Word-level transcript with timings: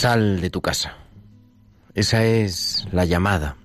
Sal 0.00 0.40
de 0.40 0.48
tu 0.48 0.62
casa. 0.62 0.96
Esa 1.94 2.24
es 2.24 2.88
la 2.90 3.04
llamada, 3.04 3.58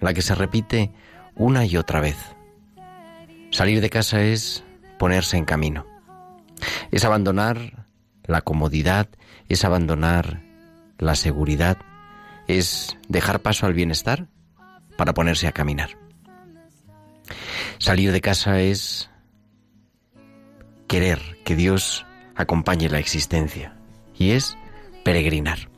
la 0.00 0.14
que 0.14 0.20
se 0.20 0.34
repite 0.34 0.90
una 1.36 1.64
y 1.64 1.76
otra 1.76 2.00
vez. 2.00 2.16
Salir 3.52 3.80
de 3.80 3.88
casa 3.88 4.20
es 4.20 4.64
ponerse 4.98 5.36
en 5.36 5.44
camino. 5.44 5.86
Es 6.90 7.04
abandonar 7.04 7.86
la 8.24 8.40
comodidad, 8.40 9.08
es 9.48 9.64
abandonar 9.64 10.42
la 10.98 11.14
seguridad, 11.14 11.78
es 12.48 12.98
dejar 13.06 13.42
paso 13.42 13.64
al 13.66 13.74
bienestar 13.74 14.26
para 14.96 15.14
ponerse 15.14 15.46
a 15.46 15.52
caminar. 15.52 15.90
Salir 17.78 18.10
de 18.10 18.20
casa 18.20 18.58
es 18.58 19.08
querer 20.88 21.20
que 21.44 21.54
Dios 21.54 22.04
acompañe 22.34 22.88
la 22.88 22.98
existencia 22.98 23.76
y 24.18 24.32
es 24.32 24.58
peregrinar. 25.04 25.75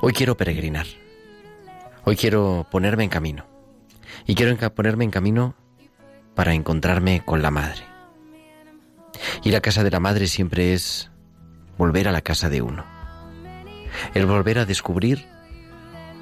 Hoy 0.00 0.12
quiero 0.12 0.36
peregrinar. 0.36 0.86
Hoy 2.04 2.16
quiero 2.16 2.66
ponerme 2.70 3.04
en 3.04 3.08
camino. 3.08 3.46
Y 4.26 4.34
quiero 4.34 4.56
ponerme 4.74 5.04
en 5.04 5.10
camino 5.10 5.54
para 6.34 6.52
encontrarme 6.52 7.22
con 7.24 7.40
la 7.40 7.50
madre. 7.50 7.82
Ir 9.42 9.56
a 9.56 9.62
casa 9.62 9.84
de 9.84 9.90
la 9.90 9.98
madre 9.98 10.26
siempre 10.26 10.74
es 10.74 11.10
volver 11.78 12.08
a 12.08 12.12
la 12.12 12.20
casa 12.20 12.50
de 12.50 12.60
uno. 12.60 12.84
El 14.12 14.26
volver 14.26 14.58
a 14.58 14.66
descubrir 14.66 15.26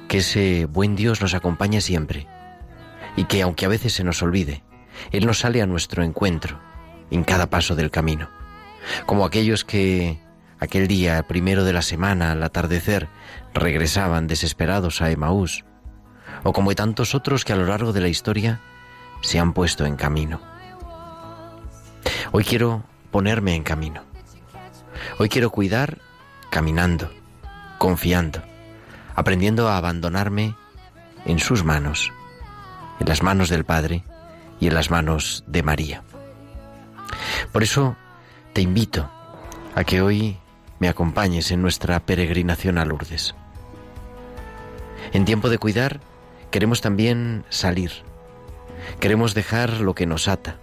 que 0.07 0.19
ese 0.19 0.65
buen 0.65 0.95
Dios 0.95 1.19
nos 1.21 1.33
acompaña 1.33 1.81
siempre 1.81 2.27
y 3.17 3.25
que 3.25 3.41
aunque 3.41 3.65
a 3.65 3.69
veces 3.69 3.91
se 3.91 4.05
nos 4.05 4.23
olvide, 4.23 4.63
Él 5.11 5.25
nos 5.25 5.39
sale 5.39 5.61
a 5.61 5.67
nuestro 5.67 6.01
encuentro 6.01 6.61
en 7.11 7.25
cada 7.25 7.49
paso 7.49 7.75
del 7.75 7.91
camino. 7.91 8.29
Como 9.05 9.25
aquellos 9.25 9.65
que 9.65 10.24
aquel 10.59 10.87
día 10.87 11.21
primero 11.27 11.63
de 11.63 11.73
la 11.73 11.81
semana 11.81 12.31
al 12.31 12.43
atardecer 12.43 13.07
regresaban 13.53 14.27
desesperados 14.27 15.01
a 15.01 15.11
Emaús, 15.11 15.65
o 16.43 16.53
como 16.53 16.73
tantos 16.75 17.15
otros 17.15 17.45
que 17.45 17.53
a 17.53 17.55
lo 17.55 17.65
largo 17.65 17.93
de 17.93 18.01
la 18.01 18.07
historia 18.07 18.61
se 19.21 19.39
han 19.39 19.53
puesto 19.53 19.85
en 19.85 19.95
camino. 19.95 20.39
Hoy 22.31 22.43
quiero 22.43 22.83
ponerme 23.11 23.55
en 23.55 23.63
camino. 23.63 24.03
Hoy 25.17 25.29
quiero 25.29 25.49
cuidar 25.49 25.99
caminando, 26.49 27.09
confiando, 27.77 28.41
aprendiendo 29.15 29.69
a 29.69 29.77
abandonarme 29.77 30.55
en 31.25 31.39
sus 31.39 31.63
manos, 31.63 32.11
en 32.99 33.07
las 33.07 33.23
manos 33.23 33.49
del 33.49 33.65
Padre 33.65 34.03
y 34.59 34.67
en 34.67 34.73
las 34.73 34.91
manos 34.91 35.43
de 35.47 35.63
María. 35.63 36.03
Por 37.51 37.63
eso 37.63 37.95
te 38.53 38.61
invito 38.61 39.09
a 39.75 39.83
que 39.83 40.01
hoy 40.01 40.37
me 40.79 40.89
acompañes 40.89 41.51
en 41.51 41.61
nuestra 41.61 41.99
peregrinación 41.99 42.77
a 42.77 42.85
Lourdes. 42.85 43.35
En 45.13 45.25
tiempo 45.25 45.49
de 45.49 45.57
cuidar 45.57 45.99
queremos 46.51 46.81
también 46.81 47.45
salir. 47.49 47.91
Queremos 48.99 49.33
dejar 49.33 49.81
lo 49.81 49.95
que 49.95 50.05
nos 50.05 50.27
ata. 50.27 50.57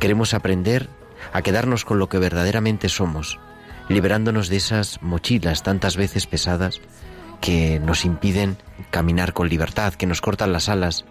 Queremos 0.00 0.34
aprender 0.34 0.88
a 1.32 1.42
quedarnos 1.42 1.84
con 1.84 1.98
lo 1.98 2.08
que 2.08 2.18
verdaderamente 2.18 2.88
somos, 2.88 3.38
liberándonos 3.88 4.48
de 4.48 4.56
esas 4.56 5.02
mochilas 5.02 5.62
tantas 5.62 5.96
veces 5.96 6.26
pesadas 6.26 6.80
que 7.40 7.80
nos 7.80 8.04
impiden 8.04 8.56
caminar 8.90 9.32
con 9.32 9.48
libertad, 9.48 9.94
que 9.94 10.06
nos 10.06 10.20
cortan 10.20 10.52
las 10.52 10.68
alas, 10.68 11.04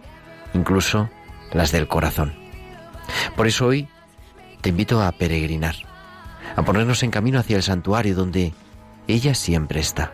incluso 0.53 1.09
las 1.51 1.71
del 1.71 1.87
corazón. 1.87 2.33
Por 3.35 3.47
eso 3.47 3.67
hoy 3.67 3.87
te 4.61 4.69
invito 4.69 5.01
a 5.01 5.11
peregrinar, 5.11 5.75
a 6.57 6.63
ponernos 6.63 7.03
en 7.03 7.11
camino 7.11 7.39
hacia 7.39 7.55
el 7.55 7.63
santuario 7.63 8.15
donde 8.15 8.51
ella 9.07 9.35
siempre 9.35 9.79
está. 9.79 10.11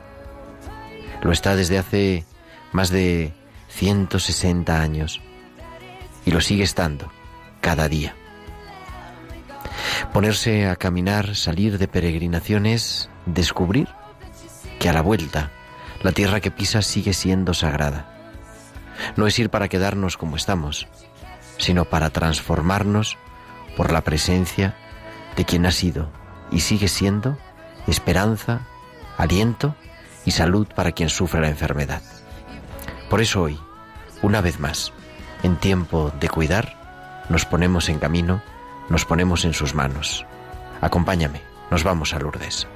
Lo 1.22 1.31
está 1.31 1.56
desde 1.56 1.78
hace 1.78 2.26
más 2.74 2.90
de 2.90 3.34
160 3.70 4.81
años 4.81 5.22
y 6.26 6.31
lo 6.31 6.42
sigue 6.42 6.64
estando 6.64 7.09
cada 7.62 7.88
día. 7.88 8.14
Ponerse 10.12 10.68
a 10.68 10.76
caminar, 10.76 11.34
salir 11.36 11.78
de 11.78 11.88
peregrinaciones, 11.88 13.10
descubrir 13.25 13.88
que 14.80 14.90
a 14.90 14.94
la 14.94 15.02
vuelta 15.02 15.50
la 16.04 16.12
tierra 16.12 16.42
que 16.42 16.52
pisas 16.52 16.86
sigue 16.86 17.14
siendo 17.14 17.54
sagrada. 17.54 18.10
No 19.16 19.28
es 19.28 19.40
ir 19.40 19.50
para 19.50 19.70
quedarnos 19.70 20.18
como 20.18 20.36
estamos, 20.36 20.90
sino 21.58 21.86
para 21.86 22.10
transformarnos 22.10 23.18
por 23.78 23.94
la 23.94 24.02
presencia 24.02 24.75
de 25.38 25.46
quien 25.46 25.66
ha 25.66 25.72
sido 25.72 26.22
y 26.53 26.59
sigue 26.62 26.88
siendo 26.88 27.38
esperanza, 27.88 28.62
aliento 29.18 29.75
y 30.25 30.31
salud 30.31 30.68
para 30.74 30.91
quien 30.91 31.09
sufre 31.09 31.41
la 31.41 31.50
enfermedad. 31.50 32.02
Por 33.09 33.22
eso 33.22 33.41
hoy, 33.41 33.59
una 34.22 34.40
vez 34.40 34.59
más, 34.59 34.94
en 35.42 35.58
tiempo 35.58 36.12
de 36.19 36.30
cuidar, 36.30 37.25
nos 37.30 37.46
ponemos 37.46 37.90
en 37.90 38.00
camino, 38.00 38.42
nos 38.90 39.06
ponemos 39.06 39.46
en 39.46 39.53
sus 39.53 39.74
manos. 39.74 40.25
Acompáñame, 40.81 41.42
nos 41.72 41.84
vamos 41.84 42.13
a 42.13 42.19
Lourdes. 42.19 42.68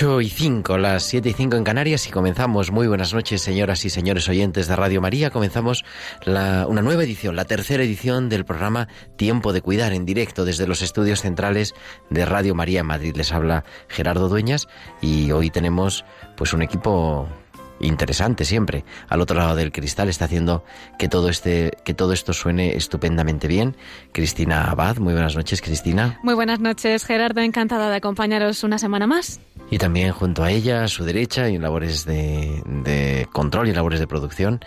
8 0.00 0.22
y 0.22 0.30
5, 0.30 0.78
las 0.78 1.02
7 1.02 1.28
y 1.28 1.32
5 1.34 1.56
en 1.56 1.64
Canarias 1.64 2.08
y 2.08 2.10
comenzamos. 2.10 2.70
Muy 2.70 2.88
buenas 2.88 3.12
noches, 3.12 3.42
señoras 3.42 3.84
y 3.84 3.90
señores 3.90 4.30
oyentes 4.30 4.66
de 4.66 4.74
Radio 4.74 5.02
María. 5.02 5.28
Comenzamos 5.28 5.84
la, 6.24 6.66
una 6.66 6.80
nueva 6.80 7.04
edición, 7.04 7.36
la 7.36 7.44
tercera 7.44 7.82
edición 7.82 8.30
del 8.30 8.46
programa 8.46 8.88
Tiempo 9.16 9.52
de 9.52 9.60
Cuidar 9.60 9.92
en 9.92 10.06
directo 10.06 10.46
desde 10.46 10.66
los 10.66 10.80
estudios 10.80 11.20
centrales 11.20 11.74
de 12.08 12.24
Radio 12.24 12.54
María 12.54 12.80
en 12.80 12.86
Madrid. 12.86 13.14
Les 13.14 13.30
habla 13.30 13.64
Gerardo 13.88 14.30
Dueñas 14.30 14.68
y 15.02 15.32
hoy 15.32 15.50
tenemos 15.50 16.06
pues 16.34 16.54
un 16.54 16.62
equipo 16.62 17.28
interesante 17.80 18.44
siempre. 18.44 18.84
Al 19.08 19.20
otro 19.20 19.38
lado 19.38 19.56
del 19.56 19.72
cristal 19.72 20.08
está 20.08 20.26
haciendo 20.26 20.64
que 20.98 21.08
todo 21.08 21.28
este 21.28 21.72
que 21.84 21.94
todo 21.94 22.12
esto 22.12 22.32
suene 22.32 22.76
estupendamente 22.76 23.48
bien. 23.48 23.76
Cristina 24.12 24.70
Abad, 24.70 24.98
muy 24.98 25.12
buenas 25.12 25.36
noches, 25.36 25.60
Cristina. 25.62 26.18
Muy 26.22 26.34
buenas 26.34 26.60
noches, 26.60 27.04
Gerardo, 27.04 27.40
encantada 27.40 27.90
de 27.90 27.96
acompañaros 27.96 28.62
una 28.64 28.78
semana 28.78 29.06
más. 29.06 29.40
Y 29.70 29.78
también 29.78 30.12
junto 30.12 30.42
a 30.42 30.50
ella, 30.50 30.84
a 30.84 30.88
su 30.88 31.04
derecha, 31.04 31.48
y 31.48 31.56
en 31.56 31.62
labores 31.62 32.04
de, 32.04 32.62
de 32.66 33.28
control 33.32 33.68
y 33.68 33.72
labores 33.72 34.00
de 34.00 34.06
producción, 34.06 34.60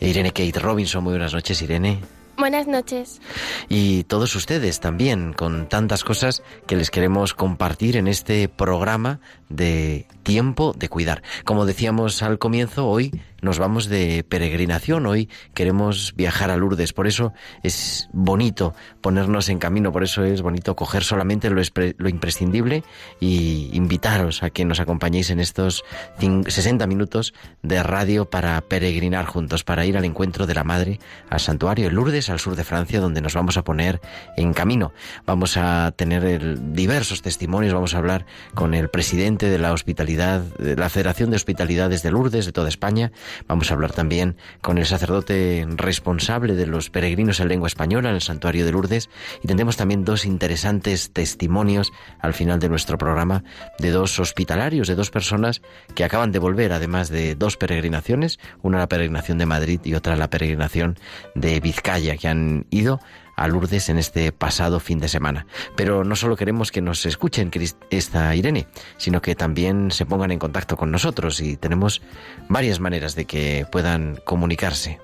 Irene 0.00 0.30
Kate 0.30 0.58
Robinson. 0.60 1.02
Muy 1.02 1.12
buenas 1.12 1.34
noches, 1.34 1.60
Irene. 1.62 2.00
Buenas 2.36 2.66
noches. 2.66 3.20
Y 3.68 4.04
todos 4.04 4.34
ustedes 4.34 4.80
también, 4.80 5.32
con 5.32 5.68
tantas 5.68 6.02
cosas 6.02 6.42
que 6.66 6.76
les 6.76 6.90
queremos 6.90 7.32
compartir 7.32 7.96
en 7.96 8.08
este 8.08 8.48
programa 8.48 9.20
de 9.48 10.06
tiempo 10.22 10.74
de 10.76 10.88
cuidar. 10.88 11.22
Como 11.44 11.66
decíamos 11.66 12.22
al 12.22 12.38
comienzo, 12.38 12.88
hoy 12.88 13.12
nos 13.42 13.58
vamos 13.58 13.88
de 13.88 14.24
peregrinación, 14.26 15.04
hoy 15.04 15.28
queremos 15.52 16.14
viajar 16.16 16.50
a 16.50 16.56
Lourdes, 16.56 16.94
por 16.94 17.06
eso 17.06 17.34
es 17.62 18.08
bonito 18.12 18.74
ponernos 19.02 19.50
en 19.50 19.58
camino, 19.58 19.92
por 19.92 20.02
eso 20.02 20.24
es 20.24 20.40
bonito 20.40 20.74
coger 20.74 21.04
solamente 21.04 21.50
lo, 21.50 21.60
lo 21.98 22.08
imprescindible 22.08 22.84
y 23.20 23.68
invitaros 23.74 24.42
a 24.42 24.48
que 24.48 24.64
nos 24.64 24.80
acompañéis 24.80 25.28
en 25.28 25.40
estos 25.40 25.84
60 26.18 26.86
minutos 26.86 27.34
de 27.62 27.82
radio 27.82 28.30
para 28.30 28.58
peregrinar 28.62 29.26
juntos, 29.26 29.62
para 29.62 29.84
ir 29.84 29.98
al 29.98 30.06
encuentro 30.06 30.46
de 30.46 30.54
la 30.54 30.64
Madre 30.64 30.98
al 31.28 31.40
santuario 31.40 31.86
de 31.86 31.92
Lourdes, 31.92 32.30
al 32.30 32.40
sur 32.40 32.56
de 32.56 32.64
Francia, 32.64 33.00
donde 33.00 33.20
nos 33.20 33.34
vamos 33.34 33.56
a 33.56 33.64
poner 33.64 34.00
en 34.36 34.54
camino. 34.54 34.92
Vamos 35.26 35.56
a 35.56 35.92
tener 35.96 36.72
diversos 36.72 37.22
testimonios, 37.22 37.74
vamos 37.74 37.94
a 37.94 37.98
hablar 37.98 38.24
con 38.54 38.72
el 38.72 38.88
presidente 38.88 39.43
de 39.50 39.58
la 39.58 39.72
hospitalidad, 39.72 40.40
de 40.58 40.76
la 40.76 40.88
Federación 40.88 41.30
de 41.30 41.36
Hospitalidades 41.36 42.02
de 42.02 42.10
Lourdes 42.10 42.46
de 42.46 42.52
toda 42.52 42.68
España, 42.68 43.12
Vamos 43.46 43.70
a 43.70 43.74
hablar 43.74 43.92
también 43.92 44.36
con 44.60 44.78
el 44.78 44.86
sacerdote 44.86 45.66
responsable 45.76 46.54
de 46.54 46.66
los 46.66 46.90
peregrinos 46.90 47.40
en 47.40 47.48
lengua 47.48 47.68
española 47.68 48.08
en 48.10 48.16
el 48.16 48.20
santuario 48.20 48.64
de 48.64 48.72
Lourdes. 48.72 49.10
Y 49.42 49.48
tendremos 49.48 49.76
también 49.76 50.04
dos 50.04 50.24
interesantes 50.24 51.12
testimonios 51.12 51.92
al 52.20 52.34
final 52.34 52.58
de 52.60 52.68
nuestro 52.68 52.98
programa 52.98 53.44
de 53.78 53.90
dos 53.90 54.18
hospitalarios, 54.18 54.88
de 54.88 54.94
dos 54.94 55.10
personas 55.10 55.62
que 55.94 56.04
acaban 56.04 56.32
de 56.32 56.38
volver, 56.38 56.72
además 56.72 57.08
de 57.08 57.34
dos 57.34 57.56
peregrinaciones, 57.56 58.38
una 58.62 58.78
la 58.78 58.88
peregrinación 58.88 59.38
de 59.38 59.46
Madrid 59.46 59.80
y 59.84 59.94
otra 59.94 60.16
la 60.16 60.30
peregrinación 60.30 60.96
de 61.34 61.60
Vizcaya, 61.60 62.16
que 62.16 62.28
han 62.28 62.66
ido 62.70 63.00
a 63.36 63.48
Lourdes 63.48 63.88
en 63.88 63.98
este 63.98 64.32
pasado 64.32 64.80
fin 64.80 64.98
de 64.98 65.08
semana. 65.08 65.46
Pero 65.76 66.04
no 66.04 66.16
solo 66.16 66.36
queremos 66.36 66.72
que 66.72 66.80
nos 66.80 67.06
escuchen 67.06 67.50
esta 67.90 68.34
Irene, 68.34 68.66
sino 68.96 69.22
que 69.22 69.34
también 69.34 69.90
se 69.90 70.06
pongan 70.06 70.30
en 70.30 70.38
contacto 70.38 70.76
con 70.76 70.90
nosotros 70.90 71.40
y 71.40 71.56
tenemos 71.56 72.02
varias 72.48 72.80
maneras 72.80 73.14
de 73.14 73.24
que 73.24 73.66
puedan 73.70 74.20
comunicarse. 74.24 75.00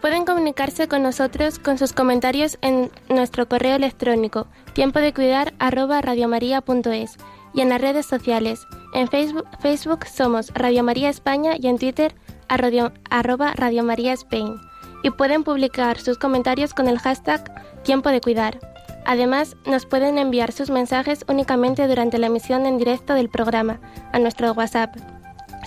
Pueden 0.00 0.24
comunicarse 0.24 0.88
con 0.88 1.04
nosotros 1.04 1.60
con 1.60 1.78
sus 1.78 1.92
comentarios 1.92 2.58
en 2.60 2.90
nuestro 3.08 3.48
correo 3.48 3.76
electrónico 3.76 4.48
tiempo 4.74 4.98
de 4.98 5.14
cuidar 5.14 5.54
y 7.54 7.60
en 7.60 7.68
las 7.68 7.80
redes 7.80 8.06
sociales. 8.06 8.66
En 8.94 9.08
Facebook, 9.08 9.46
Facebook 9.60 10.06
somos 10.06 10.52
Radio 10.54 10.82
María 10.82 11.08
España 11.08 11.52
y 11.58 11.68
en 11.68 11.78
Twitter 11.78 12.14
arroba 12.48 13.52
Radio 13.54 13.84
María 13.84 14.12
y 15.02 15.10
pueden 15.10 15.44
publicar 15.44 15.98
sus 15.98 16.18
comentarios 16.18 16.74
con 16.74 16.88
el 16.88 16.98
hashtag 16.98 17.42
Tiempo 17.82 18.10
de 18.10 18.20
Cuidar. 18.20 18.60
Además, 19.04 19.56
nos 19.66 19.86
pueden 19.86 20.18
enviar 20.18 20.52
sus 20.52 20.70
mensajes 20.70 21.24
únicamente 21.28 21.88
durante 21.88 22.18
la 22.18 22.28
emisión 22.28 22.66
en 22.66 22.78
directo 22.78 23.14
del 23.14 23.28
programa 23.28 23.80
a 24.12 24.18
nuestro 24.18 24.52
WhatsApp 24.52 24.94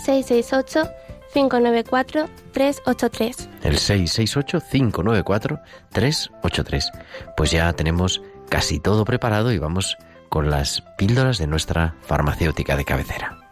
668 0.03 0.89
594 1.33 2.29
383. 2.53 3.49
El 3.63 3.77
668 3.77 4.61
594 4.71 5.59
383. 5.91 6.91
Pues 7.35 7.51
ya 7.51 7.73
tenemos 7.73 8.21
casi 8.49 8.79
todo 8.79 9.03
preparado 9.03 9.51
y 9.51 9.57
vamos 9.57 9.97
con 10.29 10.49
las 10.49 10.83
píldoras 10.97 11.37
de 11.37 11.47
nuestra 11.47 11.95
farmacéutica 12.03 12.77
de 12.77 12.85
cabecera. 12.85 13.44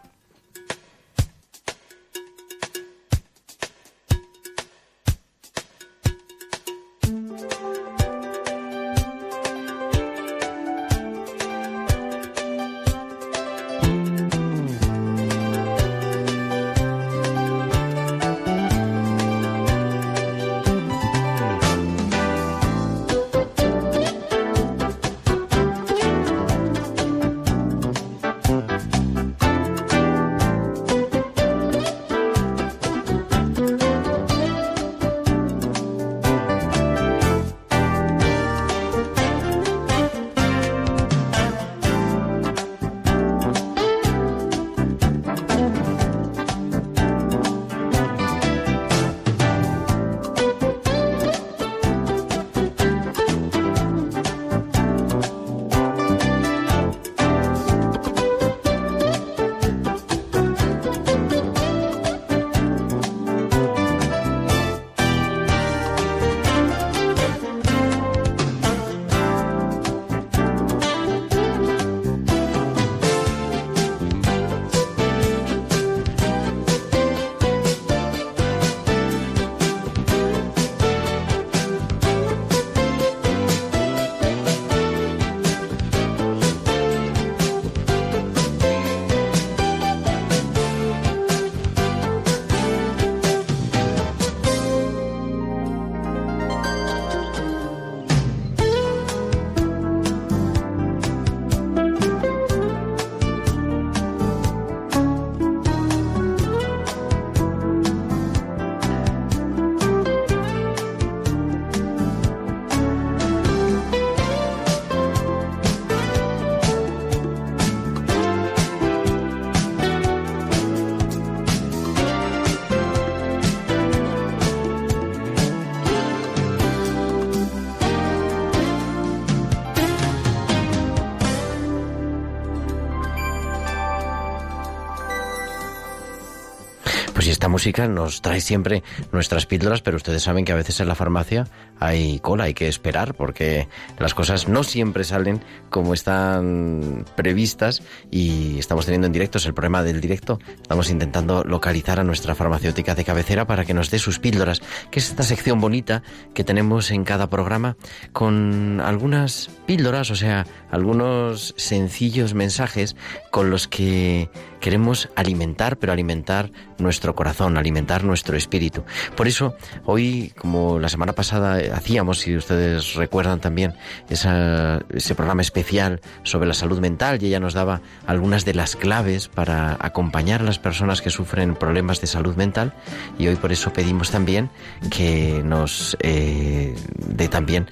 Música 137.53 137.87
nos 137.87 138.23
trae 138.23 138.41
siempre 138.41 138.81
nuestras 139.11 139.45
píldoras, 139.45 139.83
pero 139.83 139.97
ustedes 139.97 140.23
saben 140.23 140.43
que 140.43 140.53
a 140.53 140.55
veces 140.55 140.79
en 140.79 140.87
la 140.87 140.95
farmacia 140.95 141.45
hay 141.85 142.19
cola, 142.19 142.45
hay 142.45 142.53
que 142.53 142.67
esperar, 142.67 143.13
porque 143.15 143.67
las 143.99 144.13
cosas 144.13 144.47
no 144.47 144.63
siempre 144.63 145.03
salen 145.03 145.41
como 145.69 145.93
están 145.93 147.05
previstas 147.15 147.83
y 148.09 148.57
estamos 148.59 148.85
teniendo 148.85 149.07
en 149.07 149.13
directo, 149.13 149.37
es 149.37 149.45
el 149.45 149.53
problema 149.53 149.83
del 149.83 149.99
directo, 149.99 150.39
estamos 150.61 150.89
intentando 150.89 151.43
localizar 151.43 151.99
a 151.99 152.03
nuestra 152.03 152.35
farmacéutica 152.35 152.95
de 152.95 153.03
cabecera 153.03 153.45
para 153.47 153.65
que 153.65 153.73
nos 153.73 153.89
dé 153.89 153.99
sus 153.99 154.19
píldoras, 154.19 154.61
que 154.91 154.99
es 154.99 155.09
esta 155.09 155.23
sección 155.23 155.59
bonita 155.59 156.03
que 156.33 156.43
tenemos 156.43 156.91
en 156.91 157.03
cada 157.03 157.29
programa 157.29 157.75
con 158.11 158.81
algunas 158.81 159.49
píldoras, 159.65 160.11
o 160.11 160.15
sea, 160.15 160.45
algunos 160.71 161.53
sencillos 161.57 162.33
mensajes 162.33 162.95
con 163.31 163.49
los 163.49 163.67
que 163.67 164.29
queremos 164.63 165.09
alimentar, 165.15 165.77
pero 165.77 165.91
alimentar 165.91 166.49
nuestro 166.77 167.15
corazón, 167.15 167.57
alimentar 167.57 168.05
nuestro 168.05 168.37
espíritu. 168.37 168.85
Por 169.17 169.27
eso, 169.27 169.55
hoy, 169.83 170.31
como 170.37 170.79
la 170.79 170.87
semana 170.87 171.13
pasada 171.13 171.59
hacíamos, 171.73 172.19
si 172.19 172.35
ustedes 172.37 172.93
recuerdan 172.95 173.39
también, 173.39 173.73
ese 174.09 175.15
programa 175.15 175.41
especial 175.41 176.01
sobre 176.23 176.47
la 176.47 176.53
salud 176.53 176.79
mental 176.79 177.21
y 177.21 177.27
ella 177.27 177.39
nos 177.39 177.53
daba 177.53 177.81
algunas 178.05 178.45
de 178.45 178.53
las 178.53 178.75
claves 178.75 179.27
para 179.27 179.77
acompañar 179.79 180.41
a 180.41 180.43
las 180.43 180.59
personas 180.59 181.01
que 181.01 181.09
sufren 181.09 181.55
problemas 181.55 181.99
de 182.01 182.07
salud 182.07 182.35
mental 182.35 182.73
y 183.17 183.27
hoy 183.27 183.35
por 183.35 183.51
eso 183.51 183.73
pedimos 183.73 184.11
también 184.11 184.49
que 184.89 185.41
nos 185.43 185.97
eh, 186.01 186.75
dé 187.07 187.27
también 187.27 187.67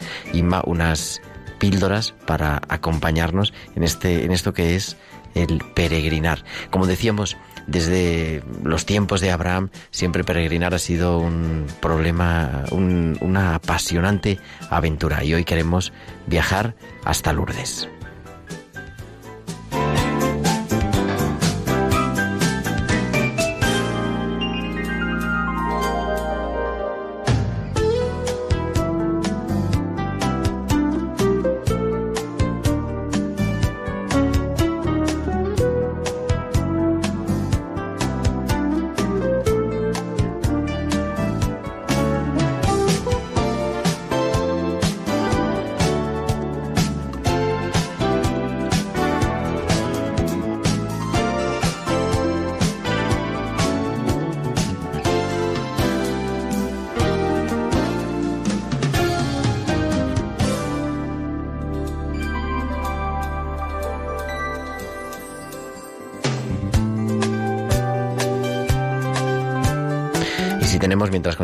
unas 0.66 1.22
píldoras 1.60 2.14
para 2.26 2.62
acompañarnos 2.70 3.54
en 3.76 3.84
este 3.84 4.26
en 4.26 4.32
esto 4.32 4.54
que 4.54 4.76
es 4.76 4.98
el 5.36 5.64
peregrinar. 5.76 6.44
Como 6.70 6.88
decíamos, 6.88 7.38
desde 7.68 8.44
los 8.64 8.86
tiempos 8.86 9.22
de 9.22 9.32
Abraham, 9.32 9.70
siempre 9.92 10.24
peregrinar 10.24 10.74
ha 10.74 10.80
sido 10.80 11.20
un 11.20 11.66
problema, 11.80 12.66
una 12.72 13.56
apasionante 13.56 14.40
aventura 14.70 15.24
y 15.24 15.34
hoy 15.34 15.44
queremos 15.44 15.94
viajar 16.28 16.76
hasta 17.04 17.34
Lourdes. 17.34 17.88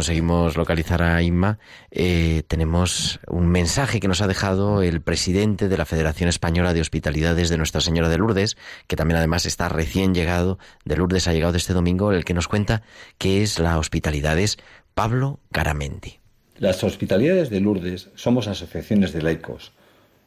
Conseguimos 0.08 0.56
localizar 0.56 1.04
a 1.04 1.22
Inma, 1.22 1.60
eh, 1.92 2.44
tenemos 2.48 3.20
un 3.28 3.50
mensaje 3.50 4.00
que 4.00 4.08
nos 4.08 4.22
ha 4.22 4.28
dejado 4.28 4.82
el 4.82 5.02
presidente 5.02 5.68
de 5.68 5.78
la 5.78 5.84
Federación 5.84 6.30
Española 6.30 6.74
de 6.74 6.80
Hospitalidades 6.80 7.50
de 7.50 7.58
Nuestra 7.58 7.82
Señora 7.82 8.08
de 8.08 8.18
Lourdes, 8.18 8.56
que 8.88 8.96
también 8.96 9.18
además 9.18 9.46
está 9.46 9.68
recién 9.68 10.16
llegado 10.16 10.60
de 10.86 10.96
Lourdes, 10.96 11.28
ha 11.28 11.34
llegado 11.34 11.58
este 11.58 11.74
domingo, 11.74 12.14
el 12.14 12.24
que 12.24 12.34
nos 12.34 12.48
cuenta 12.48 12.84
qué 13.18 13.44
es 13.44 13.60
la 13.60 13.78
hospitalidad, 13.78 14.40
es 14.40 14.58
Pablo 14.94 15.42
Garamendi. 15.52 16.20
Las 16.58 16.86
hospitalidades 16.86 17.50
de 17.50 17.60
Lourdes 17.60 18.08
somos 18.16 18.48
asociaciones 18.48 19.12
de 19.12 19.24
laicos. 19.24 19.74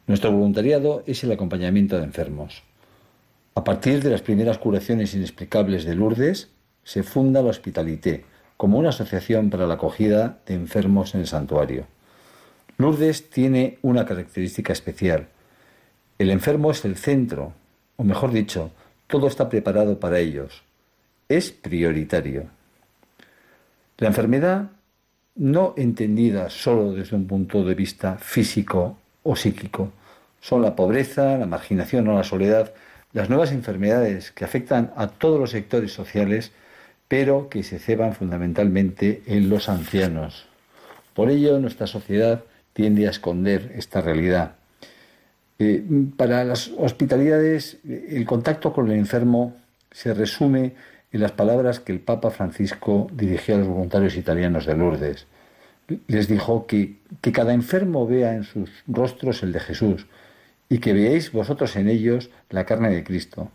Nuestro 0.05 0.31
voluntariado 0.31 1.01
es 1.07 1.23
el 1.23 1.31
acompañamiento 1.31 1.97
de 1.97 2.03
enfermos. 2.03 2.61
A 3.55 3.63
partir 3.63 4.03
de 4.03 4.11
las 4.11 4.21
primeras 4.21 4.59
curaciones 4.59 5.15
inexplicables 5.15 5.85
de 5.85 5.95
Lourdes, 5.95 6.49
se 6.83 7.01
funda 7.01 7.41
la 7.41 7.49
Hospitalité, 7.49 8.25
como 8.61 8.77
una 8.77 8.89
asociación 8.89 9.49
para 9.49 9.65
la 9.65 9.73
acogida 9.73 10.37
de 10.45 10.53
enfermos 10.53 11.15
en 11.15 11.21
el 11.21 11.25
santuario. 11.27 11.87
Lourdes 12.77 13.27
tiene 13.31 13.79
una 13.81 14.05
característica 14.05 14.71
especial. 14.71 15.29
El 16.19 16.29
enfermo 16.29 16.69
es 16.69 16.85
el 16.85 16.95
centro, 16.95 17.53
o 17.97 18.03
mejor 18.03 18.31
dicho, 18.31 18.69
todo 19.07 19.25
está 19.25 19.49
preparado 19.49 19.99
para 19.99 20.19
ellos. 20.19 20.61
Es 21.27 21.51
prioritario. 21.51 22.51
La 23.97 24.09
enfermedad, 24.09 24.69
no 25.33 25.73
entendida 25.75 26.51
solo 26.51 26.93
desde 26.93 27.15
un 27.15 27.25
punto 27.25 27.63
de 27.63 27.73
vista 27.73 28.19
físico 28.19 28.95
o 29.23 29.35
psíquico, 29.35 29.91
son 30.39 30.61
la 30.61 30.75
pobreza, 30.75 31.35
la 31.35 31.47
marginación 31.47 32.07
o 32.09 32.13
la 32.13 32.23
soledad, 32.23 32.75
las 33.11 33.27
nuevas 33.27 33.53
enfermedades 33.53 34.29
que 34.29 34.45
afectan 34.45 34.93
a 34.95 35.07
todos 35.07 35.39
los 35.39 35.49
sectores 35.49 35.91
sociales 35.91 36.51
pero 37.11 37.49
que 37.49 37.61
se 37.63 37.77
ceban 37.77 38.13
fundamentalmente 38.15 39.21
en 39.25 39.49
los 39.49 39.67
ancianos. 39.67 40.45
Por 41.13 41.29
ello, 41.29 41.59
nuestra 41.59 41.85
sociedad 41.85 42.45
tiende 42.71 43.05
a 43.05 43.09
esconder 43.09 43.73
esta 43.75 43.99
realidad. 43.99 44.55
Eh, 45.59 45.83
para 46.15 46.45
las 46.45 46.71
hospitalidades, 46.77 47.79
el 47.83 48.25
contacto 48.25 48.71
con 48.71 48.89
el 48.89 48.97
enfermo 48.97 49.57
se 49.91 50.13
resume 50.13 50.71
en 51.11 51.19
las 51.19 51.33
palabras 51.33 51.81
que 51.81 51.91
el 51.91 51.99
Papa 51.99 52.31
Francisco 52.31 53.09
dirigió 53.11 53.55
a 53.55 53.57
los 53.57 53.67
voluntarios 53.67 54.15
italianos 54.15 54.65
de 54.65 54.77
Lourdes. 54.77 55.27
Les 56.07 56.29
dijo 56.29 56.65
que, 56.65 56.95
que 57.19 57.33
cada 57.33 57.51
enfermo 57.51 58.07
vea 58.07 58.35
en 58.35 58.45
sus 58.45 58.69
rostros 58.87 59.43
el 59.43 59.51
de 59.51 59.59
Jesús 59.59 60.07
y 60.69 60.77
que 60.77 60.93
veáis 60.93 61.33
vosotros 61.33 61.75
en 61.75 61.89
ellos 61.89 62.29
la 62.49 62.65
carne 62.65 62.89
de 62.89 63.03
Cristo. 63.03 63.51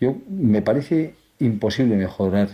Yo 0.00 0.16
me 0.28 0.60
parece 0.60 1.14
imposible 1.38 1.94
mejorar 1.94 2.48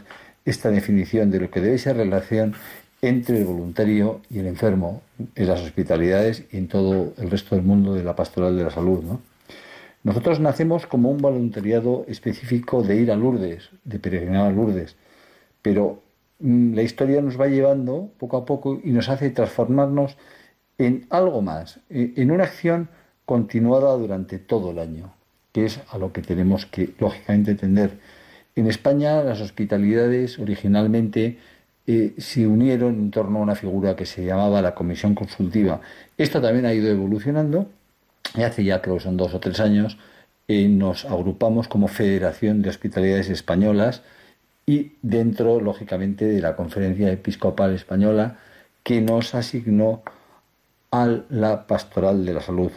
esta 0.45 0.71
definición 0.71 1.31
de 1.31 1.41
lo 1.41 1.51
que 1.51 1.61
debe 1.61 1.79
ser 1.79 1.97
relación 1.97 2.55
entre 3.01 3.39
el 3.39 3.45
voluntario 3.45 4.21
y 4.31 4.39
el 4.39 4.47
enfermo 4.47 5.03
en 5.35 5.49
las 5.49 5.61
hospitalidades 5.61 6.45
y 6.53 6.57
en 6.57 6.69
todo 6.69 7.13
el 7.19 7.31
resto 7.31 7.57
del 7.57 7.65
mundo 7.65 7.95
de 7.95 8.05
la 8.05 8.15
pastoral 8.15 8.57
de 8.57 8.65
la 8.65 8.71
salud. 8.71 9.03
Nosotros 10.05 10.41
nacemos 10.41 10.87
como 10.87 11.11
un 11.11 11.19
voluntariado 11.19 12.05
específico 12.09 12.83
de 12.83 12.97
ir 12.97 13.11
a 13.11 13.17
Lourdes, 13.17 13.71
de 13.85 13.99
peregrinar 13.99 14.47
a 14.47 14.51
Lourdes, 14.51 14.97
pero 15.63 16.03
mm, 16.41 16.75
la 16.75 16.83
historia 16.83 17.23
nos 17.23 17.41
va 17.41 17.47
llevando 17.47 18.11
poco 18.19 18.37
a 18.37 18.45
poco 18.45 18.81
y 18.83 18.91
nos 18.91 19.09
hace 19.09 19.31
transformarnos 19.31 20.17
en 20.79 21.07
algo 21.11 21.43
más, 21.43 21.79
e, 21.91 22.13
en 22.17 22.31
una 22.31 22.45
acción 22.45 22.89
continuada 23.25 23.97
durante 23.97 24.39
todo 24.39 24.73
el 24.73 24.79
año, 24.79 25.15
que 25.53 25.67
es 25.67 25.81
a 25.91 25.99
lo 25.99 26.13
que 26.13 26.23
tenemos 26.23 26.67
que, 26.67 26.95
lógicamente, 26.99 27.55
tender 27.55 27.99
en 28.57 28.67
España 28.67 29.23
las 29.23 29.41
hospitalidades 29.41 30.39
originalmente 30.39 31.39
eh, 31.87 32.15
se 32.19 32.47
unieron 32.47 32.95
en 32.95 33.11
torno 33.11 33.39
a 33.39 33.43
una 33.43 33.55
figura 33.55 33.97
que 33.97 34.07
se 34.07 34.25
llamaba 34.25 34.63
la 34.63 34.75
Comisión 34.75 35.15
Consultiva. 35.15 35.81
Esto 36.17 36.41
también 36.41 36.67
ha 36.67 36.75
ido 36.75 36.89
evolucionando 36.89 37.69
y 38.37 38.43
hace 38.43 38.65
ya 38.65 38.81
creo 38.81 38.97
que 38.97 39.05
son 39.05 39.17
dos 39.17 39.35
o 39.35 39.41
tres 39.41 39.61
años 39.61 39.99
eh, 40.49 40.69
nos 40.69 41.05
agrupamos 41.05 41.69
como 41.69 41.89
Federación 41.89 42.63
de 42.63 42.71
Hospitalidades 42.71 43.31
Españolas 43.31 44.03
y 44.67 44.93
dentro, 45.03 45.61
lógicamente, 45.61 46.27
de 46.27 46.41
la 46.41 46.57
Conferencia 46.57 47.11
Episcopal 47.11 47.75
Española 47.75 48.39
que 48.83 49.01
nos 49.01 49.35
asignó 49.35 50.03
a 50.91 51.07
la 51.31 51.67
Pastoral 51.67 52.27
de 52.27 52.35
la 52.35 52.41
Salud. 52.41 52.73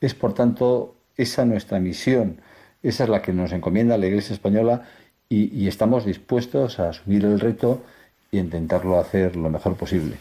Es, 0.00 0.14
por 0.14 0.34
tanto, 0.34 0.96
esa 1.16 1.44
nuestra 1.44 1.78
misión, 1.78 2.40
esa 2.82 3.04
es 3.04 3.10
la 3.10 3.22
que 3.22 3.32
nos 3.32 3.52
encomienda 3.52 3.96
la 3.96 4.06
Iglesia 4.06 4.34
Española 4.34 4.82
y, 5.28 5.66
estamos 5.66 6.04
dispuestos 6.04 6.78
a 6.78 6.90
asumir 6.90 7.24
el 7.24 7.40
reto 7.40 7.82
y 8.30 8.38
intentarlo 8.38 8.98
hacer 8.98 9.36
lo 9.36 9.50
mejor 9.50 9.76
posible. 9.76 10.16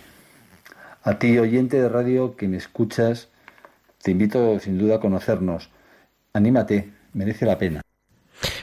A 1.04 1.20
ti, 1.20 1.38
oyente 1.38 1.82
de 1.82 1.90
radio 1.90 2.36
que 2.36 2.48
me 2.48 2.58
escuchas, 2.58 3.28
te 4.02 4.12
invito 4.12 4.60
sin 4.60 4.78
duda 4.78 4.96
a 4.96 5.00
conocernos. 5.00 5.70
Anímate, 6.34 6.90
merece 7.14 7.46
la 7.46 7.58
pena. 7.58 7.82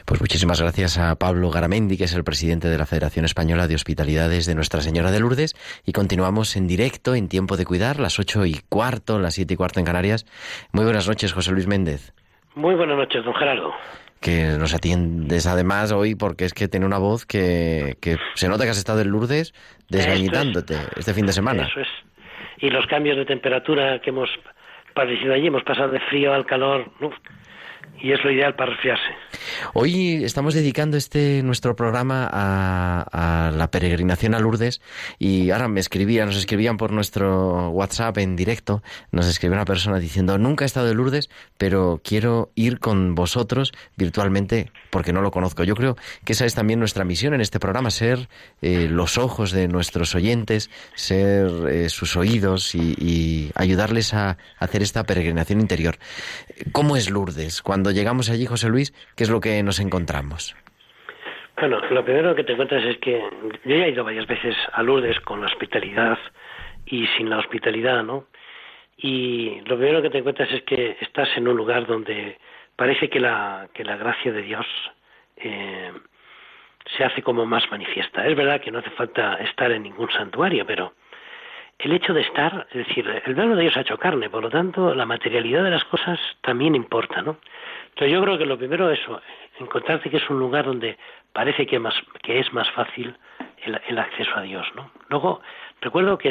Pues 0.05 0.19
muchísimas 0.19 0.59
gracias 0.59 0.97
a 0.97 1.15
Pablo 1.15 1.51
Garamendi, 1.51 1.97
que 1.97 2.03
es 2.03 2.13
el 2.13 2.23
presidente 2.23 2.67
de 2.67 2.77
la 2.77 2.85
Federación 2.85 3.23
Española 3.23 3.67
de 3.67 3.75
Hospitalidades 3.75 4.45
de 4.45 4.55
Nuestra 4.55 4.81
Señora 4.81 5.11
de 5.11 5.19
Lourdes, 5.19 5.55
y 5.85 5.93
continuamos 5.93 6.55
en 6.57 6.67
directo 6.67 7.15
en 7.15 7.29
Tiempo 7.29 7.55
de 7.55 7.65
Cuidar, 7.65 7.99
las 7.99 8.19
ocho 8.19 8.45
y 8.45 8.59
cuarto, 8.67 9.19
las 9.19 9.35
siete 9.35 9.53
y 9.53 9.57
cuarto 9.57 9.79
en 9.79 9.85
Canarias. 9.85 10.25
Muy 10.73 10.83
buenas 10.83 11.07
noches, 11.07 11.31
José 11.31 11.51
Luis 11.51 11.67
Méndez. 11.67 12.13
Muy 12.55 12.75
buenas 12.75 12.97
noches, 12.97 13.23
don 13.23 13.33
Gerardo. 13.33 13.73
Que 14.19 14.55
nos 14.59 14.73
atiendes 14.73 15.47
además 15.47 15.91
hoy 15.91 16.15
porque 16.15 16.45
es 16.45 16.53
que 16.53 16.67
tiene 16.67 16.85
una 16.85 16.99
voz 16.99 17.25
que, 17.25 17.97
que 18.01 18.17
se 18.35 18.49
nota 18.49 18.65
que 18.65 18.69
has 18.71 18.77
estado 18.77 19.01
en 19.01 19.09
Lourdes 19.09 19.53
desgañitándote 19.89 20.75
este 20.97 21.13
fin 21.13 21.25
de 21.25 21.33
semana. 21.33 21.63
Eso 21.63 21.79
es. 21.79 21.87
Y 22.57 22.69
los 22.69 22.85
cambios 22.87 23.17
de 23.17 23.25
temperatura 23.25 23.99
que 23.99 24.11
hemos 24.11 24.29
padecido 24.93 25.33
allí, 25.33 25.47
hemos 25.47 25.63
pasado 25.63 25.89
de 25.89 25.99
frío 26.01 26.33
al 26.33 26.45
calor, 26.45 26.91
uf, 26.99 27.13
y 27.99 28.11
es 28.11 28.23
lo 28.23 28.31
ideal 28.31 28.55
para 28.55 28.71
resfriarse. 28.71 29.11
Hoy 29.73 30.23
estamos 30.23 30.53
dedicando 30.53 30.97
este 30.97 31.43
nuestro 31.43 31.75
programa 31.75 32.29
a, 32.31 33.47
a, 33.47 33.51
la 33.51 33.69
peregrinación 33.71 34.35
a 34.35 34.39
Lourdes 34.39 34.81
y 35.19 35.51
ahora 35.51 35.67
me 35.67 35.79
escribían, 35.79 36.27
nos 36.27 36.37
escribían 36.37 36.77
por 36.77 36.91
nuestro 36.91 37.69
WhatsApp 37.69 38.17
en 38.19 38.35
directo, 38.35 38.81
nos 39.11 39.27
escribió 39.27 39.55
una 39.55 39.65
persona 39.65 39.99
diciendo 39.99 40.37
nunca 40.37 40.65
he 40.65 40.67
estado 40.67 40.89
en 40.89 40.97
Lourdes, 40.97 41.29
pero 41.57 42.01
quiero 42.03 42.51
ir 42.55 42.79
con 42.79 43.15
vosotros 43.15 43.71
virtualmente 43.97 44.71
porque 44.89 45.13
no 45.13 45.21
lo 45.21 45.31
conozco. 45.31 45.63
Yo 45.63 45.75
creo 45.75 45.95
que 46.25 46.33
esa 46.33 46.45
es 46.45 46.53
también 46.53 46.79
nuestra 46.79 47.03
misión 47.03 47.33
en 47.33 47.41
este 47.41 47.59
programa, 47.59 47.89
ser 47.89 48.29
eh, 48.61 48.87
los 48.89 49.17
ojos 49.17 49.51
de 49.51 49.67
nuestros 49.67 50.13
oyentes, 50.15 50.69
ser 50.95 51.49
eh, 51.69 51.89
sus 51.89 52.15
oídos 52.15 52.75
y, 52.75 53.51
ayudarles 53.55 54.13
a 54.13 54.37
hacer 54.59 54.81
esta 54.81 55.03
peregrinación 55.03 55.61
interior. 55.61 55.97
¿Cómo 56.71 56.95
es 56.95 57.09
Lourdes? 57.09 57.61
Llegamos 57.89 58.29
allí, 58.29 58.45
José 58.45 58.69
Luis, 58.69 58.91
¿qué 59.15 59.23
es 59.23 59.31
lo 59.31 59.39
que 59.39 59.63
nos 59.63 59.79
encontramos? 59.79 60.55
Bueno, 61.57 61.79
lo 61.89 62.05
primero 62.05 62.35
que 62.35 62.43
te 62.43 62.53
encuentras 62.53 62.83
es 62.85 62.97
que 62.97 63.19
yo 63.65 63.75
ya 63.75 63.85
he 63.85 63.89
ido 63.89 64.03
varias 64.03 64.27
veces 64.27 64.55
a 64.73 64.83
Lourdes 64.83 65.19
con 65.21 65.41
la 65.41 65.47
hospitalidad 65.47 66.19
y 66.85 67.07
sin 67.17 67.29
la 67.29 67.39
hospitalidad, 67.39 68.03
¿no? 68.03 68.27
Y 68.97 69.61
lo 69.61 69.77
primero 69.77 70.01
que 70.01 70.09
te 70.09 70.19
encuentras 70.19 70.51
es 70.51 70.61
que 70.63 70.97
estás 71.01 71.29
en 71.35 71.47
un 71.47 71.57
lugar 71.57 71.87
donde 71.87 72.37
parece 72.75 73.09
que 73.09 73.19
la, 73.19 73.67
que 73.73 73.83
la 73.83 73.97
gracia 73.97 74.31
de 74.31 74.41
Dios 74.43 74.65
eh, 75.37 75.91
se 76.97 77.03
hace 77.03 77.21
como 77.21 77.45
más 77.45 77.63
manifiesta. 77.71 78.25
Es 78.27 78.35
verdad 78.35 78.61
que 78.61 78.71
no 78.71 78.79
hace 78.79 78.91
falta 78.91 79.35
estar 79.35 79.71
en 79.71 79.83
ningún 79.83 80.09
santuario, 80.11 80.65
pero 80.65 80.93
el 81.83 81.93
hecho 81.93 82.13
de 82.13 82.21
estar, 82.21 82.67
es 82.71 82.87
decir, 82.87 83.21
el 83.25 83.35
verbo 83.35 83.55
de 83.55 83.63
Dios 83.63 83.77
ha 83.77 83.81
hecho 83.81 83.97
carne, 83.97 84.29
por 84.29 84.43
lo 84.43 84.49
tanto, 84.49 84.93
la 84.93 85.05
materialidad 85.05 85.63
de 85.63 85.71
las 85.71 85.83
cosas 85.85 86.19
también 86.41 86.75
importa, 86.75 87.21
¿no? 87.21 87.37
Entonces 87.89 88.13
yo 88.13 88.21
creo 88.21 88.37
que 88.37 88.45
lo 88.45 88.57
primero 88.57 88.89
es 88.91 88.99
eso, 88.99 89.21
encontrarte 89.59 90.09
que 90.09 90.17
es 90.17 90.29
un 90.29 90.39
lugar 90.39 90.65
donde 90.65 90.97
parece 91.33 91.65
que, 91.65 91.81
es 92.23 92.53
más 92.53 92.69
fácil 92.71 93.15
el, 93.63 93.97
acceso 93.97 94.31
a 94.35 94.41
Dios, 94.41 94.67
¿no? 94.75 94.91
Luego, 95.09 95.41
recuerdo 95.81 96.17
que 96.17 96.29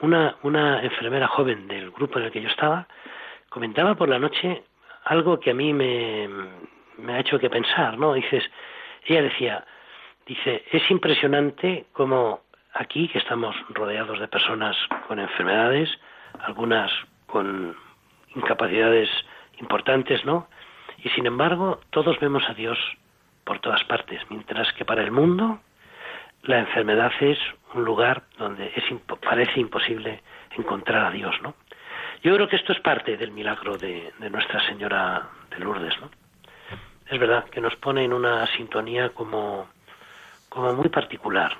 una, 0.00 0.80
enfermera 0.82 1.28
joven 1.28 1.68
del 1.68 1.90
grupo 1.90 2.18
en 2.18 2.26
el 2.26 2.32
que 2.32 2.42
yo 2.42 2.48
estaba 2.48 2.86
comentaba 3.48 3.94
por 3.94 4.08
la 4.08 4.18
noche 4.18 4.64
algo 5.04 5.40
que 5.40 5.50
a 5.50 5.54
mí 5.54 5.72
me, 5.72 6.28
me 6.98 7.14
ha 7.14 7.20
hecho 7.20 7.38
que 7.38 7.48
pensar, 7.48 7.98
¿no? 7.98 8.14
Dices, 8.14 8.44
ella 9.06 9.22
decía, 9.22 9.64
dice, 10.26 10.64
es 10.70 10.90
impresionante 10.90 11.86
cómo 11.92 12.42
aquí, 12.78 13.08
que 13.08 13.18
estamos 13.18 13.56
rodeados 13.70 14.18
de 14.20 14.28
personas 14.28 14.76
con 15.06 15.18
enfermedades, 15.18 15.90
algunas 16.40 16.90
con 17.26 17.76
incapacidades 18.34 19.08
importantes, 19.58 20.24
¿no? 20.24 20.48
Y 21.02 21.08
sin 21.10 21.26
embargo, 21.26 21.80
todos 21.90 22.18
vemos 22.20 22.44
a 22.48 22.54
Dios 22.54 22.78
por 23.44 23.58
todas 23.60 23.82
partes, 23.84 24.20
mientras 24.30 24.72
que 24.74 24.84
para 24.84 25.02
el 25.02 25.10
mundo 25.10 25.60
la 26.42 26.60
enfermedad 26.60 27.12
es 27.20 27.38
un 27.74 27.84
lugar 27.84 28.22
donde 28.38 28.72
es 28.76 28.84
parece 29.20 29.60
imposible 29.60 30.22
encontrar 30.56 31.06
a 31.06 31.10
Dios, 31.10 31.34
¿no? 31.42 31.54
Yo 32.22 32.34
creo 32.34 32.48
que 32.48 32.56
esto 32.56 32.72
es 32.72 32.80
parte 32.80 33.16
del 33.16 33.32
milagro 33.32 33.76
de, 33.76 34.12
de 34.18 34.30
Nuestra 34.30 34.60
Señora 34.66 35.28
de 35.50 35.58
Lourdes, 35.58 36.00
¿no? 36.00 36.10
Es 37.10 37.18
verdad 37.18 37.44
que 37.48 37.60
nos 37.60 37.74
pone 37.76 38.04
en 38.04 38.12
una 38.12 38.46
sintonía 38.56 39.10
como, 39.10 39.68
como 40.48 40.74
muy 40.74 40.88
particular. 40.88 41.56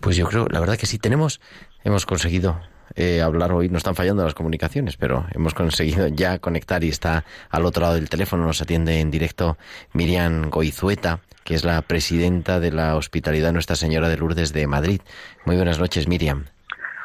Pues 0.00 0.16
yo 0.16 0.26
creo, 0.26 0.46
la 0.48 0.60
verdad 0.60 0.76
que 0.76 0.86
sí, 0.86 0.98
tenemos, 0.98 1.40
hemos 1.84 2.06
conseguido 2.06 2.60
eh, 2.94 3.22
hablar 3.22 3.52
hoy. 3.52 3.68
No 3.68 3.78
están 3.78 3.94
fallando 3.94 4.24
las 4.24 4.34
comunicaciones, 4.34 4.96
pero 4.96 5.26
hemos 5.32 5.54
conseguido 5.54 6.08
ya 6.08 6.38
conectar 6.38 6.84
y 6.84 6.88
está 6.88 7.24
al 7.50 7.64
otro 7.64 7.82
lado 7.82 7.94
del 7.94 8.08
teléfono. 8.08 8.44
Nos 8.44 8.60
atiende 8.60 9.00
en 9.00 9.10
directo 9.10 9.56
Miriam 9.92 10.50
Goizueta, 10.50 11.20
que 11.44 11.54
es 11.54 11.64
la 11.64 11.80
presidenta 11.82 12.60
de 12.60 12.72
la 12.72 12.96
Hospitalidad 12.96 13.52
Nuestra 13.52 13.76
Señora 13.76 14.08
de 14.08 14.16
Lourdes 14.16 14.52
de 14.52 14.66
Madrid. 14.66 15.00
Muy 15.44 15.56
buenas 15.56 15.78
noches, 15.78 16.08
Miriam. 16.08 16.46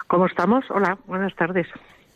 ¿Cómo 0.08 0.26
estamos? 0.26 0.66
Hola, 0.70 0.98
buenas 1.06 1.36
tardes. 1.36 1.68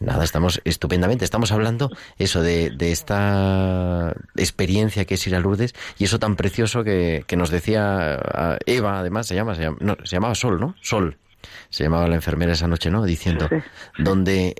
Nada, 0.01 0.23
estamos 0.23 0.61
estupendamente. 0.65 1.23
Estamos 1.23 1.51
hablando 1.51 1.91
eso 2.17 2.41
de, 2.41 2.71
de, 2.71 2.91
esta 2.91 4.13
experiencia 4.35 5.05
que 5.05 5.13
es 5.13 5.27
ir 5.27 5.35
a 5.35 5.39
Lourdes 5.39 5.75
y 5.99 6.05
eso 6.05 6.17
tan 6.17 6.35
precioso 6.35 6.83
que, 6.83 7.23
que 7.27 7.37
nos 7.37 7.51
decía 7.51 8.19
Eva, 8.65 8.99
además, 8.99 9.27
se 9.27 9.35
llama, 9.35 9.53
se, 9.53 9.61
llama, 9.61 9.77
no, 9.79 9.95
se 10.03 10.15
llamaba 10.15 10.33
Sol, 10.33 10.59
¿no? 10.59 10.75
Sol. 10.81 11.17
Se 11.69 11.83
llamaba 11.83 12.07
la 12.07 12.15
enfermera 12.15 12.53
esa 12.53 12.67
noche, 12.67 12.89
¿no? 12.89 13.03
Diciendo, 13.05 13.47
sí, 13.47 13.55
sí. 13.59 14.03
donde 14.03 14.55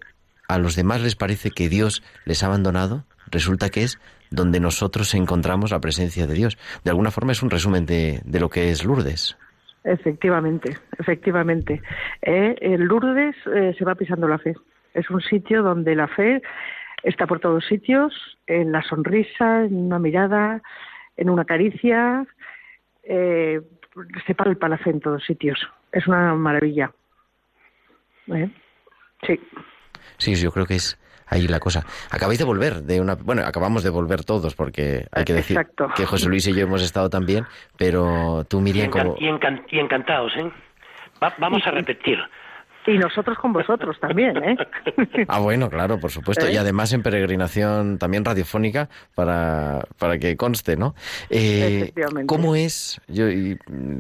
a 0.48 0.60
los 0.60 0.76
demás 0.76 1.02
les 1.02 1.16
parece 1.16 1.50
que 1.50 1.70
Dios 1.70 2.04
les 2.26 2.44
ha 2.44 2.48
abandonado, 2.48 3.06
resulta 3.32 3.70
que 3.70 3.84
es 3.84 4.00
donde 4.30 4.60
nosotros 4.60 5.14
encontramos 5.16 5.72
la 5.72 5.80
presencia 5.80 6.28
de 6.28 6.36
Dios. 6.36 6.58
De 6.84 6.92
alguna 6.92 7.10
forma 7.10 7.32
es 7.32 7.42
un 7.42 7.50
resumen 7.50 7.86
de, 7.88 8.22
de 8.26 8.40
lo 8.40 8.50
que 8.50 8.70
es 8.70 8.86
Lourdes. 8.86 9.38
Efectivamente, 9.84 10.78
efectivamente. 11.00 11.82
Eh, 12.22 12.56
en 12.62 12.86
Lourdes 12.86 13.36
eh, 13.54 13.74
se 13.78 13.86
va 13.86 13.96
pisando 13.96 14.28
la 14.28 14.38
fe. 14.38 14.54
Es 14.94 15.10
un 15.10 15.22
sitio 15.22 15.64
donde 15.64 15.96
la 15.96 16.08
fe 16.08 16.42
está 17.04 17.28
por 17.28 17.40
todos 17.40 17.66
sitios, 17.66 18.14
en 18.48 18.72
la 18.72 18.82
sonrisa, 18.84 19.64
en 19.64 19.76
una 19.76 20.00
mirada, 20.00 20.62
en 21.18 21.30
una 21.30 21.46
caricia. 21.46 22.26
Eh, 23.04 23.62
se 24.26 24.36
palpa 24.36 24.70
la 24.70 24.78
fe 24.78 24.92
en 24.92 25.00
todos 25.00 25.24
sitios. 25.24 25.60
Es 25.92 26.08
una 26.08 26.36
maravilla. 26.36 26.92
¿Eh? 28.28 28.50
Sí. 29.26 29.40
Sí, 30.18 30.36
yo 30.36 30.52
creo 30.52 30.66
que 30.66 30.76
es 30.76 31.00
ahí 31.28 31.48
la 31.48 31.60
cosa. 31.60 31.86
Acabáis 32.12 32.40
de 32.40 32.46
volver 32.46 32.84
de 32.84 33.02
una, 33.02 33.16
bueno, 33.16 33.44
acabamos 33.44 33.84
de 33.84 33.90
volver 33.90 34.24
todos 34.24 34.56
porque 34.56 35.08
hay 35.12 35.24
que 35.24 35.34
decir 35.34 35.58
Exacto. 35.58 35.90
que 35.96 36.06
José 36.06 36.28
Luis 36.28 36.48
y 36.48 36.54
yo 36.54 36.62
hemos 36.62 36.84
estado 36.84 37.10
también, 37.10 37.46
pero 37.78 38.44
tú 38.48 38.62
Miriam 38.62 38.88
y, 38.88 38.90
como 38.90 39.16
y, 39.18 39.28
encan 39.28 39.66
y 39.70 39.80
encantados, 39.80 40.34
¿eh? 40.38 40.52
Va 41.24 41.34
vamos 41.38 41.66
a 41.66 41.72
repetir. 41.72 42.20
Y 42.88 42.98
nosotros 42.98 43.38
con 43.38 43.54
vosotros 43.54 43.98
también, 44.00 44.38
¿eh? 44.38 44.58
ah, 45.28 45.40
bueno, 45.40 45.70
claro, 45.70 46.00
por 46.00 46.12
supuesto. 46.12 46.48
¿Eh? 46.48 46.54
Y 46.54 46.58
además 46.58 46.92
en 46.94 47.04
peregrinación 47.04 48.00
también 48.00 48.26
radiofónica 48.26 48.90
para, 49.14 49.86
para 49.98 50.18
que 50.18 50.36
conste, 50.36 50.78
¿no? 50.78 50.96
Eh, 51.30 51.94
¿Cómo 52.26 52.56
es, 52.56 53.00
yo, 53.08 53.30
y 53.30 53.58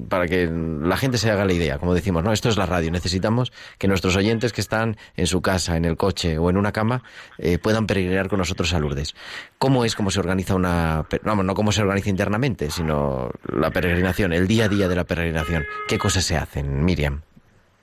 para 0.09 0.25
que 0.25 0.47
la 0.47 0.97
gente 0.97 1.17
se 1.17 1.29
haga 1.29 1.45
la 1.45 1.53
idea, 1.53 1.77
como 1.77 1.93
decimos, 1.93 2.23
¿no? 2.23 2.33
Esto 2.33 2.49
es 2.49 2.57
la 2.57 2.65
radio. 2.65 2.91
Necesitamos 2.91 3.51
que 3.77 3.87
nuestros 3.87 4.15
oyentes 4.15 4.51
que 4.51 4.61
están 4.61 4.97
en 5.15 5.27
su 5.27 5.41
casa, 5.41 5.77
en 5.77 5.85
el 5.85 5.95
coche 5.95 6.37
o 6.39 6.49
en 6.49 6.57
una 6.57 6.71
cama 6.71 7.03
eh, 7.37 7.59
puedan 7.59 7.85
peregrinar 7.85 8.29
con 8.29 8.39
nosotros 8.39 8.73
a 8.73 8.79
Lourdes. 8.79 9.13
¿Cómo 9.59 9.85
es 9.85 9.95
cómo 9.95 10.09
se 10.09 10.19
organiza 10.19 10.55
una... 10.55 11.05
Vamos, 11.23 11.45
no 11.45 11.53
cómo 11.53 11.71
se 11.71 11.81
organiza 11.81 12.09
internamente, 12.09 12.71
sino 12.71 13.29
la 13.43 13.69
peregrinación, 13.69 14.33
el 14.33 14.47
día 14.47 14.65
a 14.65 14.69
día 14.69 14.87
de 14.87 14.95
la 14.95 15.03
peregrinación? 15.03 15.65
¿Qué 15.87 15.99
cosas 15.99 16.23
se 16.23 16.35
hacen, 16.35 16.83
Miriam? 16.83 17.21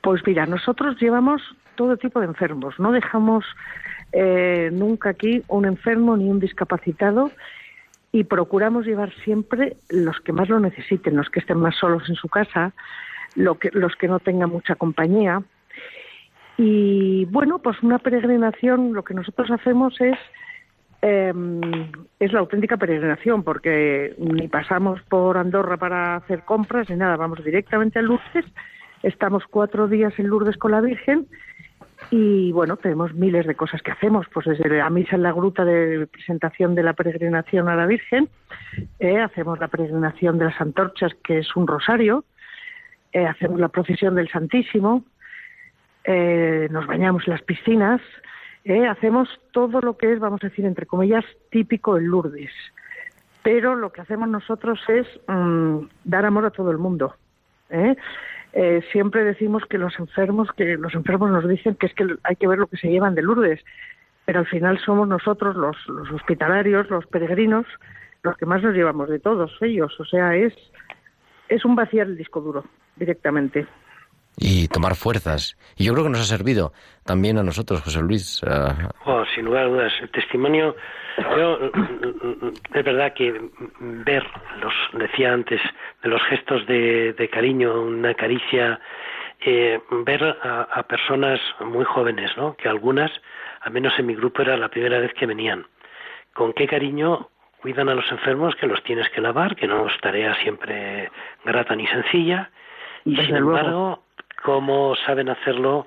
Pues 0.08 0.26
mira, 0.26 0.46
nosotros 0.46 0.96
llevamos 0.98 1.42
todo 1.74 1.98
tipo 1.98 2.18
de 2.18 2.24
enfermos, 2.24 2.80
no 2.80 2.92
dejamos 2.92 3.44
eh, 4.12 4.70
nunca 4.72 5.10
aquí 5.10 5.42
un 5.48 5.66
enfermo 5.66 6.16
ni 6.16 6.30
un 6.30 6.40
discapacitado 6.40 7.30
y 8.10 8.24
procuramos 8.24 8.86
llevar 8.86 9.12
siempre 9.22 9.76
los 9.90 10.18
que 10.20 10.32
más 10.32 10.48
lo 10.48 10.60
necesiten, 10.60 11.14
los 11.14 11.28
que 11.28 11.40
estén 11.40 11.58
más 11.58 11.76
solos 11.76 12.08
en 12.08 12.14
su 12.14 12.26
casa, 12.26 12.72
lo 13.34 13.58
que, 13.58 13.68
los 13.74 13.96
que 13.96 14.08
no 14.08 14.18
tengan 14.18 14.48
mucha 14.48 14.76
compañía. 14.76 15.42
Y 16.56 17.26
bueno, 17.26 17.58
pues 17.58 17.76
una 17.82 17.98
peregrinación, 17.98 18.94
lo 18.94 19.04
que 19.04 19.12
nosotros 19.12 19.50
hacemos 19.50 20.00
es 20.00 20.16
eh, 21.02 21.34
es 22.18 22.32
la 22.32 22.40
auténtica 22.40 22.78
peregrinación, 22.78 23.42
porque 23.42 24.14
ni 24.16 24.48
pasamos 24.48 25.02
por 25.02 25.36
Andorra 25.36 25.76
para 25.76 26.16
hacer 26.16 26.44
compras 26.44 26.88
ni 26.88 26.96
nada, 26.96 27.16
vamos 27.16 27.44
directamente 27.44 27.98
a 27.98 28.02
Lourdes 28.02 28.46
Estamos 29.02 29.44
cuatro 29.48 29.88
días 29.88 30.12
en 30.18 30.28
Lourdes 30.28 30.56
con 30.56 30.72
la 30.72 30.80
Virgen 30.80 31.26
y 32.11 32.52
bueno, 32.52 32.76
tenemos 32.76 33.14
miles 33.14 33.46
de 33.46 33.54
cosas 33.54 33.82
que 33.82 33.90
hacemos, 33.90 34.26
pues 34.32 34.46
desde 34.46 34.68
la 34.68 34.88
misa 34.90 35.16
en 35.16 35.22
la 35.22 35.32
gruta 35.32 35.64
de 35.64 36.06
presentación 36.06 36.74
de 36.74 36.82
la 36.82 36.94
peregrinación 36.94 37.68
a 37.68 37.76
la 37.76 37.87
Virgen, 37.87 38.28
eh, 38.98 39.18
hacemos 39.18 39.58
la 39.58 39.68
peregrinación 39.68 40.38
de 40.38 40.46
las 40.46 40.61
antorchas, 40.61 41.12
que 41.22 41.38
es 41.38 41.56
un 41.56 41.66
rosario, 41.66 42.24
eh, 43.12 43.26
hacemos 43.26 43.61
la 43.61 43.68
procesión 43.68 44.14
del 44.14 44.28
Santísimo, 44.30 45.04
eh, 46.04 46.68
nos 46.70 46.87
bañamos 46.87 47.26
en 47.26 47.34
las 47.34 47.42
piscinas, 47.42 48.00
hacemos 48.90 49.28
todo 49.52 49.80
lo 49.80 49.96
que 49.96 50.12
es, 50.12 50.20
vamos 50.20 50.42
a 50.44 50.48
decir, 50.48 50.66
entre 50.66 50.84
comillas, 50.84 51.24
típico 51.50 51.96
en 51.96 52.06
Lourdes. 52.06 52.52
Pero 53.42 53.74
lo 53.74 53.92
que 53.92 54.02
hacemos 54.02 54.28
nosotros 54.28 54.78
es 54.88 55.06
mmm, 55.26 55.78
dar 56.04 56.26
amor 56.26 56.44
a 56.44 56.50
todo 56.50 56.70
el 56.70 56.76
mundo. 56.76 57.14
¿eh? 57.70 57.96
Eh, 58.52 58.82
siempre 58.92 59.24
decimos 59.24 59.64
que 59.66 59.78
los 59.78 59.98
enfermos, 59.98 60.50
que 60.52 60.76
los 60.76 60.94
enfermos 60.94 61.30
nos 61.30 61.46
dicen 61.48 61.74
que 61.74 61.87
es 61.87 61.94
que 61.94 62.06
hay 62.24 62.37
que 62.37 62.48
ver 62.48 62.58
lo 62.58 62.66
que 62.66 62.76
se 62.76 62.88
llevan 62.88 63.14
de 63.14 63.22
Lourdes. 63.22 63.61
pero 64.24 64.40
al 64.40 64.46
final 64.46 64.78
somos 64.78 65.08
nosotros, 65.08 65.56
los, 65.56 65.76
los 65.88 66.11
hospitalarios, 66.11 66.90
los 66.90 67.06
peregrinos, 67.06 67.66
los 68.22 68.37
que 68.37 68.46
más 68.46 68.62
nos 68.62 68.74
llevamos 68.74 69.08
de 69.08 69.18
todos 69.18 69.56
ellos. 69.62 69.98
O 70.00 70.04
sea, 70.04 70.37
es, 70.37 70.54
es 71.48 71.64
un 71.64 71.76
vaciar 71.76 72.08
el 72.08 72.16
disco 72.16 72.40
duro 72.40 72.64
directamente 72.96 73.66
y 74.38 74.68
tomar 74.68 74.94
fuerzas. 74.94 75.57
Y 75.77 75.85
yo 75.85 75.92
creo 75.92 76.05
que 76.05 76.11
nos 76.11 76.20
ha 76.20 76.37
servido 76.37 76.72
también 77.05 77.38
a 77.38 77.42
nosotros, 77.42 77.83
José 77.83 78.01
Luis. 78.01 78.40
Oh, 79.05 79.24
sin 79.35 79.44
lugar 79.44 79.64
a 79.64 79.68
dudas, 79.68 79.92
el 80.01 80.11
testimonio, 80.11 80.77
yo, 81.37 81.59
es 82.74 82.85
verdad 82.85 83.12
que 83.14 83.51
ver, 83.81 84.24
los 84.61 84.72
decía 84.92 85.33
antes, 85.33 85.61
de 86.03 86.09
los 86.09 86.22
gestos 86.24 86.66
de, 86.66 87.31
cariño, 87.33 87.83
una 87.83 88.14
caricia, 88.14 88.81
eh, 89.40 89.81
ver 90.05 90.24
a, 90.42 90.62
a, 90.62 90.83
personas 90.85 91.40
muy 91.61 91.85
jóvenes, 91.85 92.31
¿no? 92.37 92.57
Que 92.57 92.68
algunas, 92.68 93.11
al 93.61 93.72
menos 93.72 93.92
en 93.98 94.07
mi 94.07 94.14
grupo, 94.14 94.42
era 94.42 94.57
la 94.57 94.68
primera 94.68 94.98
vez 94.98 95.12
que 95.14 95.27
venían. 95.27 95.66
Con 96.35 96.53
qué 96.53 96.66
cariño 96.66 97.29
cuidan 97.61 97.88
a 97.88 97.94
los 97.94 98.11
enfermos, 98.11 98.55
que 98.57 98.66
los 98.66 98.83
tienes 98.83 99.09
que 99.11 99.20
lavar, 99.20 99.57
que 99.57 99.66
no 99.66 99.88
es 99.88 100.01
tarea 100.01 100.35
siempre 100.42 101.11
grata 101.44 101.74
ni 101.74 101.87
sencilla. 101.87 102.51
Y 103.05 103.16
sin 103.16 103.37
embargo, 103.37 104.05
cómo 104.42 104.94
saben 105.07 105.29
hacerlo 105.29 105.87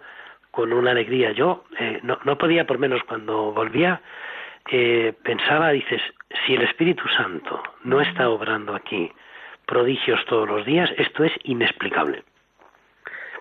con 0.52 0.74
una 0.74 0.92
alegría. 0.92 1.32
Yo 1.32 1.64
eh, 1.80 2.00
no, 2.04 2.20
no, 2.24 2.38
podía, 2.38 2.66
por 2.66 2.78
menos 2.78 3.02
cuando 3.04 3.52
volvía, 3.52 4.02
eh, 4.70 5.14
pensaba, 5.24 5.72
dices, 5.72 6.02
si 6.46 6.56
el 6.56 6.62
Espíritu 6.64 7.08
Santo 7.18 7.62
no 7.84 8.02
está 8.02 8.30
obrando 8.30 8.76
aquí 8.76 9.12
prodigios 9.66 10.24
todos 10.26 10.48
los 10.48 10.66
días, 10.66 10.90
esto 10.98 11.24
es 11.24 11.32
inexplicable. 11.44 12.24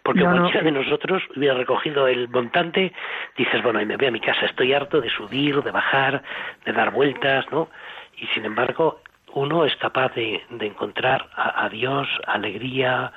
Porque 0.03 0.23
cualquiera 0.23 0.63
de 0.63 0.73
nosotros 0.73 1.23
hubiera 1.37 1.55
recogido 1.55 2.09
el 2.09 2.29
montante, 2.29 2.93
dices, 3.37 3.63
bueno, 3.63 3.83
y 3.83 3.87
me 3.87 3.97
voy 3.97 4.07
a 4.07 4.11
mi 4.11 4.21
casa, 4.21 4.47
estoy 4.47 4.73
harto 4.73 5.01
de 5.01 5.11
subir, 5.11 5.63
de 5.63 5.71
bajar, 5.71 6.23
de 6.65 6.73
dar 6.73 6.91
vueltas, 6.91 7.45
¿no? 7.51 7.69
Y 8.17 8.27
sin 8.29 8.47
embargo, 8.47 9.03
uno 9.35 9.67
es 9.67 9.77
capaz 9.77 10.15
de, 10.15 10.43
de 10.49 10.67
encontrar 10.67 11.29
a, 11.35 11.65
a 11.65 11.69
Dios 11.69 12.09
alegría, 12.27 13.13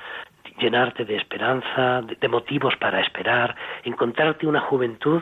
llenarte 0.59 1.05
de 1.05 1.17
esperanza, 1.17 2.01
de, 2.01 2.27
motivos 2.27 2.75
para 2.79 3.01
esperar, 3.01 3.55
encontrarte 3.83 4.47
una 4.47 4.61
juventud 4.61 5.21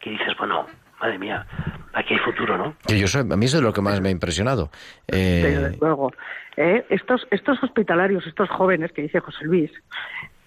que 0.00 0.10
dices, 0.10 0.34
bueno, 0.38 0.66
madre 1.00 1.18
mía, 1.18 1.46
aquí 1.92 2.14
hay 2.14 2.20
futuro, 2.20 2.56
¿no? 2.56 2.74
Yo, 2.88 3.06
yo 3.06 3.20
a 3.20 3.36
mí 3.36 3.44
eso 3.46 3.58
es 3.58 3.62
lo 3.62 3.72
que 3.72 3.80
más 3.80 4.00
me 4.00 4.08
ha 4.08 4.12
impresionado. 4.12 4.70
Eh... 5.08 5.76
luego, 5.80 6.12
eh, 6.56 6.84
estos, 6.90 7.26
estos 7.30 7.62
hospitalarios, 7.62 8.26
estos 8.26 8.48
jóvenes 8.50 8.92
que 8.92 9.02
dice 9.02 9.20
José 9.20 9.44
Luis, 9.44 9.70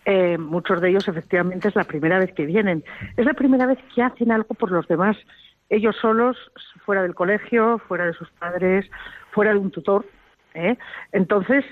eh, 0.06 0.38
muchos 0.38 0.80
de 0.80 0.90
ellos 0.90 1.08
efectivamente 1.08 1.68
es 1.68 1.76
la 1.76 1.84
primera 1.84 2.18
vez 2.20 2.32
que 2.34 2.46
vienen, 2.46 2.84
es 3.18 3.26
la 3.26 3.34
primera 3.34 3.66
vez 3.66 3.78
que 3.94 4.02
hacen 4.02 4.32
algo 4.32 4.54
por 4.54 4.72
los 4.72 4.88
demás, 4.88 5.18
ellos 5.70 5.98
solos, 6.02 6.38
fuera 6.86 7.02
del 7.02 7.14
colegio, 7.14 7.80
fuera 7.88 8.06
de 8.06 8.14
sus 8.14 8.30
padres, 8.32 8.90
fuera 9.32 9.52
de 9.52 9.60
un 9.60 9.70
tutor. 9.70 10.06
¿eh? 10.54 10.78
Entonces, 11.12 11.66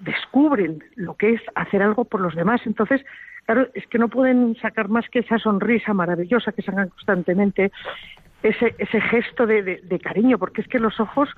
descubren 0.00 0.82
lo 0.96 1.14
que 1.14 1.34
es 1.34 1.42
hacer 1.54 1.82
algo 1.82 2.04
por 2.04 2.20
los 2.20 2.34
demás. 2.34 2.60
Entonces, 2.64 3.04
claro, 3.44 3.68
es 3.74 3.86
que 3.86 3.98
no 3.98 4.08
pueden 4.08 4.56
sacar 4.56 4.88
más 4.88 5.08
que 5.08 5.20
esa 5.20 5.38
sonrisa 5.38 5.94
maravillosa 5.94 6.52
que 6.52 6.62
sacan 6.62 6.88
constantemente, 6.88 7.70
ese, 8.42 8.74
ese 8.78 9.00
gesto 9.02 9.46
de, 9.46 10.00
cariño, 10.02 10.38
porque 10.38 10.62
es 10.62 10.68
que 10.68 10.78
los 10.78 10.98
ojos 10.98 11.28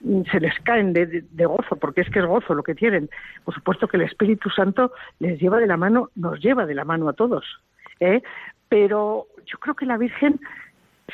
mm, 0.00 0.22
se 0.30 0.40
les 0.40 0.58
caen 0.60 0.92
de, 0.92 1.24
gozo, 1.44 1.76
porque 1.76 2.02
es 2.02 2.10
que 2.10 2.20
es 2.20 2.26
gozo 2.26 2.54
lo 2.54 2.62
que 2.62 2.74
tienen. 2.74 3.10
Por 3.44 3.54
supuesto 3.54 3.88
que 3.88 3.96
el 3.96 4.04
Espíritu 4.04 4.50
Santo 4.50 4.92
les 5.18 5.40
lleva 5.40 5.58
de 5.58 5.66
la 5.66 5.76
mano, 5.76 6.10
nos 6.14 6.40
lleva 6.40 6.66
de 6.66 6.74
la 6.74 6.84
mano 6.84 7.08
a 7.08 7.14
todos. 7.14 7.44
¿eh? 7.98 8.22
Pero 8.68 9.26
yo 9.46 9.58
creo 9.58 9.74
que 9.74 9.86
la 9.86 9.98
Virgen 9.98 10.40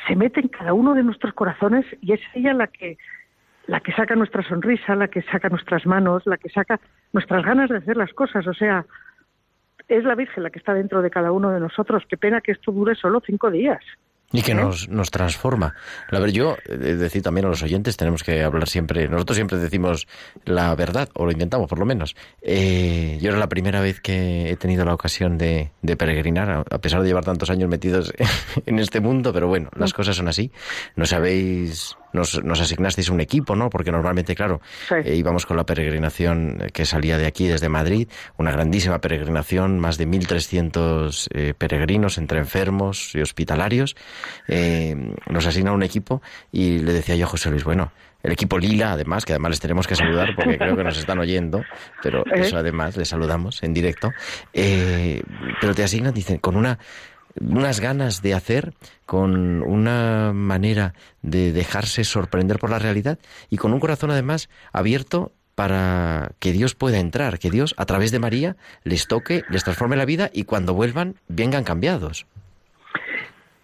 se 0.07 0.15
mete 0.15 0.39
en 0.39 0.47
cada 0.47 0.73
uno 0.73 0.93
de 0.93 1.03
nuestros 1.03 1.33
corazones 1.33 1.85
y 2.01 2.13
es 2.13 2.21
ella 2.33 2.53
la 2.53 2.67
que 2.67 2.97
la 3.67 3.79
que 3.79 3.93
saca 3.93 4.15
nuestra 4.15 4.47
sonrisa, 4.47 4.95
la 4.95 5.07
que 5.07 5.21
saca 5.21 5.49
nuestras 5.49 5.85
manos, 5.85 6.23
la 6.25 6.37
que 6.37 6.49
saca 6.49 6.79
nuestras 7.13 7.45
ganas 7.45 7.69
de 7.69 7.77
hacer 7.77 7.97
las 7.97 8.13
cosas. 8.13 8.45
O 8.47 8.53
sea, 8.53 8.85
es 9.87 10.03
la 10.03 10.15
Virgen 10.15 10.43
la 10.43 10.49
que 10.49 10.59
está 10.59 10.73
dentro 10.73 11.01
de 11.01 11.09
cada 11.09 11.31
uno 11.31 11.51
de 11.51 11.59
nosotros. 11.59 12.03
Qué 12.09 12.17
pena 12.17 12.41
que 12.41 12.51
esto 12.51 12.71
dure 12.71 12.95
solo 12.95 13.21
cinco 13.25 13.51
días. 13.51 13.83
Y 14.33 14.43
que 14.43 14.53
¿Eh? 14.53 14.55
nos, 14.55 14.87
nos 14.87 15.11
transforma. 15.11 15.75
La 16.09 16.19
ver, 16.19 16.31
yo, 16.31 16.55
decir 16.65 17.21
también 17.21 17.45
a 17.45 17.49
los 17.49 17.63
oyentes, 17.63 17.97
tenemos 17.97 18.23
que 18.23 18.41
hablar 18.43 18.69
siempre, 18.69 19.09
nosotros 19.09 19.35
siempre 19.35 19.57
decimos 19.57 20.07
la 20.45 20.73
verdad, 20.75 21.09
o 21.15 21.25
lo 21.25 21.31
intentamos 21.31 21.67
por 21.67 21.79
lo 21.79 21.85
menos. 21.85 22.15
Eh, 22.41 23.17
yo 23.21 23.29
era 23.29 23.39
la 23.39 23.49
primera 23.49 23.81
vez 23.81 23.99
que 23.99 24.49
he 24.49 24.55
tenido 24.55 24.85
la 24.85 24.93
ocasión 24.93 25.37
de, 25.37 25.71
de, 25.81 25.97
peregrinar, 25.97 26.65
a 26.69 26.79
pesar 26.79 27.01
de 27.01 27.07
llevar 27.07 27.25
tantos 27.25 27.49
años 27.49 27.69
metidos 27.69 28.13
en 28.65 28.79
este 28.79 29.01
mundo, 29.01 29.33
pero 29.33 29.49
bueno, 29.49 29.69
las 29.75 29.93
mm. 29.93 29.95
cosas 29.95 30.15
son 30.15 30.29
así. 30.29 30.51
No 30.95 31.05
sabéis 31.05 31.97
nos, 32.13 32.43
nos 32.43 32.59
asignasteis 32.61 33.09
un 33.09 33.21
equipo, 33.21 33.55
¿no? 33.55 33.69
Porque 33.69 33.91
normalmente, 33.91 34.35
claro, 34.35 34.61
eh, 35.03 35.15
íbamos 35.15 35.45
con 35.45 35.57
la 35.57 35.65
peregrinación 35.65 36.67
que 36.73 36.85
salía 36.85 37.17
de 37.17 37.25
aquí, 37.25 37.47
desde 37.47 37.69
Madrid, 37.69 38.07
una 38.37 38.51
grandísima 38.51 38.99
peregrinación, 38.99 39.79
más 39.79 39.97
de 39.97 40.07
1.300 40.07 41.27
eh, 41.33 41.53
peregrinos 41.57 42.17
entre 42.17 42.39
enfermos 42.39 43.15
y 43.15 43.21
hospitalarios. 43.21 43.95
Eh, 44.47 44.95
nos 45.29 45.45
asigna 45.45 45.71
un 45.71 45.83
equipo 45.83 46.21
y 46.51 46.79
le 46.79 46.93
decía 46.93 47.15
yo 47.15 47.25
a 47.25 47.29
José 47.29 47.49
Luis, 47.49 47.63
bueno, 47.63 47.91
el 48.23 48.31
equipo 48.31 48.59
Lila, 48.59 48.91
además, 48.91 49.25
que 49.25 49.33
además 49.33 49.51
les 49.51 49.59
tenemos 49.59 49.87
que 49.87 49.95
saludar 49.95 50.35
porque 50.35 50.57
creo 50.57 50.75
que 50.75 50.83
nos 50.83 50.97
están 50.97 51.17
oyendo, 51.17 51.63
pero 52.03 52.23
eso 52.35 52.57
además 52.57 52.95
les 52.95 53.09
saludamos 53.09 53.63
en 53.63 53.73
directo. 53.73 54.11
pero 54.53 55.73
te 55.73 55.83
asignan, 55.83 56.13
dicen, 56.13 56.37
con 56.37 56.55
una 56.55 56.77
unas 57.39 57.79
ganas 57.79 58.21
de 58.21 58.33
hacer, 58.33 58.73
con 59.05 59.61
una 59.63 60.31
manera 60.33 60.93
de 61.21 61.51
dejarse 61.51 62.03
sorprender 62.03 62.59
por 62.59 62.69
la 62.69 62.79
realidad 62.79 63.19
y 63.49 63.57
con 63.57 63.73
un 63.73 63.79
corazón 63.79 64.11
además 64.11 64.49
abierto 64.73 65.31
para 65.55 66.31
que 66.39 66.51
Dios 66.51 66.75
pueda 66.75 66.99
entrar, 66.99 67.39
que 67.39 67.49
Dios 67.49 67.75
a 67.77 67.85
través 67.85 68.11
de 68.11 68.19
María 68.19 68.55
les 68.83 69.07
toque, 69.07 69.43
les 69.49 69.63
transforme 69.63 69.95
la 69.95 70.05
vida 70.05 70.29
y 70.33 70.43
cuando 70.43 70.73
vuelvan 70.73 71.15
vengan 71.27 71.63
cambiados. 71.63 72.25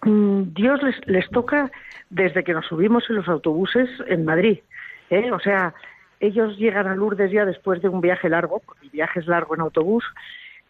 Mm, 0.02 0.54
Dios 0.54 0.82
les, 0.82 0.96
les 1.06 1.28
toca 1.30 1.70
desde 2.10 2.44
que 2.44 2.52
nos 2.52 2.66
subimos 2.66 3.04
en 3.08 3.16
los 3.16 3.28
autobuses 3.28 3.88
en 4.06 4.24
Madrid. 4.24 4.60
¿eh? 5.10 5.30
O 5.32 5.40
sea, 5.40 5.74
ellos 6.20 6.56
llegan 6.56 6.86
a 6.86 6.94
Lourdes 6.94 7.30
ya 7.30 7.44
después 7.44 7.82
de 7.82 7.88
un 7.88 8.00
viaje 8.00 8.28
largo, 8.28 8.60
porque 8.64 8.86
el 8.86 8.90
viaje 8.90 9.20
es 9.20 9.26
largo 9.26 9.54
en 9.54 9.60
autobús, 9.60 10.04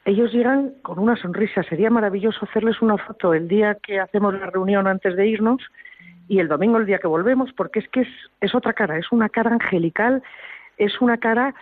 ellos 0.08 0.32
llegan 0.32 0.72
con 0.82 0.98
una 0.98 1.16
sonrisa. 1.16 1.62
Sería 1.64 1.90
maravilloso 1.90 2.38
hacerles 2.42 2.80
una 2.80 2.96
foto 2.96 3.34
el 3.34 3.46
día 3.46 3.74
que 3.74 4.00
hacemos 4.00 4.32
la 4.32 4.46
reunión 4.46 4.86
antes 4.86 5.14
de 5.16 5.26
irnos 5.26 5.60
y 6.28 6.38
el 6.38 6.48
domingo 6.48 6.78
el 6.78 6.86
día 6.86 6.98
que 6.98 7.06
volvemos, 7.06 7.52
porque 7.52 7.80
es 7.80 7.88
que 7.88 8.00
es, 8.00 8.08
es 8.40 8.54
otra 8.54 8.72
cara, 8.72 8.96
es 8.96 9.12
una 9.12 9.28
cara 9.28 9.50
angelical, 9.50 10.22
es 10.78 10.98
una 11.02 11.18
cara 11.18 11.54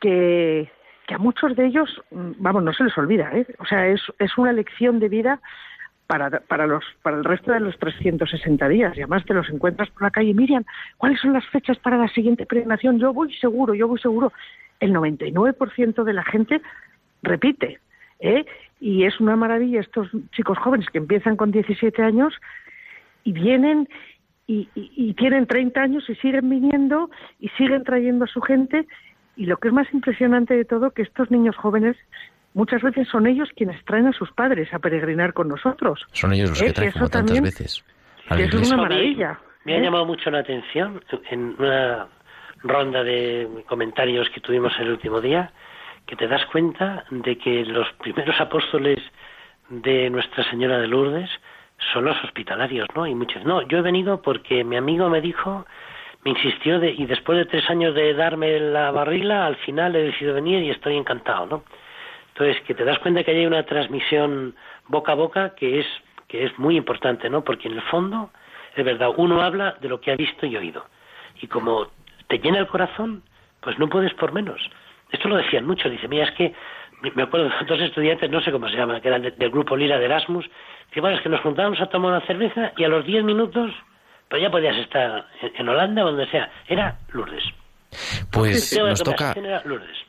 que, 0.00 0.68
que 1.06 1.14
a 1.14 1.18
muchos 1.18 1.54
de 1.54 1.66
ellos, 1.66 2.02
mm, 2.10 2.32
vamos, 2.38 2.64
no 2.64 2.72
se 2.72 2.82
les 2.82 2.98
olvida, 2.98 3.30
¿eh? 3.32 3.46
o 3.58 3.64
sea, 3.64 3.86
es, 3.86 4.00
es 4.18 4.36
una 4.38 4.52
lección 4.52 4.98
de 4.98 5.08
vida 5.08 5.40
para, 6.08 6.30
para, 6.40 6.66
los, 6.66 6.84
para 7.02 7.16
el 7.16 7.24
resto 7.24 7.52
de 7.52 7.60
los 7.60 7.78
360 7.78 8.68
días. 8.68 8.96
Y 8.96 9.02
además 9.02 9.24
te 9.24 9.34
los 9.34 9.48
encuentras 9.50 9.88
por 9.90 10.02
la 10.02 10.10
calle. 10.10 10.34
Miriam, 10.34 10.64
¿cuáles 10.98 11.20
son 11.20 11.32
las 11.32 11.46
fechas 11.46 11.78
para 11.78 11.96
la 11.96 12.08
siguiente 12.08 12.44
peregrinación? 12.44 12.98
Yo 12.98 13.12
voy 13.12 13.32
seguro, 13.34 13.74
yo 13.74 13.86
voy 13.86 14.00
seguro. 14.00 14.32
El 14.80 14.92
99% 14.92 16.02
de 16.02 16.12
la 16.12 16.24
gente 16.24 16.60
repite. 17.22 17.80
¿Eh? 18.20 18.44
Y 18.80 19.04
es 19.04 19.20
una 19.20 19.36
maravilla 19.36 19.80
estos 19.80 20.08
chicos 20.32 20.58
jóvenes 20.58 20.88
que 20.90 20.98
empiezan 20.98 21.36
con 21.36 21.50
17 21.50 22.02
años 22.02 22.34
y 23.24 23.32
vienen 23.32 23.88
y, 24.46 25.14
tienen 25.14 25.46
30 25.46 25.80
años 25.80 26.04
y 26.08 26.14
siguen 26.16 26.50
viniendo 26.50 27.10
y 27.40 27.48
siguen 27.50 27.82
trayendo 27.84 28.24
a 28.26 28.28
su 28.28 28.40
gente. 28.42 28.86
Y 29.36 29.46
lo 29.46 29.56
que 29.56 29.68
es 29.68 29.74
más 29.74 29.92
impresionante 29.92 30.54
de 30.54 30.64
todo, 30.64 30.90
que 30.90 31.02
estos 31.02 31.30
niños 31.30 31.56
jóvenes 31.56 31.96
muchas 32.52 32.82
veces 32.82 33.08
son 33.08 33.26
ellos 33.26 33.48
quienes 33.56 33.82
traen 33.84 34.06
a 34.06 34.12
sus 34.12 34.30
padres 34.32 34.72
a 34.72 34.78
peregrinar 34.78 35.32
con 35.32 35.48
nosotros. 35.48 36.06
Son 36.12 36.32
ellos 36.32 36.50
los 36.50 36.62
que 36.62 36.68
¿Eh? 36.68 36.72
traen 36.72 36.92
como 36.92 37.08
tantas 37.08 37.40
veces. 37.40 37.84
es 38.30 38.70
una 38.70 38.82
maravilla. 38.82 39.38
Me, 39.64 39.74
ha 39.74 39.78
¿eh? 39.78 39.82
llamado 39.82 40.04
mucho 40.04 40.30
la 40.30 40.40
atención 40.40 41.02
en 41.30 41.56
una 41.58 42.06
ronda 42.62 43.02
de 43.02 43.48
comentarios 43.66 44.28
que 44.30 44.40
tuvimos 44.40 44.72
el 44.78 44.90
último 44.90 45.20
día 45.20 45.52
que 46.06 46.16
te 46.16 46.28
das 46.28 46.44
cuenta 46.46 47.04
de 47.10 47.38
que 47.38 47.64
los 47.64 47.90
primeros 47.94 48.40
apóstoles 48.40 48.98
de 49.68 50.10
Nuestra 50.10 50.44
Señora 50.50 50.78
de 50.78 50.88
Lourdes 50.88 51.30
son 51.92 52.04
los 52.04 52.22
hospitalarios, 52.24 52.88
¿no? 52.94 53.06
Y 53.06 53.14
muchos, 53.14 53.44
no, 53.44 53.62
yo 53.62 53.78
he 53.78 53.82
venido 53.82 54.22
porque 54.22 54.64
mi 54.64 54.76
amigo 54.76 55.08
me 55.08 55.20
dijo, 55.20 55.66
me 56.24 56.32
insistió 56.32 56.78
de, 56.78 56.90
y 56.92 57.06
después 57.06 57.38
de 57.38 57.46
tres 57.46 57.68
años 57.68 57.94
de 57.94 58.14
darme 58.14 58.58
la 58.60 58.90
barrila, 58.90 59.46
al 59.46 59.56
final 59.56 59.94
he 59.96 60.04
decidido 60.04 60.34
venir 60.34 60.62
y 60.62 60.70
estoy 60.70 60.96
encantado, 60.96 61.46
¿no? 61.46 61.64
Entonces, 62.28 62.60
que 62.62 62.74
te 62.74 62.84
das 62.84 62.98
cuenta 62.98 63.22
que 63.22 63.30
hay 63.30 63.46
una 63.46 63.62
transmisión 63.64 64.56
boca 64.88 65.12
a 65.12 65.14
boca 65.14 65.54
que 65.54 65.80
es, 65.80 65.86
que 66.26 66.44
es 66.44 66.58
muy 66.58 66.76
importante, 66.76 67.30
¿no? 67.30 67.44
Porque 67.44 67.68
en 67.68 67.74
el 67.74 67.82
fondo, 67.82 68.30
es 68.74 68.84
verdad, 68.84 69.10
uno 69.16 69.40
habla 69.40 69.76
de 69.80 69.88
lo 69.88 70.00
que 70.00 70.10
ha 70.10 70.16
visto 70.16 70.44
y 70.44 70.56
oído. 70.56 70.84
Y 71.40 71.46
como 71.46 71.88
te 72.26 72.38
llena 72.38 72.58
el 72.58 72.66
corazón, 72.66 73.22
pues 73.60 73.78
no 73.78 73.88
puedes 73.88 74.12
por 74.14 74.32
menos. 74.32 74.60
Esto 75.14 75.28
lo 75.28 75.36
decían 75.36 75.64
muchos, 75.64 75.92
dice, 75.92 76.08
mira, 76.08 76.24
es 76.24 76.32
que 76.32 76.52
me 77.14 77.22
acuerdo 77.22 77.48
de 77.48 77.66
dos 77.66 77.80
estudiantes, 77.80 78.28
no 78.30 78.40
sé 78.40 78.50
cómo 78.50 78.68
se 78.68 78.76
llaman, 78.76 79.00
que 79.00 79.06
eran 79.06 79.22
del 79.22 79.50
grupo 79.50 79.76
Lira 79.76 79.96
de 79.96 80.06
Erasmus, 80.06 80.44
que 80.90 81.00
bueno, 81.00 81.16
es 81.16 81.22
que 81.22 81.28
nos 81.28 81.40
juntábamos 81.40 81.80
a 81.80 81.86
tomar 81.86 82.10
una 82.10 82.26
cerveza 82.26 82.72
y 82.76 82.82
a 82.82 82.88
los 82.88 83.06
diez 83.06 83.22
minutos, 83.22 83.70
pues 84.28 84.42
ya 84.42 84.50
podías 84.50 84.76
estar 84.76 85.26
en, 85.40 85.68
Holanda 85.68 86.02
o 86.02 86.06
donde 86.06 86.28
sea, 86.30 86.50
era 86.66 86.98
Lourdes. 87.12 87.44
Pues 88.32 88.76
nos 88.76 89.04
toca, 89.04 89.34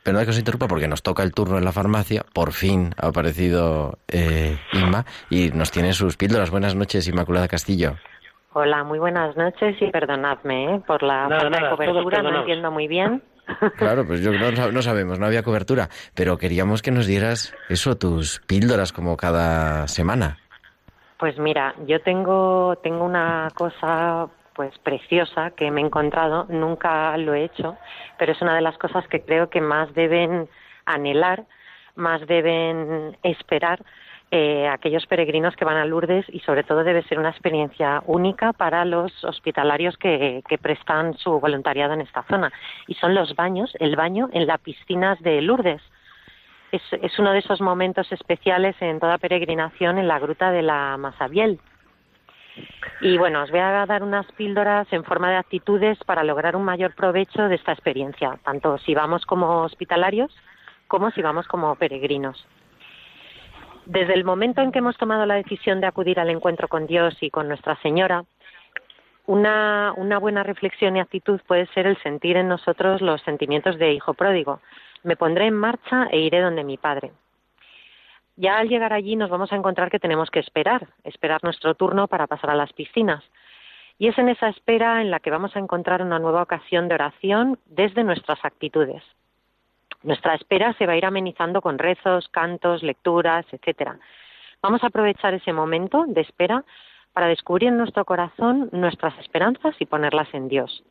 perdón 0.03 0.23
que 0.23 0.31
os 0.31 0.39
interrumpa 0.39 0.67
porque 0.67 0.87
nos 0.87 1.03
toca 1.03 1.21
el 1.21 1.33
turno 1.33 1.59
en 1.59 1.65
la 1.65 1.71
farmacia, 1.71 2.23
por 2.33 2.51
fin 2.51 2.95
ha 2.97 3.09
aparecido 3.09 3.99
eh, 4.07 4.57
Inma 4.73 5.05
y 5.29 5.49
nos 5.49 5.69
tiene 5.69 5.93
sus 5.93 6.17
píldoras. 6.17 6.49
Buenas 6.49 6.73
noches, 6.73 7.07
Inmaculada 7.07 7.47
Castillo. 7.47 7.93
Hola, 8.53 8.83
muy 8.83 8.97
buenas 8.97 9.37
noches 9.37 9.79
y 9.79 9.91
perdonadme 9.91 10.77
¿eh? 10.77 10.81
por 10.87 11.03
la 11.03 11.27
cobertura, 11.69 12.23
no 12.23 12.39
entiendo 12.39 12.71
muy 12.71 12.87
bien. 12.87 13.21
Claro, 13.77 14.05
pues 14.05 14.21
yo 14.21 14.31
no, 14.31 14.71
no, 14.71 14.81
sabemos, 14.81 15.19
no 15.19 15.25
había 15.25 15.43
cobertura, 15.43 15.89
pero 16.13 16.37
queríamos 16.37 16.81
que 16.81 16.91
nos 16.91 17.05
dieras 17.05 17.53
eso, 17.69 17.97
tus 17.97 18.39
píldoras 18.47 18.91
como 18.91 19.17
cada 19.17 19.87
semana. 19.87 20.37
Pues 21.17 21.37
mira, 21.37 21.75
yo 21.87 22.01
tengo, 22.01 22.75
tengo 22.83 23.05
una 23.05 23.49
cosa 23.55 24.27
pues 24.53 24.77
preciosa 24.79 25.51
que 25.51 25.69
me 25.69 25.81
he 25.81 25.85
encontrado, 25.85 26.45
nunca 26.49 27.17
lo 27.17 27.33
he 27.33 27.43
hecho, 27.43 27.77
pero 28.17 28.31
es 28.31 28.41
una 28.41 28.55
de 28.55 28.61
las 28.61 28.77
cosas 28.77 29.05
que 29.07 29.21
creo 29.21 29.49
que 29.49 29.61
más 29.61 29.93
deben 29.93 30.47
anhelar, 30.85 31.45
más 31.95 32.25
deben 32.25 33.17
esperar 33.23 33.83
eh, 34.31 34.67
aquellos 34.67 35.05
peregrinos 35.05 35.55
que 35.55 35.65
van 35.65 35.77
a 35.77 35.85
Lourdes 35.85 36.25
y 36.29 36.39
sobre 36.39 36.63
todo 36.63 36.83
debe 36.83 37.03
ser 37.03 37.19
una 37.19 37.29
experiencia 37.29 38.01
única 38.05 38.53
para 38.53 38.83
los 38.83 39.23
hospitalarios 39.23 39.97
que, 39.97 40.43
prestan 40.61 41.15
su 41.17 41.39
voluntariado 41.39 41.93
en 41.93 42.01
esta 42.01 42.23
zona. 42.23 42.51
Y 42.87 42.95
son 42.95 43.13
los 43.13 43.35
baños, 43.35 43.71
el 43.79 43.95
baño 43.95 44.29
en 44.33 44.47
las 44.47 44.59
piscinas 44.59 45.19
de 45.21 45.41
Lourdes. 45.41 45.81
Es, 46.71 46.81
es 47.01 47.19
uno 47.19 47.31
de 47.31 47.39
esos 47.39 47.61
momentos 47.61 48.11
especiales 48.11 48.75
en 48.81 48.99
toda 48.99 49.17
peregrinación 49.17 49.97
en 49.97 50.07
la 50.07 50.19
gruta 50.19 50.51
de 50.51 50.63
la 50.63 50.97
Masabiel. 50.97 51.59
Y 53.01 53.17
bueno, 53.17 53.43
os 53.43 53.51
voy 53.51 53.59
a 53.59 53.85
dar 53.85 54.01
unas 54.01 54.25
píldoras 54.33 54.91
en 54.91 55.03
forma 55.03 55.29
de 55.29 55.37
actitudes 55.37 55.97
para 56.05 56.23
lograr 56.23 56.55
un 56.55 56.63
mayor 56.63 56.95
provecho 56.95 57.47
de 57.47 57.55
esta 57.55 57.73
experiencia, 57.73 58.39
tanto 58.43 58.77
si 58.79 58.95
vamos 58.95 59.25
como 59.25 59.63
hospitalarios 59.63 60.31
como 60.87 61.11
si 61.11 61.21
vamos 61.21 61.47
como 61.47 61.75
peregrinos. 61.75 62.45
Desde 63.85 64.15
el 64.15 64.23
momento 64.23 64.61
en 64.61 64.71
que 64.71 64.79
hemos 64.79 64.97
tomado 64.97 65.25
la 65.27 65.35
decisión 65.35 65.79
de 65.79 65.87
acudir 65.87 66.19
al 66.19 66.31
encuentro 66.31 66.67
con 66.67 66.87
Dios 66.87 67.15
y 67.21 67.29
con 67.29 67.47
Nuestra 67.47 67.75
Señora, 67.81 68.25
una, 69.27 69.93
buena 70.19 70.43
reflexión 70.43 70.97
y 70.97 70.99
actitud 70.99 71.39
puede 71.47 71.67
ser 71.67 71.85
el 71.87 71.97
sentir 72.01 72.37
en 72.37 72.47
nosotros 72.47 73.01
los 73.01 73.21
sentimientos 73.21 73.77
de 73.77 73.93
hijo 73.93 74.13
pródigo. 74.13 74.59
Me 75.03 75.15
pondré 75.15 75.47
en 75.47 75.55
marcha 75.55 76.07
e 76.11 76.19
iré 76.19 76.41
donde 76.41 76.63
mi 76.63 76.77
Padre. 76.77 77.11
Ya 78.37 78.57
al 78.57 78.69
llegar 78.69 78.91
allí 78.91 79.15
nos 79.15 79.29
vamos 79.29 79.51
a 79.51 79.55
encontrar 79.55 79.89
que 79.89 79.99
tenemos 79.99 80.29
que 80.29 80.39
esperar, 80.39 80.87
esperar 81.03 81.43
nuestro 81.43 81.75
turno 81.75 82.07
para 82.07 82.27
pasar 82.27 82.49
a 82.49 82.55
las 82.55 82.73
piscinas. 82.73 83.23
Y 83.97 84.07
es 84.07 84.17
en 84.17 84.29
esa 84.29 84.49
espera 84.49 85.01
en 85.01 85.09
la 85.09 85.19
que 85.19 85.31
vamos 85.31 85.55
a 85.55 85.59
encontrar 85.59 86.01
una 86.01 86.19
nueva 86.19 86.41
ocasión 86.41 86.87
de 86.87 86.95
oración 86.95 87.59
desde 87.65 88.03
nuestras 88.03 88.43
actitudes. 88.43 89.03
Nuestra 90.05 90.35
espera 90.35 90.71
se 90.73 90.85
va 90.85 90.93
a 90.93 90.97
ir 90.97 91.05
amenizando 91.05 91.61
con 91.63 91.79
rezos, 91.79 92.29
cantos, 92.29 92.83
lecturas, 92.83 93.43
etcétera. 93.51 93.97
Vamos 94.61 94.83
a 94.83 94.87
aprovechar 94.87 95.33
ese 95.33 95.51
momento 95.51 96.05
de 96.07 96.21
espera 96.21 96.63
para 97.11 97.25
descubrir 97.25 97.69
en 97.69 97.77
nuestro 97.77 98.05
corazón 98.05 98.69
nuestras 98.71 99.17
esperanzas 99.17 99.75
y 99.79 99.87
ponerlas 99.87 100.31
en 100.35 100.47
Dios. 100.47 100.83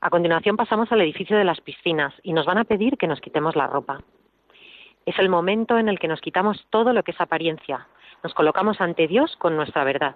A 0.00 0.08
continuación 0.08 0.56
pasamos 0.56 0.92
al 0.92 1.00
edificio 1.00 1.36
de 1.36 1.42
las 1.42 1.60
piscinas 1.60 2.14
y 2.22 2.32
nos 2.32 2.46
van 2.46 2.58
a 2.58 2.64
pedir 2.64 2.96
que 2.96 3.08
nos 3.08 3.20
quitemos 3.20 3.56
la 3.56 3.66
ropa. 3.66 4.00
Es 5.04 5.18
el 5.18 5.28
momento 5.28 5.76
en 5.76 5.88
el 5.88 5.98
que 5.98 6.06
nos 6.06 6.20
quitamos 6.20 6.64
todo 6.70 6.92
lo 6.92 7.02
que 7.02 7.10
es 7.10 7.20
apariencia. 7.20 7.88
Nos 8.22 8.34
colocamos 8.34 8.80
ante 8.80 9.08
Dios 9.08 9.34
con 9.36 9.56
nuestra 9.56 9.82
verdad. 9.82 10.14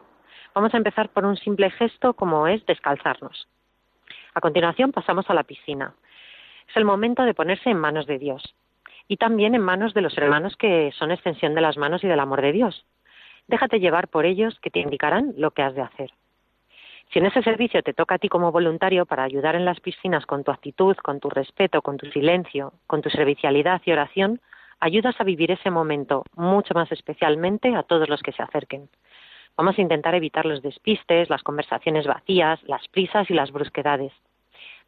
Vamos 0.55 0.73
a 0.75 0.77
empezar 0.77 1.09
por 1.09 1.27
un 1.27 1.37
simple 1.37 1.71
gesto 1.71 2.15
como 2.15 2.47
es 2.47 2.65
descalzarnos. 2.67 3.49
A 4.33 4.41
continuación 4.41 4.93
pasamos 4.93 5.29
a 5.29 5.35
la 5.35 5.43
piscina. 5.43 5.93
Es 6.69 6.77
el 6.77 6.85
momento 6.85 7.25
de 7.25 7.35
ponerse 7.35 7.71
en 7.71 7.79
manos 7.79 8.07
de 8.07 8.19
Dios 8.19 8.55
y 9.09 9.17
también 9.17 9.55
en 9.55 9.63
manos 9.63 9.95
de 9.95 10.01
los 10.01 10.17
hermanos 10.17 10.57
que 10.57 10.93
son 10.99 11.11
extensión 11.11 11.55
de 11.55 11.61
las 11.61 11.77
manos 11.77 12.03
y 12.05 12.09
del 12.09 12.21
amor 12.21 12.43
de 12.43 12.53
Dios. 12.53 12.85
Déjate 13.47 13.81
llevar 13.81 14.09
por 14.09 14.25
ellos 14.25 14.59
que 14.61 14.71
te 14.71 14.81
indicarán 14.81 15.35
lo 15.37 15.51
que 15.51 15.63
has 15.63 15.75
de 15.75 15.83
hacer. 15.83 16.11
Si 17.13 17.19
en 17.19 17.27
ese 17.27 17.43
servicio 17.43 17.83
te 17.83 17.93
toca 17.93 18.17
a 18.17 18.19
ti 18.19 18.29
como 18.29 18.51
voluntario 18.51 19.05
para 19.05 19.25
ayudar 19.25 19.55
en 19.55 19.67
las 19.67 19.79
piscinas 19.81 20.25
con 20.27 20.43
tu 20.43 20.51
actitud, 20.51 20.97
con 20.97 21.21
tu 21.21 21.29
respeto, 21.29 21.83
con 21.83 21.99
tu 21.99 22.07
silencio, 22.07 22.73
con 22.87 23.03
tu 23.03 23.11
servicialidad 23.11 23.83
y 23.85 23.93
oración, 23.93 24.41
ayudas 24.81 25.21
a 25.21 25.25
vivir 25.25 25.51
ese 25.51 25.71
momento 25.71 26.25
mucho 26.35 26.75
más 26.75 26.91
especialmente 26.91 27.75
a 27.77 27.83
todos 27.83 28.09
los 28.09 28.23
que 28.23 28.33
se 28.33 28.43
acerquen. 28.43 28.89
Vamos 29.57 29.79
a 29.79 29.83
intentar 29.83 30.15
evitar 30.15 30.47
los 30.47 30.63
despistes, 30.63 31.31
las 31.31 31.43
conversaciones 31.43 32.07
vacías, 32.07 32.61
las 32.65 32.89
prisas 32.89 33.31
y 33.31 33.35
las 33.35 33.53
brusquedades 33.53 34.13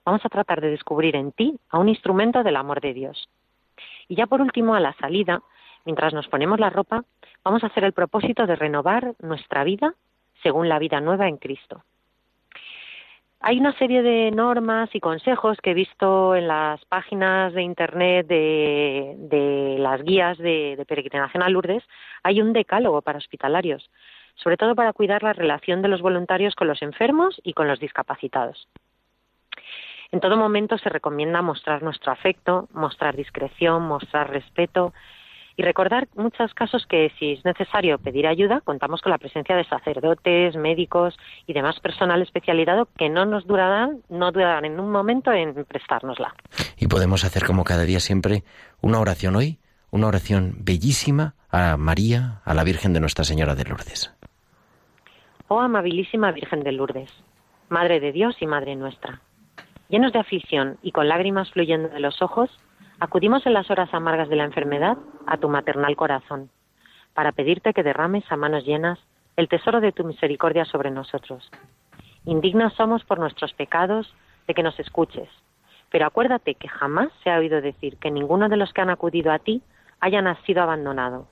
vamos 0.07 0.25
a 0.25 0.29
tratar 0.29 0.61
de 0.61 0.71
descubrir 0.71 1.17
en 1.17 1.33
ti 1.33 1.59
a 1.69 1.79
un 1.79 1.89
instrumento 1.89 2.45
del 2.45 2.57
amor 2.57 2.81
de 2.81 2.95
Dios. 2.95 3.29
Y 4.09 4.15
ya 4.15 4.27
por 4.27 4.41
último, 4.41 4.75
a 4.75 4.81
la 4.81 4.95
salida, 4.95 5.43
mientras 5.85 6.15
nos 6.15 6.29
ponemos 6.29 6.61
la 6.61 6.71
ropa, 6.71 7.05
vamos 7.45 7.65
a 7.65 7.67
hacer 7.67 7.83
el 7.85 7.93
propósito 7.93 8.47
de 8.47 8.55
renovar 8.55 9.15
nuestra 9.21 9.65
vida 9.65 9.95
según 10.43 10.69
la 10.69 10.79
vida 10.79 11.01
nueva 11.01 11.29
en 11.29 11.39
Cristo. 11.39 11.83
Hay 13.41 13.59
una 13.59 13.77
serie 13.79 14.03
de 14.03 14.31
normas 14.31 14.95
y 14.95 15.01
consejos 15.01 15.59
que 15.63 15.73
he 15.73 15.75
visto 15.75 16.35
en 16.35 16.49
las 16.49 16.85
páginas 16.87 17.53
de 17.53 17.63
Internet 17.63 18.27
de, 18.27 19.77
las 19.79 20.03
guías 20.03 20.39
de, 20.39 20.75
de 20.77 20.85
peregrinación 20.87 21.43
a 21.43 21.49
Lourdes. 21.49 21.85
Hay 22.23 22.41
un 22.41 22.53
decálogo 22.53 23.03
para 23.03 23.19
hospitalarios, 23.19 23.91
sobre 24.37 24.57
todo 24.57 24.75
para 24.75 24.93
cuidar 24.93 25.23
la 25.23 25.33
relación 25.33 25.83
de 25.83 25.89
los 25.89 26.01
voluntarios 26.01 26.55
con 26.55 26.69
los 26.69 26.81
enfermos 26.81 27.41
y 27.45 27.53
con 27.53 27.69
los 27.69 27.79
discapacitados. 27.79 28.69
En 30.13 30.21
todo 30.21 30.37
momento 30.37 30.79
se 30.79 30.89
recomienda 30.89 31.43
mostrar 31.43 31.83
nuestro 31.83 32.13
afecto, 32.13 32.69
mostrar 32.73 33.17
discreción, 33.17 33.83
mostrar 33.83 34.31
respeto 34.31 34.93
y 35.57 35.63
recordar 35.63 36.07
muchos 36.15 36.53
casos 36.55 36.87
que 36.87 37.11
si 37.19 37.33
es 37.33 37.45
necesario 37.45 37.99
pedir 37.99 38.27
ayuda, 38.27 38.61
contamos 38.61 39.01
con 39.01 39.11
la 39.11 39.19
presencia 39.19 39.57
de 39.57 39.65
sacerdotes, 39.65 40.55
médicos 40.55 41.17
y 41.47 41.55
demás 41.55 41.81
personal 41.81 42.21
especializado 42.21 42.89
que 42.97 43.09
no 43.09 43.25
nos 43.25 43.47
durarán, 43.47 44.03
no 44.11 44.33
durarán 44.33 44.67
en 44.67 44.79
un 44.79 44.91
momento 44.91 45.33
en 45.33 45.65
prestárnosla. 45.65 46.35
Y 46.77 46.89
podemos 46.89 47.25
hacer 47.25 47.45
como 47.45 47.65
cada 47.65 47.85
día 47.85 48.01
siempre 48.01 48.45
una 48.83 49.01
oración 49.01 49.35
hoy, 49.35 49.59
una 49.91 50.09
oración 50.09 50.57
bellísima 50.59 51.35
a 51.51 51.77
María, 51.79 52.43
a 52.45 52.53
la 52.53 52.65
Virgen 52.65 52.93
de 52.93 53.01
Nuestra 53.01 53.25
Señora 53.25 53.55
de 53.55 53.65
Lourdes. 53.65 54.15
Oh 55.49 55.61
amabilísima 55.61 56.33
Virgen 56.33 56.65
de 56.65 56.73
Lourdes, 56.73 57.11
Madre 57.71 57.99
de 57.99 58.13
Dios 58.13 58.37
y 58.41 58.47
Madre 58.47 58.77
nuestra 58.77 59.23
Llenos 59.89 60.13
de 60.13 60.19
aflicción 60.19 60.79
y 60.83 60.91
con 60.91 61.09
lágrimas 61.09 61.51
fluyendo 61.53 61.89
de 61.89 62.01
los 62.01 62.21
ojos, 62.21 62.51
acudimos 62.99 63.47
en 63.47 63.53
las 63.53 63.71
horas 63.71 63.93
amargas 63.95 64.29
de 64.29 64.37
la 64.37 64.45
enfermedad 64.45 64.99
a 65.27 65.37
tu 65.37 65.49
maternal 65.49 65.95
corazón, 65.95 66.51
para 67.15 67.33
pedirte 67.33 67.73
que 67.73 67.85
derrames 67.85 68.25
a 68.31 68.37
manos 68.37 68.65
llenas 68.65 68.99
el 69.37 69.49
tesoro 69.49 69.81
de 69.81 69.93
tu 69.93 70.03
misericordia 70.03 70.65
sobre 70.65 70.91
nosotros. 70.91 71.51
Indignos 72.25 72.75
somos 72.75 73.05
por 73.05 73.21
nuestros 73.21 73.53
pecados 73.53 74.13
de 74.49 74.55
que 74.55 74.63
nos 74.65 74.79
escuches, 74.81 75.29
pero 75.91 76.07
acuérdate 76.07 76.57
que 76.57 76.69
jamás 76.69 77.11
se 77.23 77.31
ha 77.31 77.39
oído 77.39 77.61
decir 77.61 77.97
que 77.99 78.11
ninguno 78.11 78.49
de 78.49 78.57
los 78.57 78.73
que 78.73 78.81
han 78.81 78.91
acudido 78.91 79.31
a 79.31 79.39
ti 79.39 79.63
haya 80.01 80.21
nacido 80.21 80.63
abandonado. 80.63 81.29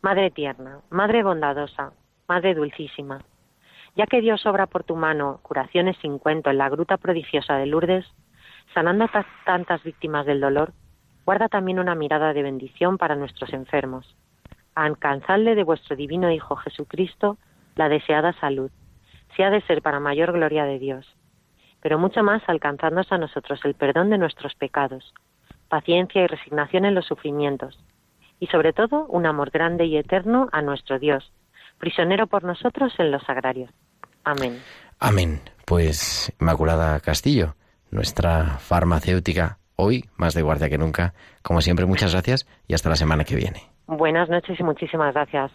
Madre 0.00 0.30
tierna, 0.30 0.78
Madre 0.90 1.24
bondadosa, 1.24 1.92
Madre 2.28 2.54
dulcísima, 2.54 3.20
ya 3.96 4.06
que 4.06 4.20
Dios 4.20 4.46
obra 4.46 4.66
por 4.66 4.84
tu 4.84 4.96
mano 4.96 5.40
curaciones 5.42 5.96
sin 5.98 6.18
cuento 6.18 6.50
en 6.50 6.58
la 6.58 6.68
gruta 6.68 6.96
prodigiosa 6.96 7.56
de 7.56 7.66
Lourdes, 7.66 8.06
sanando 8.74 9.04
a 9.04 9.26
tantas 9.44 9.82
víctimas 9.82 10.26
del 10.26 10.40
dolor, 10.40 10.72
guarda 11.24 11.48
también 11.48 11.78
una 11.78 11.94
mirada 11.94 12.32
de 12.32 12.42
bendición 12.42 12.98
para 12.98 13.16
nuestros 13.16 13.52
enfermos. 13.52 14.16
Alcanzadle 14.74 15.54
de 15.54 15.64
vuestro 15.64 15.96
divino 15.96 16.30
Hijo 16.30 16.56
Jesucristo 16.56 17.36
la 17.76 17.88
deseada 17.88 18.32
salud, 18.34 18.70
si 19.34 19.42
ha 19.42 19.50
de 19.50 19.60
ser 19.62 19.82
para 19.82 20.00
mayor 20.00 20.32
gloria 20.32 20.64
de 20.64 20.78
Dios, 20.78 21.06
pero 21.80 21.98
mucho 21.98 22.22
más 22.22 22.42
alcanzándonos 22.46 23.10
a 23.12 23.18
nosotros 23.18 23.60
el 23.64 23.74
perdón 23.74 24.10
de 24.10 24.18
nuestros 24.18 24.54
pecados, 24.54 25.14
paciencia 25.68 26.22
y 26.22 26.26
resignación 26.26 26.84
en 26.84 26.94
los 26.94 27.06
sufrimientos, 27.06 27.78
y 28.38 28.46
sobre 28.48 28.72
todo 28.72 29.06
un 29.06 29.26
amor 29.26 29.50
grande 29.50 29.86
y 29.86 29.96
eterno 29.96 30.48
a 30.52 30.62
nuestro 30.62 30.98
Dios, 30.98 31.32
prisionero 31.80 32.28
por 32.28 32.44
nosotros 32.44 32.92
en 32.98 33.10
los 33.10 33.28
agrarios. 33.28 33.70
Amén. 34.22 34.60
Amén. 35.00 35.40
Pues 35.66 36.32
Inmaculada 36.40 37.00
Castillo, 37.00 37.56
nuestra 37.90 38.58
farmacéutica, 38.58 39.58
hoy 39.74 40.04
más 40.16 40.34
de 40.34 40.42
guardia 40.42 40.68
que 40.68 40.78
nunca. 40.78 41.14
Como 41.42 41.60
siempre, 41.60 41.86
muchas 41.86 42.12
gracias 42.12 42.46
y 42.68 42.74
hasta 42.74 42.90
la 42.90 42.96
semana 42.96 43.24
que 43.24 43.34
viene. 43.34 43.62
Buenas 43.86 44.28
noches 44.28 44.60
y 44.60 44.62
muchísimas 44.62 45.14
gracias. 45.14 45.50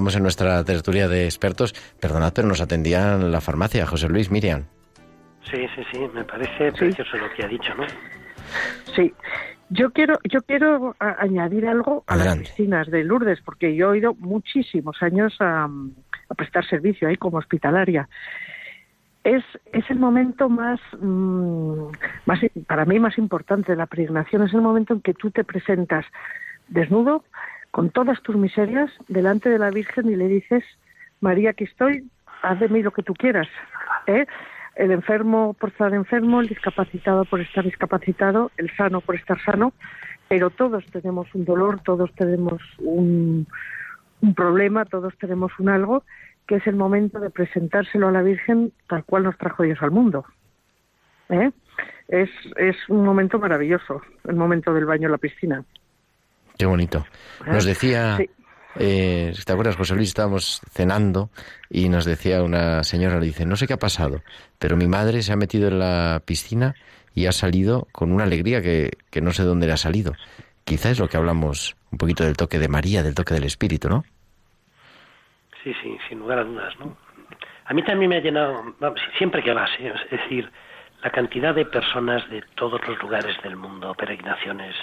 Continuamos 0.00 0.16
en 0.16 0.22
nuestra 0.22 0.64
tertulia 0.64 1.08
de 1.08 1.26
expertos. 1.26 1.74
Perdonad, 2.00 2.32
pero 2.34 2.48
nos 2.48 2.62
atendía 2.62 3.16
en 3.16 3.30
la 3.30 3.42
farmacia, 3.42 3.86
José 3.86 4.08
Luis 4.08 4.30
Miriam. 4.30 4.64
Sí, 5.44 5.66
sí, 5.76 5.82
sí, 5.92 5.98
me 6.14 6.24
parece 6.24 6.72
precioso 6.72 7.18
lo 7.18 7.30
que 7.34 7.44
ha 7.44 7.48
dicho, 7.48 7.74
¿no? 7.74 7.84
Sí, 8.96 9.12
yo 9.68 9.90
quiero, 9.90 10.18
yo 10.24 10.40
quiero 10.40 10.96
añadir 10.98 11.66
algo 11.66 12.02
a 12.06 12.14
Adelante. 12.14 12.44
las 12.44 12.48
piscinas 12.50 12.90
de 12.90 13.04
Lourdes, 13.04 13.40
porque 13.44 13.74
yo 13.76 13.92
he 13.92 13.98
ido 13.98 14.14
muchísimos 14.14 14.96
años 15.02 15.36
a, 15.38 15.64
a 15.64 16.34
prestar 16.34 16.66
servicio 16.66 17.06
ahí 17.06 17.16
como 17.16 17.36
hospitalaria. 17.36 18.08
Es, 19.22 19.44
es 19.74 19.84
el 19.90 19.98
momento 19.98 20.48
más, 20.48 20.80
mm, 20.98 21.88
más, 22.24 22.40
para 22.66 22.86
mí 22.86 22.98
más 22.98 23.18
importante 23.18 23.72
de 23.72 23.76
la 23.76 23.84
peregrinación, 23.84 24.44
es 24.44 24.54
el 24.54 24.62
momento 24.62 24.94
en 24.94 25.02
que 25.02 25.12
tú 25.12 25.30
te 25.30 25.44
presentas 25.44 26.06
desnudo, 26.68 27.22
con 27.70 27.90
todas 27.90 28.20
tus 28.22 28.36
miserias, 28.36 28.90
delante 29.08 29.48
de 29.48 29.58
la 29.58 29.70
Virgen 29.70 30.08
y 30.08 30.16
le 30.16 30.28
dices, 30.28 30.64
María, 31.20 31.50
aquí 31.50 31.64
estoy, 31.64 32.08
haz 32.42 32.58
de 32.60 32.68
mí 32.68 32.82
lo 32.82 32.90
que 32.90 33.02
tú 33.02 33.14
quieras. 33.14 33.48
¿eh? 34.06 34.26
El 34.76 34.90
enfermo 34.90 35.54
por 35.54 35.70
estar 35.70 35.92
enfermo, 35.94 36.40
el 36.40 36.48
discapacitado 36.48 37.24
por 37.24 37.40
estar 37.40 37.64
discapacitado, 37.64 38.50
el 38.56 38.74
sano 38.76 39.00
por 39.00 39.14
estar 39.14 39.40
sano, 39.42 39.72
pero 40.28 40.50
todos 40.50 40.84
tenemos 40.86 41.32
un 41.34 41.44
dolor, 41.44 41.80
todos 41.82 42.12
tenemos 42.14 42.60
un, 42.78 43.46
un 44.20 44.34
problema, 44.34 44.84
todos 44.84 45.16
tenemos 45.18 45.52
un 45.58 45.68
algo, 45.68 46.04
que 46.46 46.56
es 46.56 46.66
el 46.66 46.76
momento 46.76 47.20
de 47.20 47.30
presentárselo 47.30 48.08
a 48.08 48.12
la 48.12 48.22
Virgen 48.22 48.72
tal 48.88 49.04
cual 49.04 49.24
nos 49.24 49.38
trajo 49.38 49.62
Dios 49.62 49.80
al 49.82 49.90
mundo. 49.90 50.24
¿eh? 51.28 51.50
Es, 52.08 52.30
es 52.56 52.76
un 52.88 53.04
momento 53.04 53.38
maravilloso, 53.38 54.02
el 54.26 54.34
momento 54.34 54.74
del 54.74 54.86
baño 54.86 55.06
en 55.06 55.12
la 55.12 55.18
piscina. 55.18 55.64
Qué 56.60 56.66
bonito. 56.66 57.06
Nos 57.46 57.64
decía, 57.64 58.18
Sí. 58.18 58.28
eh, 58.76 59.32
¿te 59.46 59.52
acuerdas, 59.52 59.76
José 59.76 59.94
Luis? 59.94 60.08
Estábamos 60.08 60.60
cenando 60.70 61.30
y 61.70 61.88
nos 61.88 62.04
decía 62.04 62.42
una 62.42 62.84
señora, 62.84 63.18
le 63.18 63.24
dice, 63.24 63.46
no 63.46 63.56
sé 63.56 63.66
qué 63.66 63.72
ha 63.72 63.78
pasado, 63.78 64.20
pero 64.58 64.76
mi 64.76 64.86
madre 64.86 65.22
se 65.22 65.32
ha 65.32 65.36
metido 65.36 65.68
en 65.68 65.78
la 65.78 66.20
piscina 66.22 66.74
y 67.14 67.24
ha 67.24 67.32
salido 67.32 67.88
con 67.92 68.12
una 68.12 68.24
alegría 68.24 68.60
que, 68.60 68.90
que 69.10 69.22
no 69.22 69.32
sé 69.32 69.42
dónde 69.42 69.66
le 69.68 69.72
ha 69.72 69.78
salido. 69.78 70.12
Quizá 70.66 70.90
es 70.90 70.98
lo 70.98 71.08
que 71.08 71.16
hablamos 71.16 71.76
un 71.92 71.96
poquito 71.96 72.24
del 72.24 72.36
toque 72.36 72.58
de 72.58 72.68
María, 72.68 73.02
del 73.02 73.14
toque 73.14 73.32
del 73.32 73.44
Espíritu, 73.44 73.88
¿no? 73.88 74.04
Sí, 75.64 75.72
sí, 75.82 75.96
sin 76.10 76.18
lugar 76.18 76.40
a 76.40 76.44
dudas, 76.44 76.74
¿no? 76.78 76.94
A 77.64 77.72
mí 77.72 77.82
también 77.84 78.10
me 78.10 78.16
ha 78.18 78.20
llenado, 78.20 78.74
vamos, 78.80 79.00
siempre 79.16 79.42
que 79.42 79.54
vas, 79.54 79.70
¿eh? 79.80 79.94
es 80.04 80.10
decir, 80.20 80.50
la 81.02 81.10
cantidad 81.10 81.54
de 81.54 81.64
personas 81.64 82.28
de 82.28 82.42
todos 82.54 82.80
los 82.86 82.98
lugares 83.00 83.34
del 83.42 83.56
mundo, 83.56 83.94
peregrinaciones 83.94 84.74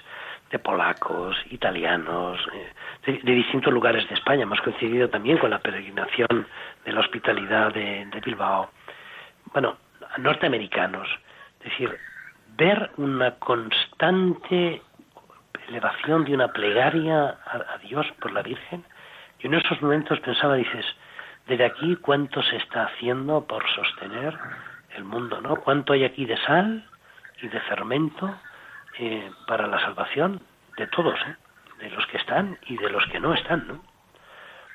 de 0.52 0.60
polacos, 0.60 1.36
italianos, 1.52 2.40
eh, 3.06 3.20
de, 3.24 3.34
distintos 3.34 3.74
lugares 3.74 4.08
de 4.08 4.16
España. 4.16 4.44
Hemos 4.44 4.62
coincidido 4.62 5.10
también 5.10 5.38
con 5.38 5.50
la 5.50 5.60
peregrinación 5.60 6.48
de 6.86 6.92
la 6.92 7.02
hospitalidad 7.02 7.74
de, 7.74 8.06
de 8.06 8.20
Bilbao. 8.22 8.70
Bueno, 9.54 9.78
norteamericanos. 10.18 11.08
Es 11.60 11.72
decir, 11.72 11.98
ver 12.56 12.92
una 12.98 13.32
constante 13.36 14.82
elevación 15.68 16.24
de 16.26 16.34
una 16.34 16.48
plegaria 16.50 17.38
a, 17.46 17.74
a 17.74 17.78
Dios 17.80 18.06
por 18.22 18.32
la 18.32 18.42
Virgen. 18.42 18.84
Yo 19.40 19.50
en 19.50 19.56
esos 19.56 19.82
momentos 19.82 20.20
pensaba, 20.22 20.56
dices, 20.56 20.86
desde 21.48 21.66
aquí 21.66 21.96
cuánto 21.98 22.42
se 22.44 22.58
está 22.58 22.86
haciendo 22.86 23.46
por 23.46 23.68
sostener 23.70 24.38
el 24.96 25.04
mundo, 25.04 25.42
¿no? 25.42 25.58
Cuánto 25.58 25.94
hay 25.94 26.04
aquí 26.04 26.26
de 26.26 26.38
sal 26.38 26.86
y 27.42 27.48
de 27.48 27.60
fermento 27.62 28.34
eh, 29.00 29.32
para 29.48 29.68
la 29.68 29.80
salvación 29.80 30.42
de 30.78 30.88
todos, 30.88 31.20
¿eh? 31.28 31.36
de 31.80 31.90
los 31.92 32.06
que 32.08 32.18
están 32.18 32.58
y 32.68 32.78
de 32.78 32.90
los 32.90 33.06
que 33.08 33.20
no 33.20 33.34
están, 33.34 33.68
¿no? 33.68 33.84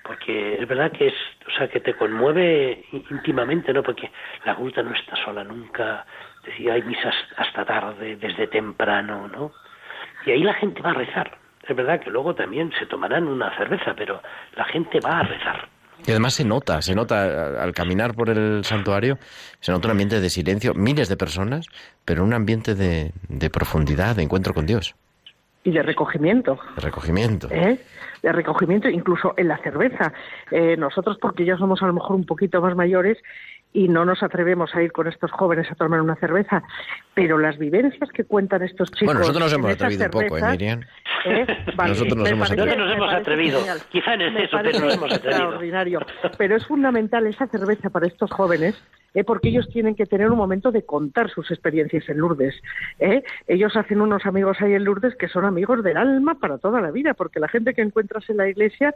Porque 0.04 0.60
es 0.60 0.66
verdad 0.66 0.90
que 0.90 1.08
es, 1.08 1.14
o 1.46 1.50
sea, 1.50 1.68
que 1.68 1.80
te 1.80 1.94
conmueve 1.94 2.84
íntimamente, 2.92 3.72
¿no? 3.72 3.82
Porque 3.82 4.10
la 4.44 4.54
gruta 4.54 4.82
no 4.82 4.92
está 4.92 5.14
sola 5.16 5.44
nunca, 5.44 6.04
decía, 6.44 6.74
hay 6.74 6.82
misas 6.82 7.14
hasta 7.36 7.64
tarde, 7.64 8.16
desde 8.16 8.48
temprano, 8.48 9.28
¿no? 9.28 9.52
Y 10.26 10.32
ahí 10.32 10.42
la 10.42 10.54
gente 10.54 10.82
va 10.82 10.90
a 10.90 10.94
rezar. 10.94 11.38
Es 11.62 11.76
verdad 11.76 12.00
que 12.00 12.10
luego 12.10 12.34
también 12.34 12.72
se 12.78 12.86
tomarán 12.86 13.28
una 13.28 13.56
cerveza, 13.56 13.94
pero 13.94 14.20
la 14.56 14.64
gente 14.64 14.98
va 15.00 15.20
a 15.20 15.22
rezar. 15.22 15.68
Y 16.06 16.10
además 16.10 16.34
se 16.34 16.44
nota, 16.44 16.82
se 16.82 16.94
nota 16.94 17.62
al 17.62 17.72
caminar 17.72 18.14
por 18.14 18.28
el 18.30 18.64
santuario, 18.64 19.18
se 19.60 19.70
nota 19.72 19.86
un 19.88 19.92
ambiente 19.92 20.20
de 20.20 20.30
silencio, 20.30 20.74
miles 20.74 21.08
de 21.08 21.16
personas, 21.16 21.66
pero 22.04 22.24
un 22.24 22.34
ambiente 22.34 22.74
de, 22.74 23.12
de 23.28 23.50
profundidad, 23.50 24.16
de 24.16 24.22
encuentro 24.22 24.52
con 24.52 24.66
Dios, 24.66 24.94
Y 25.64 25.70
de 25.70 25.82
recogimiento. 25.82 26.58
de 26.76 26.80
recogimiento. 26.82 27.48
¿eh? 27.50 27.78
de 28.22 28.30
recogimiento, 28.32 28.88
incluso 28.88 29.34
en 29.36 29.48
la 29.48 29.58
cerveza. 29.58 30.12
Eh, 30.52 30.76
nosotros, 30.76 31.18
porque 31.20 31.44
ya 31.44 31.56
somos 31.56 31.82
a 31.82 31.86
lo 31.86 31.92
mejor 31.92 32.14
un 32.14 32.24
poquito 32.24 32.60
más 32.60 32.76
mayores 32.76 33.18
y 33.72 33.88
no 33.88 34.04
nos 34.04 34.22
atrevemos 34.22 34.74
a 34.74 34.82
ir 34.82 34.92
con 34.92 35.06
estos 35.06 35.30
jóvenes 35.30 35.70
a 35.70 35.74
tomar 35.74 36.00
una 36.00 36.16
cerveza, 36.16 36.62
pero 37.14 37.38
las 37.38 37.58
vivencias 37.58 38.10
que 38.10 38.24
cuentan 38.24 38.62
estos 38.62 38.90
chicos. 38.90 39.06
Bueno, 39.06 39.20
nosotros 39.20 39.44
nos 39.44 39.52
hemos 39.52 39.72
atrevido 39.72 40.04
un 40.04 40.10
poco, 40.10 40.38
¿eh, 40.38 40.50
Miriam? 40.50 40.80
¿eh? 41.24 41.46
Vale, 41.76 41.90
Nosotros 41.90 42.16
nos 42.18 42.30
hemos 42.30 42.50
atrevido. 42.50 42.76
Nosotros 42.76 42.88
nos 42.88 42.96
hemos 42.96 43.12
atrevido. 43.14 43.60
Quizá 43.90 44.14
en 44.14 44.20
exceso, 44.22 44.58
pero 44.62 44.80
nos 44.80 44.94
hemos 44.94 45.12
atrevido. 45.12 45.30
Extraordinario. 45.30 46.00
Pero 46.36 46.56
es 46.56 46.66
fundamental 46.66 47.26
esa 47.26 47.46
cerveza 47.46 47.90
para 47.90 48.06
estos 48.06 48.30
jóvenes, 48.30 48.82
¿eh? 49.14 49.24
porque 49.24 49.48
ellos 49.48 49.68
tienen 49.70 49.94
que 49.94 50.06
tener 50.06 50.30
un 50.30 50.36
momento 50.36 50.70
de 50.70 50.84
contar 50.84 51.30
sus 51.30 51.50
experiencias 51.50 52.08
en 52.08 52.18
Lourdes. 52.18 52.54
¿eh? 52.98 53.22
Ellos 53.46 53.76
hacen 53.76 54.00
unos 54.00 54.26
amigos 54.26 54.58
ahí 54.60 54.74
en 54.74 54.84
Lourdes 54.84 55.14
que 55.16 55.28
son 55.28 55.44
amigos 55.44 55.82
del 55.82 55.96
alma 55.96 56.38
para 56.38 56.58
toda 56.58 56.80
la 56.80 56.90
vida, 56.90 57.14
porque 57.14 57.40
la 57.40 57.48
gente 57.48 57.74
que 57.74 57.82
encuentras 57.82 58.28
en 58.28 58.38
la 58.38 58.48
iglesia 58.48 58.94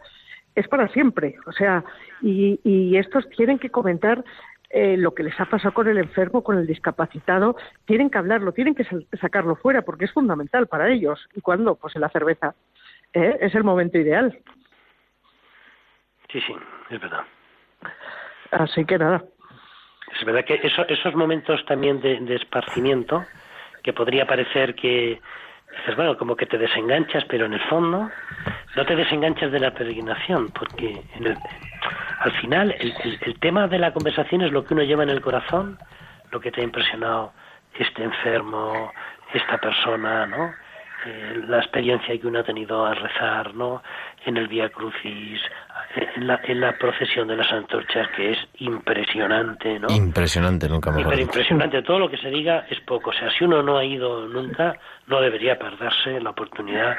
es 0.55 0.67
para 0.69 0.89
siempre. 0.89 1.37
O 1.47 1.53
sea, 1.53 1.85
y, 2.23 2.59
y 2.65 2.97
estos 2.97 3.29
tienen 3.31 3.59
que 3.59 3.71
comentar 3.71 4.25
eh, 4.71 4.97
lo 4.97 5.15
que 5.15 5.23
les 5.23 5.39
ha 5.41 5.47
pasado 5.47 5.73
con 5.75 5.89
el 5.89 5.99
enfermo, 5.99 6.43
con 6.43 6.59
el 6.59 6.67
discapacitado, 6.67 7.57
tienen 7.85 8.11
que 8.11 8.19
hablarlo, 8.19 8.53
tienen 8.53 8.75
que 8.75 8.85
sacarlo 9.21 9.57
fuera, 9.57 9.83
porque 9.83 10.05
es 10.07 10.13
fundamental 10.13 10.67
para 10.67 10.89
ellos. 10.91 11.29
¿Y 11.35 11.41
cuándo? 11.41 11.77
Pues 11.77 11.95
en 11.97 12.03
la 12.03 12.09
cerveza. 12.09 12.55
¿eh? 13.13 13.37
Es 13.41 13.55
el 13.55 13.65
momento 13.65 13.99
ideal. 13.99 14.39
Sí, 16.31 16.41
sí, 16.41 16.55
es 16.91 17.01
verdad. 17.01 17.23
Así 18.51 18.85
que 18.85 18.99
nada. 18.99 19.25
Es 20.19 20.25
verdad 20.25 20.45
que 20.45 20.55
eso- 20.63 20.87
esos 20.89 21.15
momentos 21.15 21.65
también 21.67 22.01
de, 22.01 22.19
de 22.21 22.37
esparcimiento, 22.37 23.25
que 23.83 23.93
podría 23.93 24.27
parecer 24.27 24.75
que 24.75 25.21
bueno, 25.97 26.17
como 26.17 26.37
que 26.37 26.47
te 26.47 26.59
desenganchas, 26.59 27.25
pero 27.27 27.47
en 27.47 27.55
el 27.55 27.61
fondo 27.63 28.11
no 28.75 28.85
te 28.87 28.97
desenganchas 28.97 29.51
de 29.53 29.61
la 29.61 29.73
peregrinación, 29.73 30.51
porque 30.51 31.05
en 31.15 31.27
el- 31.27 31.39
al 32.21 32.33
final 32.33 32.75
el- 32.79 33.19
el 33.23 33.39
tema 33.39 33.69
de 33.69 33.79
la 33.79 33.93
conversación 33.93 34.43
es 34.43 34.53
lo 34.53 34.65
que 34.65 34.75
uno 34.75 34.83
lleva 34.83 35.03
en 35.03 35.11
el 35.11 35.21
corazón, 35.21 35.79
lo 36.31 36.41
que 36.41 36.51
te 36.51 36.61
ha 36.61 36.65
impresionado 36.65 37.33
este 37.79 38.03
enfermo, 38.03 38.93
esta 39.33 39.59
persona, 39.59 40.27
¿no? 40.27 40.57
Eh, 41.07 41.41
la 41.47 41.59
experiencia 41.59 42.19
que 42.21 42.27
uno 42.27 42.41
ha 42.41 42.43
tenido 42.43 42.85
al 42.85 42.97
rezar, 42.97 43.55
¿no? 43.55 43.81
En 44.25 44.37
el 44.37 44.49
Vía 44.49 44.69
Crucis, 44.71 45.41
en 46.17 46.27
la, 46.27 46.41
en 46.45 46.61
la 46.61 46.77
procesión 46.77 47.29
de 47.29 47.37
las 47.37 47.51
antorchas, 47.53 48.09
que 48.17 48.33
es 48.33 48.39
impresionante, 48.59 49.79
¿no? 49.79 49.87
Impresionante, 49.89 50.69
nunca 50.69 50.91
mejor 50.91 51.11
Pero 51.11 51.23
impresionante, 51.23 51.83
todo 51.83 52.01
lo 52.01 52.11
que 52.11 52.17
se 52.17 52.29
diga 52.29 52.67
es 52.71 52.81
poco. 52.81 53.11
O 53.11 53.13
sea, 53.13 53.31
si 53.31 53.45
uno 53.45 53.63
no 53.63 53.79
ha 53.79 53.85
ido 53.85 54.27
nunca, 54.27 54.75
no 55.07 55.21
debería 55.21 55.57
perderse 55.59 56.21
la 56.21 56.31
oportunidad 56.31 56.91
de 56.91 56.97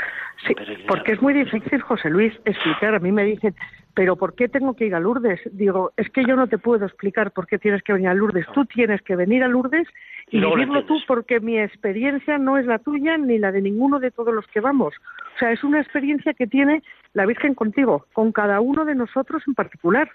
Sí, 0.47 0.53
peregrinar. 0.53 0.87
porque 0.87 1.13
es 1.13 1.21
muy 1.21 1.33
difícil, 1.33 1.81
José 1.81 2.09
Luis, 2.09 2.33
explicar. 2.45 2.95
A 2.95 2.99
mí 2.99 3.11
me 3.11 3.23
dicen, 3.23 3.55
pero 3.93 4.15
¿por 4.15 4.35
qué 4.35 4.47
tengo 4.47 4.75
que 4.75 4.85
ir 4.85 4.95
a 4.95 4.99
Lourdes? 4.99 5.41
Digo, 5.51 5.91
es 5.97 6.09
que 6.11 6.23
yo 6.23 6.35
no 6.35 6.47
te 6.47 6.59
puedo 6.59 6.85
explicar 6.85 7.31
por 7.31 7.47
qué 7.47 7.57
tienes 7.57 7.81
que 7.83 7.91
venir 7.93 8.09
a 8.09 8.13
Lourdes. 8.13 8.45
Tú 8.53 8.63
tienes 8.65 9.01
que 9.01 9.15
venir 9.15 9.43
a 9.43 9.47
Lourdes 9.47 9.87
Y 10.29 10.39
lo 10.39 10.49
vivirlo 10.55 10.83
tú 10.85 10.97
porque 11.07 11.39
mi 11.39 11.57
experiencia 11.57 12.37
no 12.37 12.57
es 12.57 12.65
la 12.65 12.79
tuya 12.79 13.17
ni 13.17 13.37
la 13.39 13.51
de 13.51 13.61
ninguno 13.61 13.99
de 13.99 14.11
todos 14.11 14.33
los 14.33 14.45
que 14.47 14.59
vamos. 14.59 14.93
O 15.35 15.39
sea, 15.39 15.51
es 15.51 15.63
una 15.63 15.79
experiencia 15.79 16.33
que 16.33 16.47
tiene 16.47 16.83
la 17.13 17.25
Virgen 17.25 17.53
contigo, 17.55 18.05
con 18.11 18.31
cada 18.33 18.59
uno 18.59 18.83
de 18.83 18.95
nosotros 18.95 19.43
en 19.47 19.53
particular. 19.55 20.09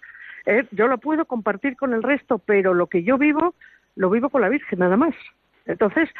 ¿eh? 0.44 0.66
Yo 0.72 0.86
lo 0.86 0.98
puedo 0.98 1.24
compartir 1.24 1.76
con 1.76 1.94
el 1.94 2.02
resto, 2.02 2.38
pero 2.38 2.74
lo 2.74 2.88
que 2.88 3.04
yo 3.04 3.16
vivo, 3.16 3.54
lo 3.96 4.10
vivo 4.10 4.28
con 4.28 4.42
la 4.42 4.50
Virgen 4.50 4.80
nada 4.80 4.96
más. 4.98 5.14
Entonces, 5.64 6.10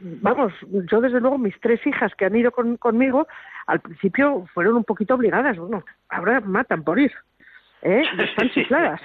vamos, 0.00 0.52
yo 0.90 1.00
desde 1.00 1.20
luego 1.20 1.38
mis 1.38 1.58
tres 1.60 1.86
hijas 1.86 2.12
que 2.16 2.24
han 2.24 2.34
ido 2.34 2.50
con- 2.50 2.76
conmigo, 2.76 3.28
al 3.66 3.80
principio 3.80 4.46
fueron 4.52 4.74
un 4.76 4.84
poquito 4.84 5.14
obligadas, 5.14 5.56
bueno, 5.58 5.84
ahora 6.08 6.40
matan 6.40 6.82
por 6.82 6.98
ir. 6.98 7.12
¿Eh? 7.82 8.02
Están 8.18 8.50
chifladas. 8.50 9.00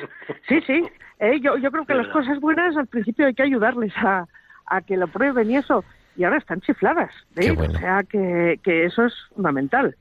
Sí, 0.48 0.60
sí. 0.66 0.84
¿eh? 1.20 1.40
Yo, 1.42 1.58
yo 1.58 1.72
creo 1.72 1.86
que 1.86 1.94
las 1.96 2.08
cosas 2.08 2.40
buenas 2.40 2.76
al 2.78 2.88
principio 2.88 3.26
hay 3.28 3.34
que 3.34 3.44
ayudarles 3.44 3.94
a, 3.98 4.26
a 4.66 4.82
que 4.82 4.98
lo 4.98 5.08
prueben 5.08 5.50
y 5.52 5.58
eso. 5.58 5.84
Y 6.16 6.24
ahora 6.24 6.38
están 6.38 6.62
chifladas. 6.62 7.12
¿eh? 7.36 7.52
Bueno. 7.52 7.74
O 7.76 7.80
sea 7.80 8.04
que, 8.04 8.60
que 8.64 8.86
eso 8.86 9.06
es 9.06 9.14
fundamental. 9.36 9.96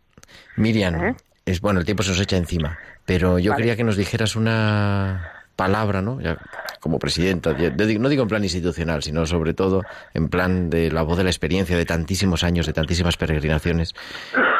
Miriam, 0.56 0.94
¿Eh? 1.04 1.14
es 1.44 1.60
bueno, 1.60 1.80
el 1.80 1.86
tiempo 1.86 2.02
se 2.02 2.10
nos 2.10 2.20
echa 2.20 2.36
encima, 2.36 2.78
pero 3.04 3.38
yo 3.38 3.50
Vale. 3.52 3.62
quería 3.62 3.76
que 3.76 3.84
nos 3.84 3.96
dijeras 3.96 4.34
una 4.36 5.30
palabra, 5.56 6.02
¿no? 6.02 6.20
Ya, 6.20 6.36
como 6.80 6.98
presidenta, 6.98 7.56
ya- 7.56 7.70
no 7.70 8.08
digo 8.08 8.22
en 8.22 8.28
plan 8.28 8.42
institucional, 8.42 9.02
sino 9.02 9.24
sobre 9.26 9.54
todo 9.54 9.82
en 10.14 10.28
plan 10.28 10.68
de 10.68 10.90
la 10.90 11.02
voz 11.02 11.16
de 11.16 11.24
la 11.24 11.30
experiencia 11.30 11.76
de 11.76 11.84
tantísimos 11.84 12.44
años, 12.44 12.66
de 12.66 12.72
tantísimas 12.72 13.16
peregrinaciones. 13.16 13.94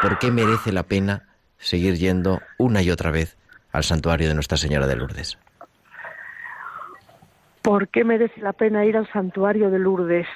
¿Por 0.01 0.17
qué 0.19 0.31
merece 0.31 0.71
la 0.71 0.83
pena 0.83 1.23
seguir 1.57 1.95
yendo 1.95 2.41
una 2.57 2.81
y 2.81 2.89
otra 2.91 3.11
vez 3.11 3.35
al 3.77 3.83
santuario 3.83 4.27
de 4.27 4.33
Nuestra 4.33 4.57
Señora 4.57 4.87
de 4.87 4.95
Lourdes? 4.95 5.37
¿Por 7.61 7.87
qué 7.89 8.03
merece 8.03 8.41
la 8.41 8.53
pena 8.53 8.85
ir 8.85 8.97
al 8.97 9.07
santuario 9.11 9.69
de 9.69 9.77
Lourdes? 9.77 10.27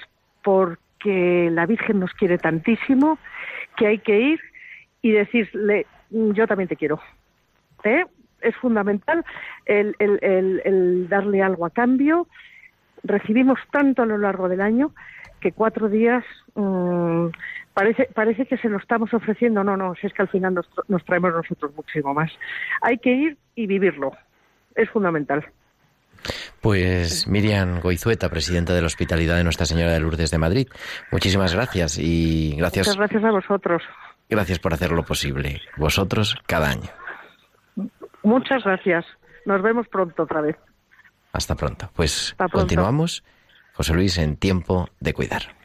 Porque 0.44 1.50
la 1.52 1.66
Virgen 1.66 2.00
nos 2.00 2.14
quiere 2.14 2.38
tantísimo 2.38 3.18
que 3.78 3.88
hay 3.88 3.98
que 3.98 4.20
ir 4.20 4.40
y 5.02 5.12
decirle, 5.12 5.88
yo 6.12 6.46
también 6.46 6.68
te 6.68 6.76
quiero. 6.76 7.00
¿Eh? 7.84 8.06
Es 8.42 8.56
fundamental 8.58 9.26
el, 9.66 9.96
el, 9.98 10.20
el, 10.22 10.62
el 10.64 11.10
darle 11.10 11.42
algo 11.42 11.66
a 11.66 11.72
cambio. 11.72 12.28
Recibimos 13.04 13.58
tanto 13.72 14.04
a 14.04 14.06
lo 14.06 14.20
largo 14.20 14.50
del 14.50 14.62
año 14.62 14.94
que 15.42 15.52
cuatro 15.52 15.90
días 15.90 16.24
mmm, 16.56 17.28
parece, 17.74 18.08
parece 18.14 18.46
que 18.46 18.58
se 18.58 18.70
lo 18.70 18.78
estamos 18.78 19.14
ofreciendo. 19.14 19.64
No, 19.64 19.76
no, 19.76 19.96
si 19.96 20.08
es 20.08 20.14
que 20.14 20.22
al 20.22 20.30
final 20.30 20.54
nos, 20.54 20.70
nos 20.88 21.04
traemos 21.04 21.34
nosotros 21.34 21.74
muchísimo 21.76 22.14
más. 22.14 22.32
Hay 22.82 22.98
que 22.98 23.12
ir 23.12 23.38
y 23.56 23.68
vivirlo. 23.68 24.12
Es 24.76 24.90
fundamental. 24.90 25.46
Pues 26.62 27.28
Miriam 27.28 27.80
Goizueta, 27.82 28.30
presidenta 28.30 28.74
de 28.74 28.82
la 28.82 28.88
Hospitalidad 28.88 29.36
de 29.36 29.44
Nuestra 29.44 29.66
Señora 29.66 29.92
de 29.92 30.00
Lourdes 30.00 30.30
de 30.32 30.38
Madrid. 30.38 30.68
Muchísimas 31.12 31.54
gracias 31.56 31.98
y 31.98 32.56
gracias. 32.58 32.88
Muchas 32.88 32.98
gracias 32.98 33.24
a 33.24 33.32
vosotros. 33.32 33.84
Gracias 34.30 34.60
por 34.60 34.74
hacerlo 34.74 35.04
posible. 35.04 35.62
Vosotros 35.78 36.38
cada 36.46 36.70
año. 36.70 36.90
Muchas 38.24 38.64
gracias. 38.64 39.06
Nos 39.46 39.62
vemos 39.64 39.88
pronto 39.88 40.24
otra 40.24 40.42
vez. 40.42 40.56
Hasta 41.34 41.56
pronto. 41.56 41.90
Pues 41.96 42.32
Hasta 42.32 42.48
pronto. 42.48 42.60
continuamos, 42.60 43.24
José 43.74 43.94
Luis, 43.94 44.18
en 44.18 44.38
tiempo 44.38 44.90
de 45.00 45.14
cuidar. 45.14 45.61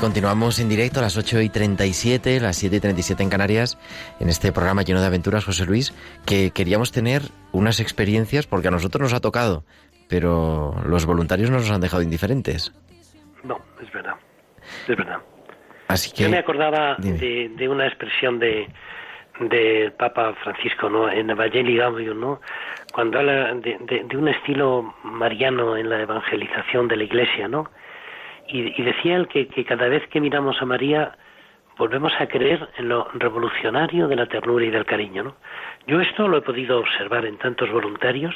Continuamos 0.00 0.58
en 0.60 0.68
directo 0.68 1.00
a 1.00 1.02
las 1.02 1.16
8 1.16 1.40
y 1.42 1.48
37, 1.50 2.40
las 2.40 2.56
7 2.56 2.76
y 2.76 2.80
37 2.80 3.22
en 3.22 3.28
Canarias, 3.30 3.78
en 4.18 4.28
este 4.28 4.52
programa 4.52 4.82
lleno 4.82 5.00
de 5.00 5.06
aventuras, 5.06 5.44
José 5.44 5.66
Luis, 5.66 5.92
que 6.26 6.50
queríamos 6.52 6.90
tener 6.92 7.22
unas 7.52 7.80
experiencias, 7.80 8.46
porque 8.46 8.68
a 8.68 8.70
nosotros 8.70 9.02
nos 9.02 9.12
ha 9.12 9.20
tocado, 9.20 9.64
pero 10.08 10.74
los 10.86 11.04
voluntarios 11.06 11.50
no 11.50 11.58
nos 11.58 11.70
han 11.70 11.80
dejado 11.80 12.02
indiferentes. 12.02 12.72
No, 13.44 13.60
es 13.82 13.92
verdad. 13.92 14.14
Es 14.88 14.96
verdad. 14.96 15.18
Así 15.88 16.10
que... 16.12 16.24
Yo 16.24 16.30
me 16.30 16.38
acordaba 16.38 16.96
de, 16.98 17.50
de 17.54 17.68
una 17.68 17.86
expresión 17.86 18.38
de 18.38 18.68
del 19.40 19.92
Papa 19.92 20.34
Francisco, 20.44 20.90
¿no? 20.90 21.10
En 21.10 21.30
Evangelii 21.30 21.78
Gaudium, 21.78 22.20
¿no? 22.20 22.40
Cuando 22.92 23.20
habla 23.20 23.54
de, 23.54 23.78
de- 23.80 24.04
de 24.06 24.16
un 24.18 24.28
estilo 24.28 24.94
mariano 25.02 25.78
en 25.78 25.88
la 25.88 26.02
evangelización 26.02 26.88
de 26.88 26.96
la 26.98 27.04
Iglesia, 27.04 27.48
¿no? 27.48 27.70
Y, 28.52 28.80
y 28.80 28.84
decía 28.84 29.16
él 29.16 29.28
que, 29.28 29.46
que 29.48 29.64
cada 29.64 29.88
vez 29.88 30.06
que 30.08 30.20
miramos 30.20 30.60
a 30.60 30.64
María 30.64 31.16
volvemos 31.80 32.12
a 32.20 32.26
creer 32.26 32.68
en 32.76 32.90
lo 32.90 33.08
revolucionario 33.14 34.06
de 34.06 34.14
la 34.14 34.26
ternura 34.26 34.66
y 34.66 34.70
del 34.70 34.84
cariño, 34.84 35.22
¿no? 35.22 35.36
Yo 35.86 35.98
esto 36.00 36.28
lo 36.28 36.36
he 36.36 36.42
podido 36.42 36.78
observar 36.78 37.24
en 37.24 37.38
tantos 37.38 37.70
voluntarios 37.70 38.34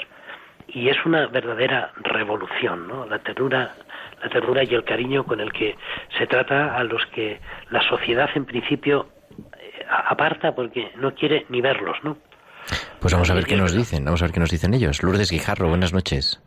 y 0.69 0.89
es 0.89 0.97
una 1.05 1.27
verdadera 1.27 1.93
revolución, 1.97 2.89
¿no? 2.89 3.05
La 3.05 3.19
ternura, 3.19 3.75
la 4.23 4.29
ternura 4.31 4.65
y 4.65 4.75
el 4.75 4.83
cariño 4.85 5.25
con 5.25 5.41
el 5.41 5.53
que 5.53 5.77
se 6.17 6.27
trata 6.27 6.75
a 6.75 6.85
los 6.85 7.05
que 7.07 7.39
la 7.71 7.83
sociedad 7.83 8.31
en 8.35 8.47
principio 8.47 9.09
eh, 9.59 9.85
aparta 9.89 10.55
porque 10.55 10.91
no 10.97 11.15
quiere 11.15 11.45
ni 11.51 11.61
verlos, 11.61 11.99
¿no? 12.03 12.17
Pues 12.99 13.13
vamos 13.13 13.31
a 13.31 13.35
ver 13.35 13.45
qué 13.45 13.57
nos 13.57 13.75
dicen, 13.75 14.07
vamos 14.07 14.23
a 14.23 14.25
ver 14.25 14.33
qué 14.33 14.41
nos 14.41 14.51
dicen 14.51 14.73
ellos. 14.73 15.03
Lourdes 15.03 15.31
Guijarro, 15.31 15.69
buenas 15.69 15.93
noches. 15.93 16.41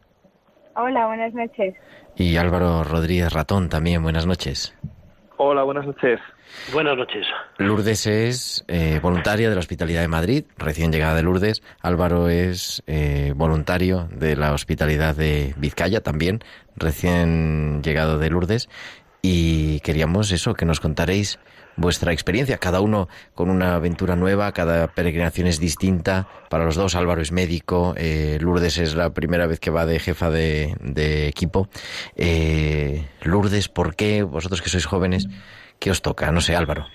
Hola, 0.79 1.07
buenas 1.07 1.33
noches. 1.33 1.73
Y 2.15 2.37
Álvaro 2.37 2.83
Rodríguez 2.83 3.33
Ratón 3.33 3.67
también, 3.67 4.03
buenas 4.03 4.27
noches. 4.27 4.75
Hola, 5.37 5.63
buenas 5.63 5.87
noches. 5.87 6.19
Buenas 6.71 6.95
noches. 6.95 7.25
Lourdes 7.57 8.05
es 8.05 8.63
eh, 8.67 8.99
voluntaria 9.01 9.49
de 9.49 9.55
la 9.55 9.59
Hospitalidad 9.59 10.01
de 10.01 10.07
Madrid, 10.07 10.45
recién 10.55 10.91
llegada 10.91 11.15
de 11.15 11.23
Lourdes. 11.23 11.63
Álvaro 11.81 12.29
es 12.29 12.83
eh, 12.85 13.33
voluntario 13.35 14.07
de 14.11 14.35
la 14.35 14.53
Hospitalidad 14.53 15.15
de 15.15 15.55
Vizcaya, 15.57 16.01
también 16.01 16.41
recién 16.75 17.81
llegado 17.81 18.19
de 18.19 18.29
Lourdes. 18.29 18.69
Y 19.23 19.79
queríamos 19.79 20.31
eso, 20.31 20.53
que 20.53 20.65
nos 20.65 20.79
contaréis 20.79 21.39
vuestra 21.77 22.11
experiencia, 22.11 22.57
cada 22.57 22.81
uno 22.81 23.07
con 23.33 23.49
una 23.49 23.75
aventura 23.75 24.15
nueva, 24.15 24.51
cada 24.51 24.87
peregrinación 24.87 25.47
es 25.47 25.59
distinta. 25.59 26.27
Para 26.49 26.65
los 26.65 26.75
dos, 26.75 26.95
Álvaro 26.95 27.21
es 27.21 27.31
médico, 27.31 27.93
eh, 27.95 28.37
Lourdes 28.41 28.77
es 28.79 28.95
la 28.95 29.11
primera 29.11 29.47
vez 29.47 29.59
que 29.59 29.69
va 29.69 29.85
de 29.85 29.99
jefa 29.99 30.29
de, 30.29 30.75
de 30.81 31.27
equipo. 31.27 31.69
Eh, 32.15 33.07
Lourdes, 33.23 33.69
¿por 33.69 33.95
qué? 33.95 34.23
Vosotros 34.23 34.61
que 34.61 34.69
sois 34.69 34.85
jóvenes, 34.85 35.27
¿qué 35.79 35.91
os 35.91 36.01
toca? 36.01 36.31
No 36.31 36.41
sé, 36.41 36.55
Álvaro. 36.55 36.85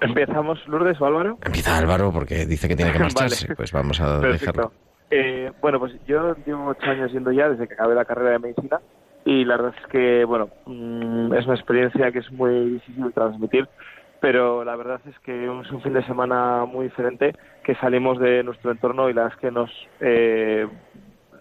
¿Empezamos, 0.00 0.58
Lourdes 0.68 1.00
o 1.00 1.06
Álvaro? 1.06 1.38
Empieza 1.44 1.76
Álvaro 1.78 2.12
porque 2.12 2.44
dice 2.46 2.68
que 2.68 2.76
tiene 2.76 2.92
que 2.92 2.98
marcharse. 3.06 3.46
Vale. 3.46 3.56
Pues 3.56 3.72
vamos 3.72 4.00
a 4.00 4.20
Perfecto. 4.20 4.52
dejarlo. 4.52 4.72
Eh, 5.10 5.52
bueno, 5.62 5.78
pues 5.78 5.92
yo 6.06 6.34
llevo 6.44 6.66
ocho 6.66 6.90
años 6.90 7.12
yendo 7.12 7.30
ya 7.32 7.48
desde 7.48 7.66
que 7.68 7.74
acabé 7.74 7.94
la 7.94 8.04
carrera 8.04 8.32
de 8.32 8.38
medicina 8.40 8.80
y 9.26 9.44
la 9.44 9.56
verdad 9.56 9.74
es 9.76 9.86
que, 9.88 10.24
bueno, 10.24 10.48
mm, 10.66 11.34
es 11.34 11.44
una 11.46 11.56
experiencia 11.56 12.12
que 12.12 12.20
es 12.20 12.30
muy 12.30 12.70
difícil 12.70 13.04
de 13.04 13.10
transmitir, 13.10 13.68
pero 14.20 14.64
la 14.64 14.76
verdad 14.76 15.00
es 15.04 15.18
que 15.18 15.44
es 15.44 15.72
un 15.72 15.82
fin 15.82 15.92
de 15.94 16.04
semana 16.04 16.64
muy 16.64 16.84
diferente, 16.84 17.34
que 17.64 17.74
salimos 17.74 18.20
de 18.20 18.44
nuestro 18.44 18.70
entorno 18.70 19.10
y 19.10 19.14
la 19.14 19.24
verdad 19.24 19.36
es 19.36 19.40
que 19.40 19.50
nos, 19.50 19.70
eh, 19.98 20.68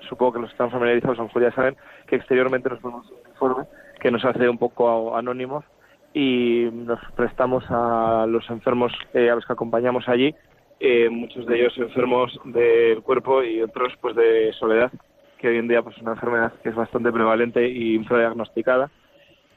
supongo 0.09 0.33
que 0.33 0.39
los 0.39 0.49
que 0.49 0.53
están 0.55 0.71
familiarizados 0.71 1.19
a 1.19 1.21
lo 1.21 1.27
mejor 1.27 1.43
ya 1.43 1.51
saben, 1.51 1.77
que 2.07 2.15
exteriormente 2.15 2.69
nos 2.69 2.79
ponemos 2.79 3.07
un 3.11 3.17
uniforme 3.23 3.65
que 4.01 4.09
nos 4.09 4.25
hace 4.25 4.49
un 4.49 4.57
poco 4.57 5.15
anónimos 5.15 5.63
y 6.11 6.67
nos 6.73 6.99
prestamos 7.15 7.63
a 7.69 8.25
los 8.27 8.49
enfermos 8.49 8.93
eh, 9.13 9.29
a 9.29 9.35
los 9.35 9.45
que 9.45 9.53
acompañamos 9.53 10.09
allí, 10.09 10.33
eh, 10.79 11.07
muchos 11.09 11.45
de 11.45 11.59
ellos 11.59 11.77
enfermos 11.77 12.39
del 12.45 13.03
cuerpo 13.03 13.43
y 13.43 13.61
otros 13.61 13.93
pues 14.01 14.15
de 14.15 14.51
soledad, 14.53 14.91
que 15.45 15.51
hoy 15.51 15.57
en 15.59 15.67
día 15.67 15.83
pues 15.83 15.95
es 15.95 16.01
una 16.01 16.13
enfermedad 16.13 16.53
que 16.63 16.69
es 16.69 16.75
bastante 16.75 17.11
prevalente 17.11 17.69
y 17.69 17.93
infradiagnosticada. 17.93 18.89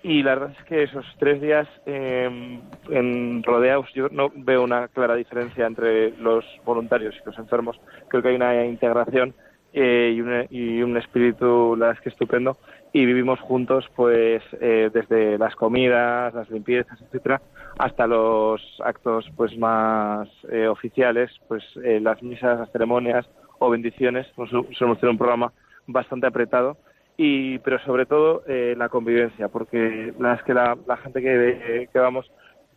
Y 0.02 0.22
la 0.22 0.34
verdad 0.34 0.54
es 0.58 0.64
que 0.66 0.82
esos 0.82 1.06
tres 1.18 1.40
días 1.40 1.66
eh, 1.86 2.60
en 2.90 3.42
rodeados 3.42 3.90
yo 3.94 4.08
no 4.10 4.30
veo 4.34 4.62
una 4.64 4.88
clara 4.88 5.14
diferencia 5.14 5.66
entre 5.66 6.10
los 6.18 6.44
voluntarios 6.66 7.14
y 7.16 7.24
los 7.24 7.38
enfermos. 7.38 7.80
Creo 8.08 8.22
que 8.22 8.28
hay 8.28 8.36
una 8.36 8.66
integración 8.66 9.32
eh, 9.72 10.12
y, 10.14 10.20
un, 10.20 10.46
y 10.50 10.82
un 10.82 10.98
espíritu, 10.98 11.74
la 11.74 11.86
verdad 11.86 11.96
es 11.96 12.02
que 12.02 12.10
estupendo. 12.10 12.58
Y 12.92 13.06
vivimos 13.06 13.40
juntos, 13.40 13.86
pues, 13.96 14.42
eh, 14.60 14.90
desde 14.92 15.38
las 15.38 15.54
comidas, 15.56 16.34
las 16.34 16.50
limpiezas, 16.50 17.00
etcétera, 17.00 17.40
hasta 17.78 18.06
los 18.06 18.60
actos, 18.84 19.30
pues, 19.36 19.56
más 19.56 20.28
eh, 20.50 20.68
oficiales, 20.68 21.30
pues, 21.48 21.64
eh, 21.82 21.98
las 21.98 22.22
misas, 22.22 22.58
las 22.58 22.70
ceremonias 22.72 23.26
o 23.58 23.70
bendiciones. 23.70 24.26
Solemos 24.36 25.00
tener 25.00 25.12
un 25.12 25.18
programa 25.18 25.50
bastante 25.88 26.26
apretado 26.26 26.76
y 27.16 27.58
pero 27.58 27.80
sobre 27.80 28.06
todo 28.06 28.44
eh, 28.46 28.74
la 28.78 28.88
convivencia 28.88 29.48
porque 29.48 30.12
la 30.20 30.34
es 30.34 30.42
que 30.44 30.54
la, 30.54 30.76
gente 31.02 31.20
que, 31.20 31.88
vamos 31.94 32.30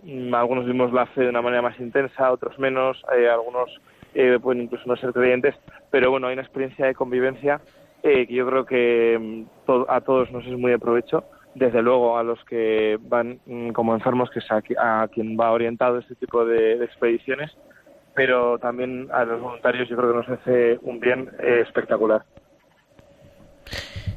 mm, 0.04 0.34
algunos 0.34 0.66
vimos 0.66 0.92
la 0.92 1.06
fe 1.08 1.22
de 1.22 1.30
una 1.30 1.44
manera 1.44 1.62
más 1.62 1.80
intensa, 1.80 2.32
otros 2.32 2.58
menos, 2.58 3.00
eh, 3.16 3.30
algunos 3.30 3.70
eh, 4.16 4.40
pueden 4.42 4.64
incluso 4.64 4.84
no 4.88 4.96
ser 4.96 5.14
creyentes, 5.14 5.56
pero 5.92 6.10
bueno, 6.10 6.28
hay 6.28 6.34
una 6.34 6.42
experiencia 6.42 6.88
de 6.88 6.96
convivencia 6.96 7.62
eh, 8.02 8.26
que 8.26 8.34
yo 8.34 8.48
creo 8.48 8.66
que 8.66 9.46
mm, 9.68 9.72
a 9.88 10.02
todos 10.02 10.32
nos 10.32 10.44
es 10.46 10.58
muy 10.58 10.72
de 10.72 10.80
provecho, 10.80 11.24
desde 11.54 11.82
luego 11.82 12.18
a 12.18 12.24
los 12.24 12.44
que 12.46 12.98
van 13.02 13.40
mm, 13.46 13.70
como 13.72 13.94
enfermos, 13.94 14.32
que 14.32 14.40
es 14.40 14.52
a, 14.52 14.62
qui- 14.62 14.78
a 14.80 15.08
quien 15.10 15.38
va 15.40 15.52
orientado 15.52 16.00
este 16.00 16.16
tipo 16.16 16.46
de, 16.46 16.80
de 16.80 16.86
expediciones, 16.86 17.52
pero 18.16 18.58
también 18.58 19.08
a 19.14 19.24
los 19.24 19.40
voluntarios 19.40 19.88
yo 19.88 19.96
creo 19.98 20.12
que 20.12 20.18
nos 20.18 20.30
hace 20.30 20.80
un 20.82 21.00
bien 21.00 21.30
eh, 21.40 21.62
espectacular. 21.62 22.24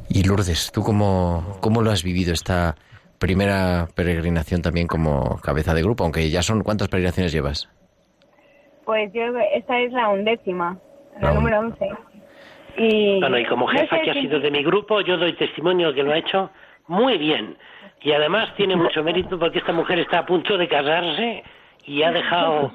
Y 0.08 0.22
Lourdes, 0.24 0.70
¿tú 0.72 0.82
cómo, 0.82 1.56
cómo 1.60 1.82
lo 1.82 1.90
has 1.90 2.02
vivido 2.04 2.32
esta 2.32 2.74
primera 3.18 3.88
peregrinación 3.94 4.62
también 4.62 4.86
como 4.86 5.40
cabeza 5.40 5.74
de 5.74 5.82
grupo? 5.82 6.04
Aunque 6.04 6.28
ya 6.30 6.42
son, 6.42 6.62
¿cuántas 6.62 6.88
peregrinaciones 6.88 7.32
llevas? 7.32 7.68
Pues 8.84 9.12
yo, 9.12 9.22
esta 9.54 9.80
es 9.80 9.92
la 9.92 10.08
undécima, 10.08 10.76
la 11.20 11.32
número 11.32 11.60
once. 11.60 11.88
Y, 12.76 13.20
Bueno, 13.20 13.38
y 13.38 13.46
como 13.46 13.66
no 13.66 13.72
jefa 13.78 13.96
sé 13.96 14.02
que 14.02 14.10
ha 14.10 14.14
si- 14.14 14.20
sido 14.22 14.40
de 14.40 14.50
mi 14.50 14.62
grupo, 14.62 15.00
yo 15.00 15.16
doy 15.16 15.32
testimonio 15.34 15.94
que 15.94 16.02
lo 16.02 16.12
ha 16.12 16.18
hecho 16.18 16.50
muy 16.88 17.16
bien. 17.18 17.56
Y 18.02 18.12
además 18.12 18.54
tiene 18.56 18.76
mucho 18.76 19.02
mérito 19.02 19.38
porque 19.38 19.58
esta 19.60 19.72
mujer 19.72 19.98
está 20.00 20.18
a 20.18 20.26
punto 20.26 20.58
de 20.58 20.68
casarse 20.68 21.42
y 21.86 22.02
ha 22.02 22.12
dejado 22.12 22.72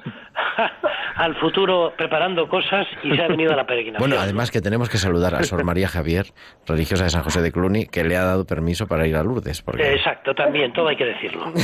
al 1.16 1.34
futuro 1.36 1.92
preparando 1.96 2.48
cosas 2.48 2.86
y 3.02 3.14
se 3.14 3.22
ha 3.22 3.28
venido 3.28 3.52
a 3.52 3.56
la 3.56 3.66
peregrinación. 3.66 4.08
Bueno, 4.08 4.22
además 4.22 4.50
que 4.50 4.60
tenemos 4.60 4.88
que 4.88 4.98
saludar 4.98 5.34
a 5.34 5.42
Sor 5.42 5.64
María 5.64 5.88
Javier, 5.88 6.26
religiosa 6.66 7.04
de 7.04 7.10
San 7.10 7.22
José 7.22 7.42
de 7.42 7.52
Cluny, 7.52 7.86
que 7.86 8.04
le 8.04 8.16
ha 8.16 8.24
dado 8.24 8.44
permiso 8.44 8.86
para 8.86 9.06
ir 9.06 9.16
a 9.16 9.22
Lourdes. 9.22 9.62
Porque... 9.62 9.94
Exacto, 9.94 10.34
también, 10.34 10.72
todo 10.72 10.88
hay 10.88 10.96
que 10.96 11.06
decirlo. 11.06 11.52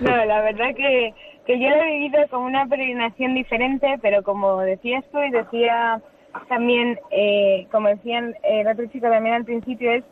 No, 0.00 0.16
la 0.24 0.40
verdad 0.40 0.74
que, 0.74 1.12
que 1.46 1.60
yo 1.60 1.68
lo 1.68 1.76
he 1.76 1.98
vivido 1.98 2.26
como 2.30 2.46
una 2.46 2.66
peregrinación 2.66 3.34
diferente, 3.34 3.98
pero 4.00 4.22
como 4.22 4.60
decías 4.60 5.04
tú 5.12 5.18
y 5.22 5.30
decía 5.30 6.00
también, 6.48 6.98
eh, 7.10 7.66
como 7.70 7.88
decían 7.88 8.34
el 8.42 8.66
otro 8.66 8.86
chico 8.86 9.08
también 9.10 9.34
al 9.34 9.44
principio, 9.44 9.92
es 9.92 10.04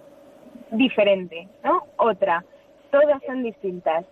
diferente, 0.72 1.48
¿no? 1.64 1.84
Otra. 1.96 2.44
Todas 2.90 3.22
son 3.26 3.42
distintas. 3.42 4.04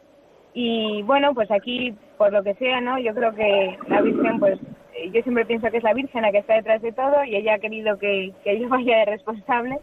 Y 0.59 1.03
bueno, 1.03 1.35
pues 1.35 1.51
aquí, 1.51 1.95
por 2.17 2.33
lo 2.33 2.43
que 2.43 2.55
sea, 2.55 2.81
¿no? 2.81 2.99
Yo 2.99 3.15
creo 3.15 3.35
que 3.35 3.77
la 3.89 4.01
Virgen, 4.01 4.39
pues 4.41 4.59
eh, 4.95 5.11
yo 5.13 5.21
siempre 5.21 5.45
pienso 5.45 5.71
que 5.71 5.77
es 5.77 5.83
la 5.83 5.93
Virgen 5.93 6.23
la 6.23 6.33
que 6.33 6.39
está 6.39 6.55
detrás 6.55 6.81
de 6.81 6.93
todo 6.93 7.23
y 7.25 7.37
ella 7.37 7.57
ha 7.57 7.59
querido 7.59 7.99
que, 7.99 8.33
que 8.43 8.59
yo 8.59 8.67
vaya 8.71 9.01
de 9.01 9.05
responsable 9.05 9.79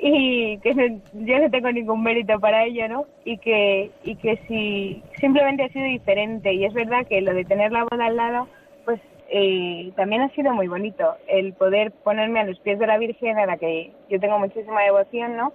y 0.00 0.56
que 0.60 1.00
yo 1.12 1.38
no 1.38 1.50
tengo 1.50 1.70
ningún 1.72 2.02
mérito 2.02 2.40
para 2.40 2.64
ello, 2.64 2.88
¿no? 2.88 3.04
Y 3.26 3.36
que, 3.36 3.90
y 4.02 4.16
que 4.16 4.38
si 4.48 5.02
simplemente 5.20 5.64
ha 5.64 5.68
sido 5.68 5.84
diferente 5.84 6.54
y 6.54 6.64
es 6.64 6.72
verdad 6.72 7.06
que 7.06 7.20
lo 7.20 7.34
de 7.34 7.44
tener 7.44 7.70
la 7.70 7.84
boda 7.84 8.06
al 8.06 8.16
lado, 8.16 8.48
pues 8.86 9.02
eh, 9.28 9.92
también 9.94 10.22
ha 10.22 10.30
sido 10.30 10.54
muy 10.54 10.68
bonito 10.68 11.16
el 11.26 11.52
poder 11.52 11.92
ponerme 11.92 12.40
a 12.40 12.44
los 12.44 12.58
pies 12.60 12.78
de 12.78 12.86
la 12.86 12.96
Virgen 12.96 13.38
a 13.38 13.44
la 13.44 13.58
que 13.58 13.92
yo 14.08 14.18
tengo 14.18 14.38
muchísima 14.38 14.84
devoción, 14.84 15.36
¿no? 15.36 15.52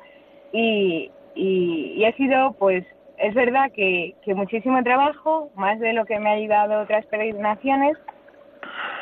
Y, 0.51 1.09
y, 1.33 1.95
y 1.97 2.05
ha 2.05 2.15
sido, 2.15 2.51
pues, 2.59 2.85
es 3.17 3.33
verdad 3.33 3.71
que, 3.71 4.15
que 4.23 4.33
muchísimo 4.33 4.81
trabajo, 4.83 5.49
más 5.55 5.79
de 5.79 5.93
lo 5.93 6.05
que 6.05 6.19
me 6.19 6.29
ha 6.29 6.33
ayudado 6.33 6.81
otras 6.81 7.05
peregrinaciones, 7.07 7.97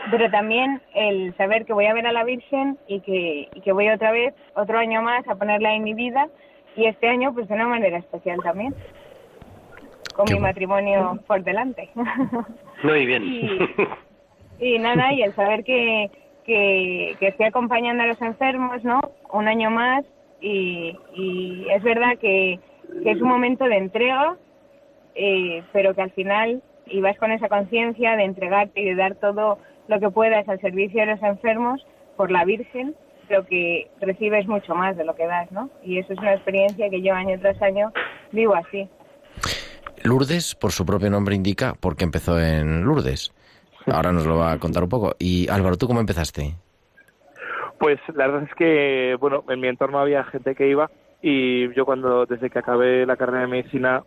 pero 0.09 0.30
también 0.30 0.82
el 0.93 1.36
saber 1.38 1.66
que 1.66 1.74
voy 1.74 1.86
a 1.86 1.93
ver 1.93 2.07
a 2.07 2.12
la 2.12 2.24
Virgen 2.24 2.78
y 2.88 3.01
que, 3.01 3.47
y 3.53 3.62
que 3.62 3.72
voy 3.72 3.89
otra 3.89 4.12
vez, 4.12 4.34
otro 4.55 4.78
año 4.80 5.01
más, 5.01 5.28
a 5.28 5.36
ponerla 5.36 5.74
en 5.74 5.84
mi 5.84 5.93
vida 5.93 6.28
y 6.76 6.86
este 6.86 7.07
año 7.07 7.34
pues 7.34 7.47
de 7.47 7.55
una 7.55 7.68
manera 7.68 7.97
especial 7.97 8.39
también, 8.43 8.74
con 10.14 10.26
Qué 10.26 10.34
mi 10.34 10.39
bueno. 10.39 10.47
matrimonio 10.47 11.20
por 11.28 11.43
delante. 11.43 11.89
Muy 12.84 13.05
bien. 13.05 13.24
Y 14.59 14.78
nada, 14.80 15.14
y 15.14 15.24
el 15.24 15.34
saber 15.36 15.64
que, 15.64 16.12
que, 16.45 17.16
que 17.20 17.28
estoy 17.28 17.47
acompañando 17.47 18.03
a 18.03 18.07
los 18.07 18.22
enfermos, 18.22 18.84
¿no? 18.84 18.99
Un 19.32 19.47
año 19.47 19.72
más 19.72 20.03
y, 20.39 20.97
y 21.16 21.68
es 21.70 21.82
verdad 21.84 22.18
que, 22.20 22.59
que 23.04 23.12
es 23.12 23.22
un 23.22 23.28
momento 23.28 23.66
de 23.66 23.78
entrega, 23.78 24.38
eh, 25.16 25.64
pero 25.74 25.94
que 25.94 26.02
al 26.02 26.12
final, 26.12 26.62
y 26.86 27.02
vas 27.02 27.18
con 27.18 27.32
esa 27.32 27.50
conciencia 27.50 28.16
de 28.16 28.24
entregarte 28.24 28.82
y 28.82 28.86
de 28.86 28.96
dar 28.96 29.16
todo 29.16 29.60
lo 29.88 30.00
que 30.00 30.10
puedas 30.10 30.48
al 30.48 30.60
servicio 30.62 31.02
de 31.02 31.08
los 31.08 31.24
enfermos 31.24 31.86
por 32.18 32.32
la 32.32 32.46
Virgen, 32.46 32.96
pero 33.28 33.46
que 33.46 33.89
recibes 34.00 34.48
mucho 34.48 34.76
más 34.76 34.98
de 34.98 35.06
lo 35.06 35.16
que 35.16 35.26
das, 35.26 35.52
¿no? 35.52 35.70
Y 35.84 36.00
eso 36.00 36.14
es 36.14 36.20
una 36.20 36.34
experiencia 36.34 36.89
que 36.89 37.02
yo 37.02 37.14
año 37.14 37.39
tras 37.39 37.62
año 37.62 37.92
vivo 38.32 38.56
así. 38.56 38.88
Lourdes, 40.04 40.56
por 40.56 40.72
su 40.72 40.86
propio 40.86 41.10
nombre, 41.10 41.36
indica 41.36 41.74
por 41.80 41.96
qué 41.96 42.04
empezó 42.04 42.39
en 42.39 42.84
Lourdes. 42.84 43.34
Ahora 43.88 44.12
nos 44.12 44.26
lo 44.26 44.38
va 44.38 44.52
a 44.52 44.60
contar 44.60 44.84
un 44.84 44.89
poco. 44.89 45.16
Y 45.20 45.50
Álvaro, 45.50 45.78
¿tú 45.78 45.88
cómo 45.88 46.00
empezaste? 46.00 46.54
Pues 47.80 48.00
la 48.14 48.28
verdad 48.28 48.44
es 48.44 48.56
que, 48.56 49.16
bueno, 49.20 49.44
en 49.50 49.60
mi 49.60 49.68
entorno 49.68 50.00
había 50.00 50.24
gente 50.26 50.54
que 50.54 50.68
iba 50.68 50.89
y 51.22 51.74
yo 51.74 51.86
cuando, 51.86 52.26
desde 52.26 52.49
que 52.49 52.59
acabé 52.59 53.05
la 53.05 53.15
carrera 53.17 53.41
de 53.41 53.47
medicina, 53.47 54.03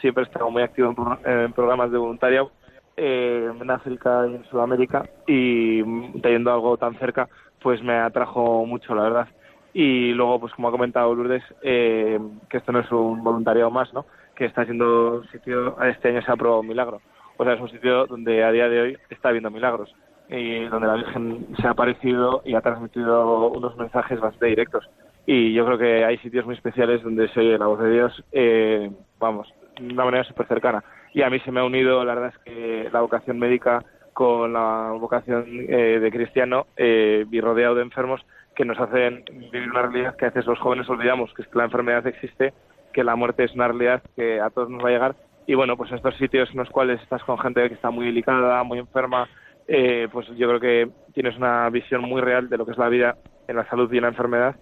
siempre 0.00 0.24
he 0.24 0.26
estado 0.26 0.50
muy 0.50 0.62
activo 0.62 0.88
en, 0.88 0.94
pro- 0.94 1.18
en 1.24 1.52
programas 1.52 1.90
de 1.90 1.98
voluntariado 1.98 2.50
eh, 2.96 3.50
en 3.60 3.70
África 3.70 4.26
y 4.28 4.34
en 4.34 4.44
Sudamérica 4.44 5.04
y 5.26 5.82
teniendo 6.20 6.52
algo 6.52 6.76
tan 6.76 6.94
cerca, 6.98 7.28
pues 7.62 7.82
me 7.82 7.94
atrajo 7.94 8.66
mucho, 8.66 8.94
la 8.94 9.02
verdad. 9.02 9.28
Y 9.72 10.12
luego, 10.12 10.40
pues 10.40 10.52
como 10.54 10.68
ha 10.68 10.72
comentado 10.72 11.14
Lourdes, 11.14 11.44
eh, 11.62 12.18
que 12.48 12.56
esto 12.56 12.72
no 12.72 12.80
es 12.80 12.90
un 12.90 13.22
voluntariado 13.22 13.70
más, 13.70 13.92
¿no? 13.94 14.06
Que 14.34 14.46
está 14.46 14.64
siendo 14.64 15.22
sitio, 15.24 15.80
este 15.82 16.08
año 16.08 16.22
se 16.22 16.30
ha 16.30 16.34
aprobado 16.34 16.60
un 16.60 16.68
milagro. 16.68 17.00
O 17.36 17.44
sea, 17.44 17.52
es 17.54 17.60
un 17.60 17.70
sitio 17.70 18.06
donde 18.06 18.42
a 18.42 18.50
día 18.50 18.68
de 18.68 18.80
hoy 18.80 18.98
está 19.10 19.28
habiendo 19.28 19.50
milagros 19.50 19.94
y 20.28 20.64
donde 20.64 20.88
la 20.88 20.94
Virgen 20.94 21.46
se 21.60 21.66
ha 21.66 21.70
aparecido 21.70 22.42
y 22.44 22.54
ha 22.54 22.60
transmitido 22.60 23.48
unos 23.50 23.76
mensajes 23.76 24.18
bastante 24.20 24.46
directos. 24.46 24.88
Y 25.30 25.52
yo 25.52 25.66
creo 25.66 25.76
que 25.76 26.06
hay 26.06 26.16
sitios 26.18 26.46
muy 26.46 26.54
especiales 26.54 27.02
donde 27.02 27.28
se 27.28 27.40
oye 27.40 27.58
la 27.58 27.66
voz 27.66 27.78
de 27.80 27.90
Dios, 27.90 28.24
eh, 28.32 28.90
vamos, 29.18 29.52
de 29.78 29.92
una 29.92 30.06
manera 30.06 30.24
súper 30.24 30.48
cercana. 30.48 30.82
Y 31.12 31.20
a 31.20 31.28
mí 31.28 31.38
se 31.40 31.52
me 31.52 31.60
ha 31.60 31.64
unido, 31.64 32.02
la 32.02 32.14
verdad 32.14 32.32
es 32.34 32.38
que 32.44 32.88
la 32.90 33.02
vocación 33.02 33.38
médica 33.38 33.84
con 34.14 34.54
la 34.54 34.96
vocación 34.98 35.44
eh, 35.68 35.98
de 36.00 36.10
cristiano 36.10 36.66
eh, 36.78 37.26
rodeado 37.42 37.74
de 37.74 37.82
enfermos 37.82 38.24
que 38.56 38.64
nos 38.64 38.80
hacen 38.80 39.22
vivir 39.52 39.70
una 39.70 39.82
realidad 39.82 40.16
que 40.16 40.24
a 40.24 40.30
veces 40.30 40.46
los 40.46 40.58
jóvenes 40.60 40.88
olvidamos, 40.88 41.30
que 41.34 41.42
es 41.42 41.48
que 41.48 41.58
la 41.58 41.64
enfermedad 41.64 42.06
existe, 42.06 42.54
que 42.94 43.04
la 43.04 43.14
muerte 43.14 43.44
es 43.44 43.54
una 43.54 43.68
realidad 43.68 44.02
que 44.16 44.40
a 44.40 44.48
todos 44.48 44.70
nos 44.70 44.82
va 44.82 44.88
a 44.88 44.92
llegar. 44.92 45.16
Y 45.46 45.52
bueno, 45.52 45.76
pues 45.76 45.92
estos 45.92 46.16
sitios 46.16 46.48
en 46.52 46.56
los 46.56 46.70
cuales 46.70 47.02
estás 47.02 47.22
con 47.24 47.38
gente 47.38 47.68
que 47.68 47.74
está 47.74 47.90
muy 47.90 48.06
delicada, 48.06 48.62
muy 48.62 48.78
enferma, 48.78 49.28
eh, 49.66 50.08
pues 50.10 50.26
yo 50.38 50.48
creo 50.48 50.60
que 50.60 50.88
tienes 51.12 51.36
una 51.36 51.68
visión 51.68 52.00
muy 52.00 52.22
real 52.22 52.48
de 52.48 52.56
lo 52.56 52.64
que 52.64 52.72
es 52.72 52.78
la 52.78 52.88
vida 52.88 53.18
en 53.46 53.56
la 53.56 53.68
salud 53.68 53.92
y 53.92 53.98
en 53.98 54.02
la 54.04 54.08
enfermedad 54.08 54.56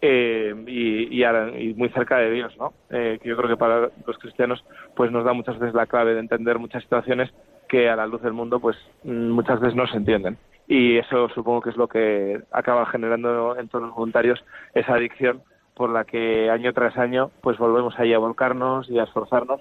eh, 0.00 0.54
y, 0.66 1.16
y, 1.16 1.24
ahora- 1.24 1.58
y 1.58 1.74
muy 1.74 1.88
cerca 1.90 2.18
de 2.18 2.30
Dios, 2.30 2.56
¿no? 2.58 2.72
Eh, 2.90 3.18
que 3.22 3.28
yo 3.28 3.36
creo 3.36 3.48
que 3.48 3.56
para 3.56 3.90
los 4.06 4.18
cristianos 4.18 4.64
pues 4.94 5.10
nos 5.10 5.24
da 5.24 5.32
muchas 5.32 5.58
veces 5.58 5.74
la 5.74 5.86
clave 5.86 6.14
de 6.14 6.20
entender 6.20 6.58
muchas 6.58 6.82
situaciones 6.82 7.30
que 7.68 7.88
a 7.90 7.96
la 7.96 8.06
luz 8.06 8.22
del 8.22 8.32
mundo 8.32 8.60
pues 8.60 8.76
mm, 9.04 9.28
muchas 9.30 9.60
veces 9.60 9.74
no 9.76 9.86
se 9.86 9.96
entienden. 9.96 10.38
Y 10.66 10.98
eso 10.98 11.28
supongo 11.30 11.62
que 11.62 11.70
es 11.70 11.76
lo 11.76 11.88
que 11.88 12.40
acaba 12.52 12.86
generando 12.86 13.56
en 13.58 13.68
todos 13.68 13.86
los 13.86 13.94
voluntarios 13.94 14.44
esa 14.74 14.94
adicción 14.94 15.42
por 15.74 15.90
la 15.90 16.04
que 16.04 16.50
año 16.50 16.72
tras 16.72 16.96
año 16.98 17.30
pues 17.40 17.56
volvemos 17.58 17.98
ahí 17.98 18.12
a 18.12 18.18
volcarnos 18.18 18.88
y 18.90 18.98
a 18.98 19.04
esforzarnos 19.04 19.60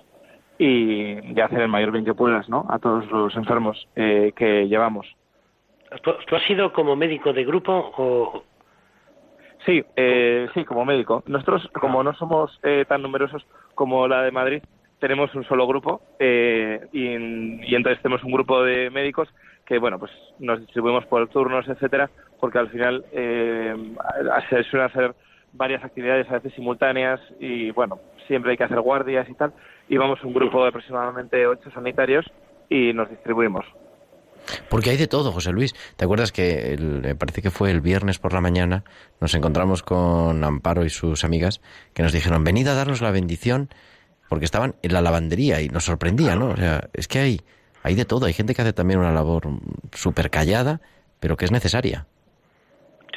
y, 0.59 1.33
y 1.33 1.39
a 1.39 1.45
hacer 1.45 1.61
el 1.61 1.67
mayor 1.69 1.91
bien 1.91 2.03
que 2.05 2.13
puedas, 2.13 2.49
¿no? 2.49 2.65
A 2.69 2.79
todos 2.79 3.09
los 3.11 3.35
enfermos 3.35 3.87
eh, 3.95 4.33
que 4.35 4.67
llevamos. 4.67 5.07
¿Tú, 6.03 6.11
tú 6.27 6.35
has 6.35 6.43
sido 6.43 6.73
como 6.73 6.95
médico 6.95 7.31
de 7.33 7.45
grupo 7.45 7.93
o...? 7.97 8.43
Sí, 9.65 9.83
eh, 9.95 10.47
sí, 10.53 10.63
como 10.65 10.85
médico. 10.85 11.23
Nosotros, 11.27 11.69
como 11.73 12.03
no 12.03 12.13
somos 12.13 12.57
eh, 12.63 12.85
tan 12.87 13.01
numerosos 13.01 13.45
como 13.75 14.07
la 14.07 14.21
de 14.21 14.31
Madrid, 14.31 14.63
tenemos 14.99 15.33
un 15.35 15.43
solo 15.43 15.67
grupo 15.67 16.01
eh, 16.19 16.87
y, 16.91 17.05
y 17.05 17.75
entonces 17.75 18.01
tenemos 18.01 18.23
un 18.23 18.31
grupo 18.31 18.63
de 18.63 18.89
médicos 18.89 19.29
que, 19.65 19.77
bueno, 19.77 19.99
pues 19.99 20.11
nos 20.39 20.59
distribuimos 20.61 21.05
por 21.05 21.27
turnos, 21.27 21.67
etcétera, 21.67 22.09
porque 22.39 22.57
al 22.57 22.69
final 22.69 23.05
eh, 23.11 23.75
se 24.49 24.63
suelen 24.63 24.87
hacer 24.89 25.13
varias 25.53 25.83
actividades 25.83 26.29
a 26.29 26.35
veces 26.35 26.53
simultáneas 26.53 27.19
y, 27.39 27.71
bueno, 27.71 27.99
siempre 28.27 28.51
hay 28.51 28.57
que 28.57 28.63
hacer 28.63 28.79
guardias 28.79 29.27
y 29.29 29.33
tal. 29.33 29.53
Y 29.89 29.97
vamos 29.97 30.23
un 30.23 30.33
grupo 30.33 30.63
de 30.63 30.69
aproximadamente 30.69 31.45
ocho 31.47 31.69
sanitarios 31.71 32.25
y 32.69 32.93
nos 32.93 33.09
distribuimos. 33.09 33.65
Porque 34.69 34.89
hay 34.91 34.97
de 34.97 35.07
todo, 35.07 35.31
José 35.31 35.51
Luis. 35.51 35.73
¿Te 35.95 36.05
acuerdas 36.05 36.31
que 36.31 36.73
el- 36.73 37.01
me 37.01 37.15
parece 37.15 37.41
que 37.41 37.51
fue 37.51 37.71
el 37.71 37.81
viernes 37.81 38.19
por 38.19 38.33
la 38.33 38.41
mañana 38.41 38.83
nos 39.19 39.33
encontramos 39.35 39.83
con 39.83 40.43
Amparo 40.43 40.85
y 40.85 40.89
sus 40.89 41.23
amigas 41.23 41.61
que 41.93 42.03
nos 42.03 42.13
dijeron, 42.13 42.43
venid 42.43 42.67
a 42.67 42.73
darnos 42.75 43.01
la 43.01 43.11
bendición 43.11 43.69
porque 44.29 44.45
estaban 44.45 44.75
en 44.83 44.93
la 44.93 45.01
lavandería 45.01 45.61
y 45.61 45.69
nos 45.69 45.85
sorprendía, 45.85 46.35
¿no? 46.35 46.49
O 46.49 46.55
sea, 46.57 46.89
es 46.93 47.07
que 47.07 47.19
hay, 47.19 47.41
hay 47.83 47.95
de 47.95 48.05
todo. 48.05 48.25
Hay 48.25 48.33
gente 48.33 48.53
que 48.53 48.61
hace 48.61 48.73
también 48.73 48.99
una 48.99 49.11
labor 49.11 49.43
súper 49.93 50.29
callada, 50.29 50.81
pero 51.19 51.37
que 51.37 51.45
es 51.45 51.51
necesaria. 51.51 52.05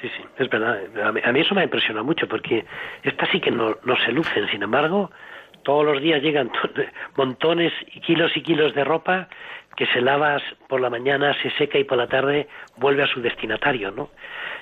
Sí, 0.01 0.09
sí, 0.16 0.24
es 0.39 0.49
verdad. 0.49 0.78
A 1.24 1.33
mí, 1.33 1.41
eso 1.41 1.55
me 1.55 1.61
ha 1.61 1.64
impresionado 1.64 2.05
mucho 2.05 2.26
porque 2.28 2.64
estas 3.03 3.28
sí 3.31 3.41
que 3.41 3.51
no, 3.51 3.76
no 3.85 3.97
se 4.05 4.12
lucen, 4.12 4.49
sin 4.51 4.62
embargo, 4.62 5.11
todos 5.64 5.85
los 5.85 6.01
días 6.01 6.22
llegan 6.22 6.51
montones 7.16 7.72
y 7.93 8.01
kilos 8.01 8.33
y 8.37 8.43
kilos 8.43 8.74
de 8.74 8.85
ropa 8.85 9.28
que 9.81 9.87
se 9.87 10.03
lava 10.03 10.37
por 10.68 10.78
la 10.78 10.91
mañana, 10.91 11.35
se 11.43 11.49
seca 11.53 11.78
y 11.78 11.85
por 11.85 11.97
la 11.97 12.07
tarde 12.07 12.47
vuelve 12.76 13.03
a 13.03 13.07
su 13.07 13.22
destinatario, 13.22 13.91
¿no? 13.91 14.11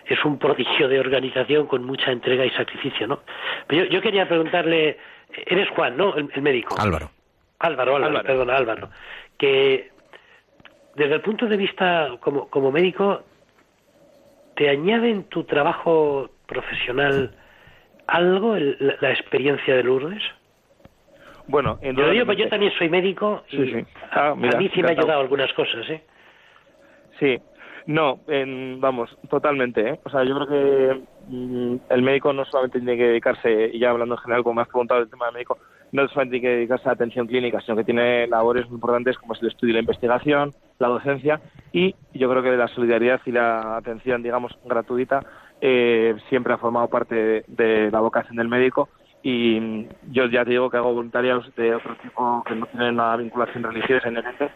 Es 0.06 0.24
un 0.24 0.38
prodigio 0.38 0.86
de 0.86 1.00
organización 1.00 1.66
con 1.66 1.82
mucha 1.82 2.12
entrega 2.12 2.46
y 2.46 2.50
sacrificio, 2.50 3.08
¿no? 3.08 3.22
Pero 3.66 3.86
yo, 3.86 4.00
quería 4.00 4.28
preguntarle, 4.28 4.96
eres 5.44 5.68
Juan, 5.70 5.96
¿no? 5.96 6.14
El, 6.14 6.40
médico. 6.40 6.76
Álvaro. 6.78 7.10
Álvaro, 7.58 7.96
Álvaro, 7.96 8.06
Álvaro. 8.06 8.26
perdona, 8.28 8.56
Álvaro. 8.56 8.90
Que 9.36 9.90
desde 10.94 11.14
el 11.16 11.20
punto 11.20 11.46
de 11.46 11.56
vista 11.56 12.10
como, 12.20 12.48
como 12.48 12.70
médico, 12.70 13.24
¿te 14.54 14.68
añade 14.68 15.10
en 15.10 15.24
tu 15.24 15.42
trabajo 15.42 16.30
profesional 16.46 17.34
algo 18.06 18.56
la, 18.56 19.10
experiencia 19.10 19.74
de 19.74 19.82
Lourdes? 19.82 20.22
Bueno, 21.48 21.78
en 21.80 21.96
yo, 21.96 22.10
digo, 22.10 22.32
yo 22.34 22.48
también 22.48 22.72
soy 22.78 22.90
médico 22.90 23.42
y 23.50 23.84
ah, 24.12 24.30
a, 24.30 24.34
mí 24.34 24.70
sí 24.74 24.82
me 24.82 24.88
ha 24.88 24.92
ayudado 24.92 25.20
algunas 25.20 25.52
cosas, 25.54 25.88
¿eh? 25.88 26.02
Sí, 27.18 27.38
no, 27.86 28.20
vamos, 28.78 29.16
totalmente. 29.30 29.80
¿eh? 29.80 30.00
O 30.04 30.10
sea, 30.10 30.22
yo 30.22 30.34
creo 30.36 30.46
que 30.46 31.00
mm, 31.28 31.76
el 31.88 32.02
médico 32.02 32.34
no 32.34 32.44
solamente 32.44 32.78
tiene 32.78 32.98
que 32.98 33.08
dedicarse, 33.08 33.70
y 33.72 33.78
ya 33.78 33.90
hablando 33.90 34.14
en 34.14 34.20
general, 34.20 34.42
como 34.42 34.56
me 34.56 34.62
has 34.62 34.68
preguntado 34.68 35.00
del 35.00 35.08
tema 35.08 35.24
del 35.24 35.34
médico, 35.34 35.58
no 35.92 36.06
solamente 36.08 36.38
tiene 36.38 36.46
que 36.46 36.56
dedicarse 36.56 36.84
a 36.84 36.88
la 36.88 36.92
atención 36.92 37.26
clínica, 37.26 37.62
sino 37.62 37.78
que 37.78 37.84
tiene 37.84 38.26
labores 38.26 38.66
muy 38.66 38.74
importantes 38.74 39.16
como 39.16 39.32
es 39.32 39.40
el 39.40 39.48
estudio 39.48 39.70
y 39.70 39.74
la 39.74 39.80
investigación, 39.80 40.52
la 40.78 40.88
docencia, 40.88 41.40
y 41.72 41.94
yo 42.12 42.28
creo 42.28 42.42
que 42.42 42.56
la 42.58 42.68
solidaridad 42.68 43.22
y 43.24 43.32
la 43.32 43.78
atención, 43.78 44.22
digamos, 44.22 44.52
gratuita 44.66 45.24
eh, 45.62 46.14
siempre 46.28 46.52
ha 46.52 46.58
formado 46.58 46.88
parte 46.88 47.42
de, 47.46 47.90
la 47.90 48.00
vocación 48.00 48.36
del 48.36 48.48
médico 48.48 48.90
y 49.22 49.86
yo 50.10 50.26
ya 50.26 50.44
te 50.44 50.50
digo 50.50 50.70
que 50.70 50.76
hago 50.76 50.92
voluntarios 50.92 51.54
de 51.56 51.74
otro 51.74 51.96
tipo 51.96 52.42
que 52.46 52.54
no 52.54 52.66
tienen 52.66 52.94
una 52.94 53.16
vinculación 53.16 53.64
religiosa 53.64 54.08
en 54.08 54.16
el 54.16 54.26
ente. 54.26 54.50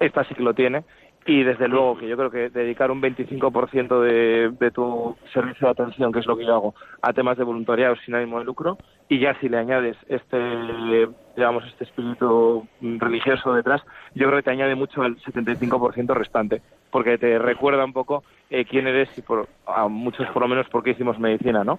Esta 0.00 0.24
sí 0.24 0.34
que 0.34 0.42
lo 0.42 0.54
tiene 0.54 0.84
y 1.26 1.42
desde 1.42 1.68
luego 1.68 1.96
que 1.96 2.06
yo 2.06 2.16
creo 2.16 2.30
que 2.30 2.50
dedicar 2.50 2.90
un 2.90 3.00
25% 3.00 4.00
de, 4.02 4.50
de 4.50 4.70
tu 4.70 5.16
servicio 5.32 5.66
de 5.66 5.70
atención, 5.70 6.12
que 6.12 6.20
es 6.20 6.26
lo 6.26 6.36
que 6.36 6.44
yo 6.44 6.54
hago, 6.54 6.74
a 7.00 7.12
temas 7.12 7.38
de 7.38 7.44
voluntariado 7.44 7.96
sin 8.04 8.14
ánimo 8.14 8.38
de 8.38 8.44
lucro, 8.44 8.76
y 9.08 9.18
ya 9.18 9.38
si 9.40 9.48
le 9.48 9.56
añades 9.56 9.96
este, 10.08 11.08
digamos, 11.34 11.64
este 11.66 11.84
espíritu 11.84 12.66
religioso 12.80 13.54
detrás, 13.54 13.82
yo 14.14 14.26
creo 14.26 14.38
que 14.38 14.44
te 14.44 14.50
añade 14.50 14.74
mucho 14.74 15.02
al 15.02 15.16
75% 15.16 16.14
restante, 16.14 16.60
porque 16.90 17.16
te 17.16 17.38
recuerda 17.38 17.84
un 17.84 17.94
poco 17.94 18.22
eh, 18.50 18.66
quién 18.66 18.86
eres 18.86 19.08
y 19.16 19.22
por, 19.22 19.48
a 19.66 19.88
muchos 19.88 20.26
por 20.28 20.42
lo 20.42 20.48
menos 20.48 20.68
por 20.68 20.82
qué 20.82 20.90
hicimos 20.90 21.18
medicina, 21.18 21.64
¿no? 21.64 21.78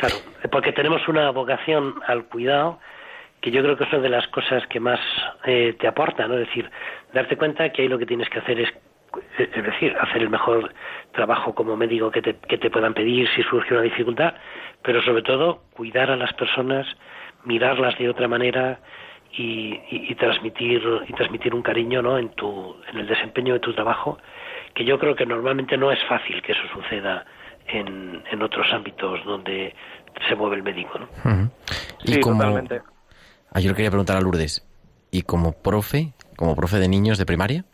Claro, 0.00 0.14
porque 0.50 0.72
tenemos 0.72 1.06
una 1.08 1.30
vocación 1.30 1.96
al 2.06 2.24
cuidado 2.24 2.80
que 3.42 3.50
yo 3.50 3.62
creo 3.62 3.76
que 3.76 3.84
es 3.84 3.92
una 3.92 4.00
de 4.00 4.08
las 4.08 4.26
cosas 4.28 4.66
que 4.68 4.80
más 4.80 4.98
eh, 5.44 5.76
te 5.78 5.86
aporta, 5.86 6.26
¿no? 6.26 6.38
Es 6.38 6.46
decir, 6.48 6.70
darte 7.12 7.36
cuenta 7.36 7.70
que 7.70 7.82
ahí 7.82 7.88
lo 7.88 7.98
que 7.98 8.06
tienes 8.06 8.26
que 8.30 8.38
hacer 8.38 8.60
es, 8.60 8.70
es 9.36 9.62
decir, 9.62 9.94
hacer 10.00 10.22
el 10.22 10.30
mejor 10.30 10.72
trabajo 11.12 11.54
como 11.54 11.76
médico 11.76 12.10
que 12.10 12.22
te, 12.22 12.34
que 12.34 12.56
te 12.56 12.70
puedan 12.70 12.94
pedir 12.94 13.28
si 13.28 13.42
surge 13.42 13.74
una 13.74 13.82
dificultad, 13.82 14.32
pero 14.82 15.02
sobre 15.02 15.20
todo 15.20 15.64
cuidar 15.74 16.10
a 16.10 16.16
las 16.16 16.32
personas, 16.32 16.86
mirarlas 17.44 17.98
de 17.98 18.08
otra 18.08 18.26
manera 18.26 18.80
y, 19.32 19.78
y, 19.90 20.14
transmitir 20.14 20.82
y 21.06 21.12
transmitir 21.12 21.54
un 21.54 21.60
cariño, 21.60 22.00
¿no? 22.00 22.16
En 22.16 22.30
tu 22.30 22.74
en 22.90 23.00
el 23.00 23.06
desempeño 23.06 23.52
de 23.52 23.60
tu 23.60 23.74
trabajo, 23.74 24.16
que 24.72 24.86
yo 24.86 24.98
creo 24.98 25.14
que 25.14 25.26
normalmente 25.26 25.76
no 25.76 25.92
es 25.92 26.02
fácil 26.04 26.40
que 26.40 26.52
eso 26.52 26.62
suceda 26.72 27.26
en, 27.72 28.22
en 28.30 28.42
otros 28.42 28.66
ámbitos 28.72 29.24
donde 29.24 29.74
se 30.28 30.34
mueve 30.34 30.56
el 30.56 30.62
médico, 30.62 30.98
¿no? 30.98 31.50
y 32.04 32.20
totalmente 32.20 32.80
Ah, 33.52 33.58
yo 33.58 33.70
le 33.70 33.74
quería 33.74 33.90
preguntar 33.90 34.16
a 34.16 34.20
Lourdes, 34.20 34.64
¿y 35.10 35.22
como 35.22 35.52
profe, 35.52 36.12
como 36.36 36.54
profe 36.54 36.76
de 36.76 36.88
niños 36.88 37.18
de 37.18 37.26
primaria? 37.26 37.64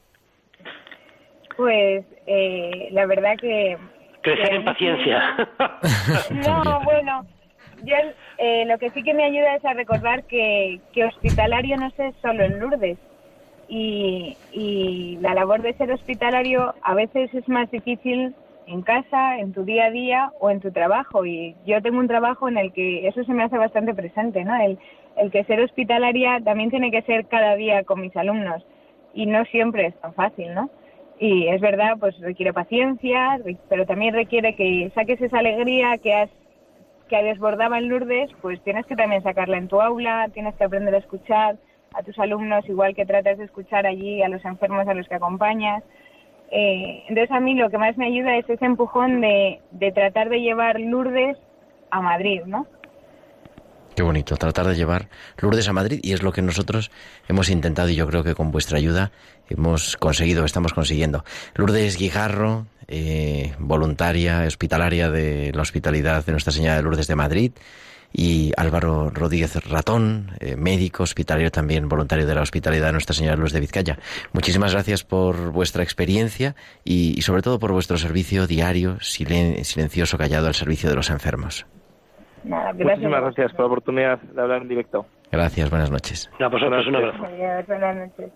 Pues 1.54 2.04
eh, 2.26 2.88
la 2.92 3.04
verdad 3.04 3.34
que... 3.38 3.76
Crecer 4.22 4.54
en 4.54 4.64
paciencia. 4.64 5.36
no, 6.30 6.80
bueno, 6.82 7.26
yo 7.84 7.94
eh, 8.38 8.64
lo 8.66 8.78
que 8.78 8.90
sí 8.90 9.02
que 9.02 9.12
me 9.12 9.24
ayuda 9.24 9.54
es 9.54 9.64
a 9.66 9.74
recordar 9.74 10.24
que, 10.24 10.80
que 10.94 11.04
hospitalario 11.04 11.76
no 11.76 11.86
es 11.86 12.14
solo 12.22 12.42
en 12.44 12.58
Lourdes. 12.58 12.98
Y, 13.68 14.36
y 14.52 15.18
la 15.20 15.34
labor 15.34 15.60
de 15.60 15.74
ser 15.74 15.92
hospitalario 15.92 16.74
a 16.82 16.94
veces 16.94 17.34
es 17.34 17.48
más 17.48 17.70
difícil 17.70 18.34
en 18.66 18.82
casa, 18.82 19.38
en 19.38 19.52
tu 19.52 19.64
día 19.64 19.86
a 19.86 19.90
día 19.90 20.32
o 20.40 20.50
en 20.50 20.60
tu 20.60 20.70
trabajo. 20.72 21.24
Y 21.24 21.54
yo 21.66 21.80
tengo 21.82 21.98
un 21.98 22.08
trabajo 22.08 22.48
en 22.48 22.58
el 22.58 22.72
que 22.72 23.06
eso 23.06 23.24
se 23.24 23.32
me 23.32 23.44
hace 23.44 23.58
bastante 23.58 23.94
presente, 23.94 24.44
¿no? 24.44 24.54
El, 24.56 24.78
el 25.16 25.30
que 25.30 25.44
ser 25.44 25.60
hospitalaria 25.60 26.40
también 26.44 26.70
tiene 26.70 26.90
que 26.90 27.02
ser 27.02 27.26
cada 27.26 27.56
día 27.56 27.84
con 27.84 28.00
mis 28.00 28.16
alumnos 28.16 28.64
y 29.14 29.26
no 29.26 29.44
siempre 29.46 29.86
es 29.86 30.00
tan 30.00 30.12
fácil, 30.14 30.54
¿no? 30.54 30.70
Y 31.18 31.48
es 31.48 31.60
verdad, 31.60 31.96
pues 31.98 32.18
requiere 32.20 32.52
paciencia, 32.52 33.40
pero 33.68 33.86
también 33.86 34.14
requiere 34.14 34.54
que 34.54 34.90
saques 34.94 35.20
esa 35.20 35.38
alegría 35.38 35.96
que 35.98 36.14
has 36.14 36.30
que 37.08 37.22
desbordaba 37.22 37.78
en 37.78 37.88
Lourdes, 37.88 38.30
pues 38.42 38.60
tienes 38.62 38.84
que 38.86 38.96
también 38.96 39.22
sacarla 39.22 39.58
en 39.58 39.68
tu 39.68 39.80
aula, 39.80 40.28
tienes 40.34 40.56
que 40.56 40.64
aprender 40.64 40.94
a 40.94 40.98
escuchar 40.98 41.56
a 41.94 42.02
tus 42.02 42.18
alumnos, 42.18 42.68
igual 42.68 42.94
que 42.94 43.06
tratas 43.06 43.38
de 43.38 43.44
escuchar 43.44 43.86
allí 43.86 44.22
a 44.22 44.28
los 44.28 44.44
enfermos 44.44 44.86
a 44.88 44.94
los 44.94 45.08
que 45.08 45.14
acompañas. 45.14 45.84
Eh, 46.50 47.02
entonces 47.08 47.30
a 47.30 47.40
mí 47.40 47.54
lo 47.54 47.70
que 47.70 47.78
más 47.78 47.96
me 47.96 48.06
ayuda 48.06 48.36
es 48.36 48.48
ese 48.48 48.64
empujón 48.64 49.20
de, 49.20 49.60
de 49.72 49.92
tratar 49.92 50.28
de 50.28 50.40
llevar 50.40 50.80
Lourdes 50.80 51.36
a 51.90 52.00
Madrid, 52.00 52.42
¿no? 52.46 52.66
Qué 53.96 54.02
bonito, 54.02 54.36
tratar 54.36 54.66
de 54.66 54.74
llevar 54.74 55.08
Lourdes 55.38 55.68
a 55.68 55.72
Madrid 55.72 56.00
y 56.02 56.12
es 56.12 56.22
lo 56.22 56.30
que 56.30 56.42
nosotros 56.42 56.90
hemos 57.28 57.48
intentado 57.48 57.88
y 57.88 57.94
yo 57.94 58.06
creo 58.06 58.22
que 58.22 58.34
con 58.34 58.50
vuestra 58.50 58.76
ayuda 58.76 59.10
hemos 59.48 59.96
conseguido, 59.96 60.44
estamos 60.44 60.74
consiguiendo. 60.74 61.24
Lourdes 61.54 61.96
Guijarro, 61.96 62.66
eh, 62.88 63.54
voluntaria 63.58 64.44
hospitalaria 64.46 65.10
de 65.10 65.50
la 65.54 65.62
hospitalidad 65.62 66.26
de 66.26 66.32
Nuestra 66.32 66.52
Señora 66.52 66.76
de 66.76 66.82
Lourdes 66.82 67.06
de 67.06 67.16
Madrid 67.16 67.52
y 68.12 68.52
Álvaro 68.56 69.10
Rodríguez 69.10 69.56
Ratón, 69.68 70.30
eh, 70.40 70.56
médico 70.56 71.02
hospitalario 71.02 71.50
también 71.50 71.88
voluntario 71.88 72.26
de 72.26 72.34
la 72.34 72.42
hospitalidad 72.42 72.86
de 72.86 72.92
Nuestra 72.92 73.14
Señora 73.14 73.32
de 73.32 73.38
Lourdes 73.38 73.52
de 73.52 73.60
Vizcaya. 73.60 73.98
Muchísimas 74.32 74.72
gracias 74.72 75.04
por 75.04 75.52
vuestra 75.52 75.82
experiencia 75.82 76.54
y, 76.84 77.20
sobre 77.22 77.42
todo 77.42 77.58
por 77.58 77.72
vuestro 77.72 77.96
servicio 77.96 78.46
diario, 78.46 78.98
silencioso, 79.00 80.18
callado 80.18 80.46
al 80.46 80.54
servicio 80.54 80.88
de 80.88 80.96
los 80.96 81.10
enfermos. 81.10 81.66
Muchísimas 82.44 83.22
gracias 83.22 83.52
por 83.52 83.60
la 83.60 83.66
oportunidad 83.66 84.18
de 84.20 84.40
hablar 84.40 84.62
en 84.62 84.68
directo. 84.68 85.06
Gracias, 85.32 85.68
buenas 85.68 85.90
noches. 85.90 86.30
No, 86.38 86.50
pues 86.50 86.62
buenas 86.62 86.86
un 86.86 86.96
abrazo. 86.96 87.18
buenas 87.66 87.96
noches. 87.96 88.32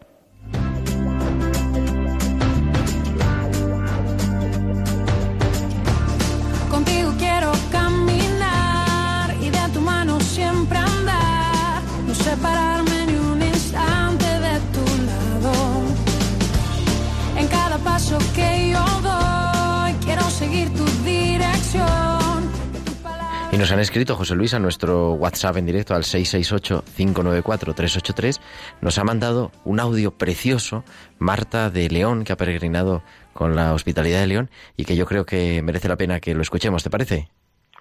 Nos 23.61 23.70
han 23.72 23.78
escrito, 23.78 24.16
José 24.16 24.34
Luis, 24.36 24.54
a 24.54 24.58
nuestro 24.58 25.12
WhatsApp 25.12 25.58
en 25.58 25.66
directo 25.66 25.94
al 25.94 26.04
668-594-383. 26.04 28.40
Nos 28.80 28.96
ha 28.96 29.04
mandado 29.04 29.52
un 29.64 29.80
audio 29.80 30.12
precioso, 30.12 30.82
Marta 31.18 31.68
de 31.68 31.90
León, 31.90 32.24
que 32.24 32.32
ha 32.32 32.38
peregrinado 32.38 33.02
con 33.34 33.54
la 33.54 33.74
Hospitalidad 33.74 34.20
de 34.20 34.28
León 34.28 34.48
y 34.78 34.86
que 34.86 34.96
yo 34.96 35.04
creo 35.04 35.26
que 35.26 35.61
merece 35.61 35.88
la 35.88 35.96
pena 35.96 36.20
que 36.20 36.34
lo 36.34 36.40
escuchemos, 36.40 36.82
¿te 36.82 36.88
parece? 36.88 37.28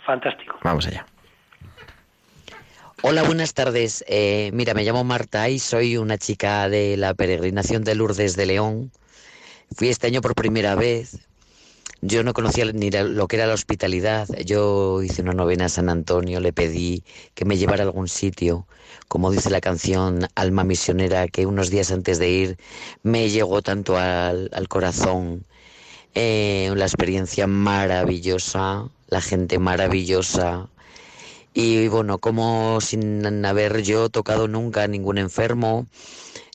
Fantástico. 0.06 0.58
Vamos 0.64 0.86
allá. 0.86 1.06
Hola, 3.02 3.24
buenas 3.24 3.54
tardes. 3.54 4.04
Eh, 4.10 4.52
mira, 4.54 4.74
me 4.74 4.84
llamo 4.84 5.06
Marta 5.06 5.48
y 5.48 5.60
soy 5.60 5.96
una 5.96 6.18
chica 6.18 6.68
de 6.68 6.98
la 6.98 7.14
peregrinación 7.14 7.86
de 7.86 7.96
Lourdes 7.96 8.36
de 8.36 8.46
León. 8.46 8.92
Fui 9.78 9.88
este 9.88 10.08
año 10.08 10.20
por 10.20 10.36
primera 10.36 10.76
vez, 10.76 11.26
yo 12.02 12.24
no 12.24 12.34
conocía 12.34 12.66
ni 12.72 12.90
lo 12.92 13.28
que 13.28 13.36
era 13.36 13.48
la 13.48 13.54
hospitalidad. 13.54 14.28
Yo 14.46 15.02
hice 15.04 15.22
una 15.22 15.34
novena 15.34 15.66
a 15.66 15.70
San 15.70 15.90
Antonio, 15.90 16.40
le 16.40 16.54
pedí 16.54 17.04
que 17.36 17.46
me 17.46 17.58
llevara 17.58 17.84
a 17.84 17.88
algún 17.88 18.08
sitio, 18.08 18.68
como 19.08 19.32
dice 19.32 19.50
la 19.50 19.62
canción 19.62 20.28
Alma 20.36 20.64
Misionera, 20.64 21.28
que 21.28 21.46
unos 21.46 21.70
días 21.70 21.92
antes 21.92 22.20
de 22.20 22.30
ir 22.30 22.58
me 23.04 23.30
llegó 23.30 23.62
tanto 23.62 23.98
al, 23.98 24.50
corazón. 24.70 25.46
Eh, 26.16 26.72
la 26.76 26.86
experiencia 26.86 27.48
maravillosa, 27.48 28.90
la 29.08 29.22
gente 29.22 29.60
maravillosa. 29.60 30.70
Y 31.54 31.88
bueno, 31.88 32.20
como 32.20 32.80
sin 32.82 33.46
haber 33.46 33.82
yo 33.84 34.10
tocado 34.10 34.48
nunca 34.48 34.84
a 34.84 34.88
ningún 34.88 35.18
enfermo, 35.18 35.88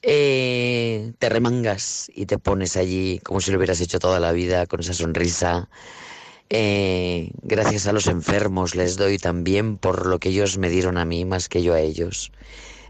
eh, 0.07 1.13
te 1.19 1.29
remangas 1.29 2.11
y 2.15 2.27
te 2.27 2.39
pones 2.39 2.77
allí 2.77 3.21
como 3.21 3.41
si 3.41 3.51
lo 3.51 3.57
hubieras 3.57 3.81
hecho 3.81 3.99
toda 3.99 4.21
la 4.21 4.33
vida 4.33 4.67
con 4.67 4.81
esa 4.81 4.93
sonrisa. 4.93 5.69
Eh, 6.51 7.31
gracias 7.43 7.87
a 7.87 7.93
los 7.93 8.07
enfermos 8.07 8.75
les 8.75 8.97
doy 8.97 9.19
también 9.19 9.79
por 9.79 10.07
lo 10.07 10.19
que 10.19 10.29
ellos 10.29 10.59
me 10.59 10.69
dieron 10.69 10.99
a 10.99 11.07
mí 11.07 11.25
más 11.25 11.49
que 11.49 11.63
yo 11.63 11.75
a 11.75 11.81
ellos. 11.81 12.33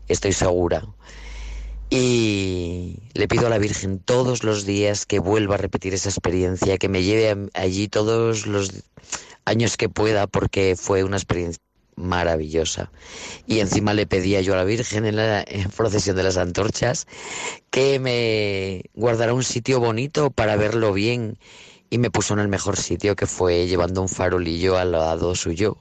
estoy 0.09 0.33
segura. 0.33 0.87
Y 1.91 2.99
le 3.15 3.29
pido 3.29 3.47
a 3.47 3.51
la 3.51 3.59
Virgen 3.59 4.01
todos 4.01 4.43
los 4.43 4.67
días 4.67 5.07
que 5.07 5.21
vuelva 5.21 5.55
a 5.55 5.59
repetir 5.59 5.95
esa 5.95 6.09
experiencia, 6.09 6.79
que 6.79 6.89
me 6.89 7.05
lleve 7.05 7.49
allí 7.55 7.89
todos 7.89 8.47
los 8.47 8.73
años 9.45 9.77
que 9.77 9.89
pueda, 9.89 10.27
porque 10.27 10.75
fue 10.77 11.05
una 11.05 11.17
experiencia 11.17 11.64
maravillosa. 11.97 12.91
Y 13.47 13.61
encima 13.61 13.95
le 13.95 14.07
pedía 14.07 14.41
yo 14.41 14.55
a 14.55 14.57
la 14.57 14.65
Virgen 14.65 15.07
en 15.07 15.17
la 15.17 15.45
procesión 15.77 16.17
de 16.17 16.23
las 16.23 16.37
antorchas 16.37 17.07
que 17.71 17.99
me 17.99 18.91
guardara 18.95 19.35
un 19.35 19.45
sitio 19.45 19.81
bonito 19.81 20.31
para 20.31 20.57
verlo 20.57 20.93
bien 20.93 21.39
y 21.91 21.99
me 21.99 22.11
puso 22.11 22.35
en 22.35 22.41
el 22.41 22.49
mejor 22.49 22.77
sitio 22.77 23.17
que 23.17 23.27
fue 23.27 23.67
llevando 23.67 24.03
un 24.03 24.09
farolillo 24.09 24.77
al 24.79 24.93
lado 24.93 25.35
suyo. 25.35 25.79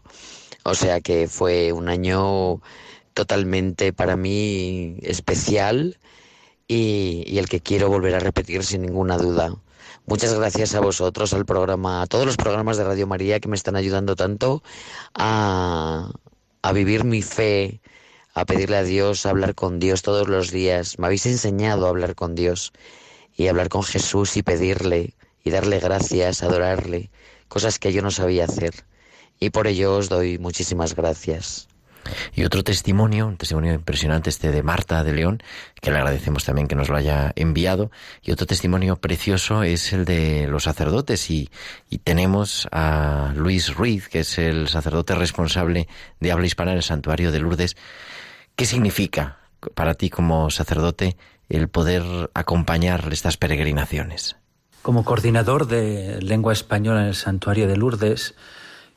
O 0.64 0.76
sea 0.76 1.02
que 1.02 1.28
fue 1.28 1.72
un 1.74 1.90
año 1.90 2.62
totalmente 3.14 3.94
para 3.94 4.16
mí 4.16 4.98
especial 5.02 5.98
y, 6.68 7.24
y 7.28 7.38
el 7.40 7.50
que 7.50 7.60
quiero 7.60 7.90
volver 7.90 8.16
a 8.16 8.20
repetir 8.20 8.64
sin 8.64 8.82
ninguna 8.84 9.18
duda. 9.18 9.56
Muchas 10.06 10.34
gracias 10.34 10.76
a 10.76 10.82
vosotros, 10.82 11.34
al 11.34 11.46
programa, 11.46 12.02
a 12.02 12.08
todos 12.08 12.26
los 12.26 12.36
programas 12.36 12.76
de 12.78 12.84
Radio 12.84 13.08
María 13.08 13.40
que 13.40 13.48
me 13.48 13.56
están 13.56 13.78
ayudando 13.78 14.18
tanto 14.18 14.62
a, 15.14 16.12
a 16.62 16.72
vivir 16.74 17.06
mi 17.06 17.22
fe, 17.22 17.82
a 18.34 18.46
pedirle 18.46 18.76
a 18.78 18.84
Dios, 18.84 19.26
a 19.26 19.30
hablar 19.30 19.56
con 19.56 19.80
Dios 19.80 20.02
todos 20.02 20.28
los 20.28 20.52
días. 20.52 21.00
Me 21.00 21.06
habéis 21.06 21.26
enseñado 21.26 21.86
a 21.86 21.90
hablar 21.90 22.16
con 22.16 22.36
Dios 22.36 22.74
y 23.34 23.48
hablar 23.48 23.70
con 23.70 23.84
Jesús 23.84 24.36
y 24.36 24.44
pedirle 24.44 25.14
y 25.42 25.52
darle 25.52 25.80
gracias, 25.80 26.44
adorarle, 26.44 27.10
cosas 27.48 27.80
que 27.80 27.94
yo 27.94 28.02
no 28.02 28.12
sabía 28.12 28.44
hacer. 28.44 28.86
Y 29.40 29.52
por 29.52 29.68
ello 29.68 29.96
os 29.96 30.10
doy 30.10 30.38
muchísimas 30.38 30.96
gracias. 30.96 31.70
Y 32.36 32.44
otro 32.44 32.64
testimonio, 32.64 33.28
un 33.28 33.38
testimonio 33.38 33.74
impresionante 33.74 34.30
este 34.30 34.52
de 34.52 34.64
Marta 34.64 35.04
de 35.04 35.14
León, 35.14 35.42
que 35.82 35.92
le 35.92 35.98
agradecemos 35.98 36.44
también 36.46 36.68
que 36.68 36.76
nos 36.76 36.90
lo 36.90 36.98
haya 36.98 37.32
enviado. 37.36 37.92
Y 38.22 38.32
otro 38.32 38.46
testimonio 38.46 38.98
precioso 38.98 39.64
es 39.64 39.94
el 39.94 40.06
de 40.06 40.48
los 40.48 40.64
sacerdotes. 40.64 41.30
Y, 41.30 41.50
y 41.90 42.00
tenemos 42.00 42.68
a 42.72 43.34
Luis 43.36 43.74
Ruiz, 43.76 44.10
que 44.10 44.22
es 44.22 44.38
el 44.38 44.68
sacerdote 44.68 45.16
responsable 45.16 45.88
de 46.20 46.32
habla 46.32 46.48
hispana 46.48 46.72
en 46.72 46.78
el 46.78 46.84
santuario 46.84 47.32
de 47.32 47.40
Lourdes. 47.40 47.76
¿Qué 48.56 48.66
significa 48.66 49.40
para 49.76 49.96
ti 49.96 50.10
como 50.10 50.50
sacerdote 50.50 51.18
el 51.50 51.68
poder 51.68 52.30
acompañar 52.34 53.10
estas 53.12 53.38
peregrinaciones? 53.38 54.36
Como 54.82 55.06
coordinador 55.06 55.68
de 55.68 56.22
lengua 56.22 56.54
española 56.54 57.02
en 57.02 57.08
el 57.08 57.16
santuario 57.16 57.68
de 57.68 57.78
Lourdes, 57.78 58.36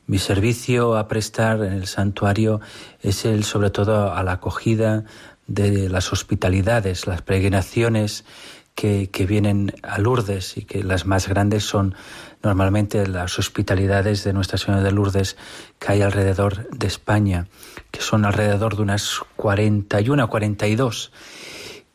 mi 0.07 0.19
servicio 0.19 0.97
a 0.97 1.07
prestar 1.07 1.61
en 1.63 1.73
el 1.73 1.85
santuario 1.85 2.61
es 3.01 3.25
el 3.25 3.43
sobre 3.43 3.69
todo 3.69 4.13
a 4.13 4.23
la 4.23 4.33
acogida 4.33 5.03
de 5.47 5.89
las 5.89 6.11
hospitalidades, 6.11 7.07
las 7.07 7.21
peregrinaciones 7.21 8.25
que, 8.73 9.09
que, 9.09 9.25
vienen 9.25 9.73
a 9.83 9.97
Lourdes 9.97 10.55
y 10.57 10.63
que 10.63 10.83
las 10.83 11.05
más 11.05 11.27
grandes 11.27 11.63
son 11.63 11.95
normalmente 12.43 13.05
las 13.07 13.37
hospitalidades 13.39 14.23
de 14.23 14.33
Nuestra 14.33 14.57
Señora 14.57 14.83
de 14.83 14.91
Lourdes 14.91 15.35
que 15.79 15.93
hay 15.93 16.01
alrededor 16.01 16.69
de 16.69 16.87
España, 16.87 17.47
que 17.91 18.01
son 18.01 18.23
alrededor 18.23 18.75
de 18.75 18.83
unas 18.83 19.19
41 19.35 20.23
a 20.23 20.27
42. 20.27 21.11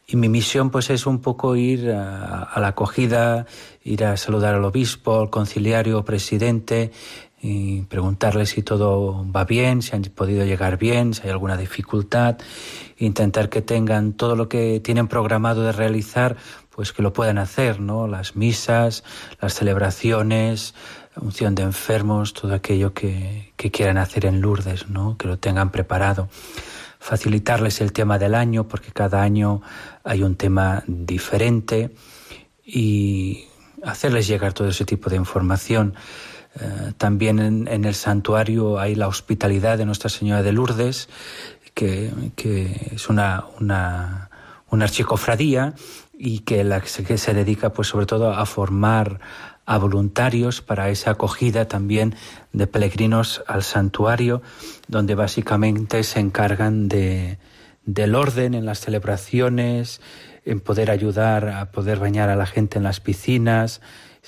Y 0.07 0.17
mi 0.17 0.29
misión 0.29 0.71
pues 0.71 0.91
es 0.91 1.07
un 1.07 1.21
poco 1.21 1.57
ir 1.57 1.91
a, 1.93 2.43
a 2.43 2.61
la 2.61 2.69
acogida, 2.69 3.47
ir 3.85 4.05
a 4.05 4.17
saludar 4.17 4.55
al 4.57 4.65
obispo, 4.65 5.21
al 5.21 5.31
conciliario, 5.31 6.05
presidente, 6.05 6.91
y 7.45 7.83
preguntarles 7.83 8.51
si 8.51 8.63
todo 8.63 9.27
va 9.31 9.45
bien, 9.45 9.83
si 9.83 9.97
han 9.97 10.03
podido 10.03 10.45
llegar 10.45 10.79
bien, 10.79 11.13
si 11.13 11.23
hay 11.25 11.31
alguna 11.31 11.57
dificultad, 11.57 12.39
intentar 12.99 13.49
que 13.49 13.61
tengan 13.61 14.13
todo 14.13 14.37
lo 14.37 14.49
que 14.49 14.79
tienen 14.79 15.09
programado 15.09 15.65
de 15.65 15.73
realizar, 15.73 16.37
pues 16.71 16.93
que 16.93 17.03
lo 17.03 17.13
puedan 17.13 17.39
hacer, 17.39 17.81
¿no? 17.81 18.07
Las 18.07 18.37
misas, 18.37 19.03
las 19.41 19.55
celebraciones, 19.55 20.75
unción 21.17 21.57
de 21.57 21.65
enfermos, 21.65 22.33
todo 22.33 22.55
aquello 22.55 22.95
que, 22.95 23.53
que 23.57 23.73
quieran 23.73 23.99
hacer 23.99 24.25
en 24.25 24.41
Lourdes, 24.41 24.89
¿no? 24.89 25.17
Que 25.19 25.27
lo 25.27 25.37
tengan 25.37 25.73
preparado. 25.73 26.29
Facilitarles 27.01 27.81
el 27.81 27.93
tema 27.93 28.21
del 28.21 28.37
año, 28.37 28.69
porque 28.69 28.93
cada 28.93 29.21
año 29.21 29.63
hay 30.05 30.23
un 30.23 30.37
tema 30.37 30.85
diferente 30.87 31.93
y 32.65 33.47
hacerles 33.83 34.29
llegar 34.29 34.53
todo 34.53 34.69
ese 34.69 34.85
tipo 34.85 35.11
de 35.11 35.17
información. 35.17 35.95
Eh, 36.61 36.93
también 36.99 37.39
en, 37.39 37.85
el 37.85 37.95
santuario 37.95 38.79
hay 38.79 38.95
la 38.95 39.09
hospitalidad 39.09 39.79
de 39.79 39.87
Nuestra 39.87 40.11
Señora 40.11 40.43
de 40.43 40.53
Lourdes, 40.53 41.09
que, 41.75 42.13
es 42.95 43.09
una, 43.09 43.45
una, 43.59 44.29
una, 44.71 44.85
archicofradía 44.85 45.75
y 46.13 46.41
que, 46.41 46.65
la, 46.65 46.81
que 46.81 47.17
se 47.17 47.35
dedica 47.35 47.73
pues 47.73 47.89
sobre 47.89 48.07
todo 48.07 48.33
a 48.33 48.45
formar 48.45 49.21
a 49.65 49.79
voluntarios 49.79 50.61
para 50.61 50.91
esa 50.91 51.13
acogida 51.13 51.67
también 51.67 52.15
de 52.53 52.67
peregrinos 52.67 53.43
al 53.47 53.63
santuario, 53.63 54.43
donde 54.89 55.15
básicamente 55.15 56.03
se 56.05 56.21
encargan 56.21 56.89
de, 56.89 57.39
del 57.85 58.15
orden 58.15 58.55
en 58.55 58.67
las 58.67 58.81
celebraciones, 58.81 60.01
en 60.45 60.61
poder 60.61 60.91
ayudar 60.91 61.49
a 61.49 61.71
poder 61.71 61.99
bañar 61.99 62.29
a 62.29 62.37
la 62.37 62.47
gente 62.47 62.79
en 62.79 62.85
las 62.85 63.01
piscinas, 63.01 63.81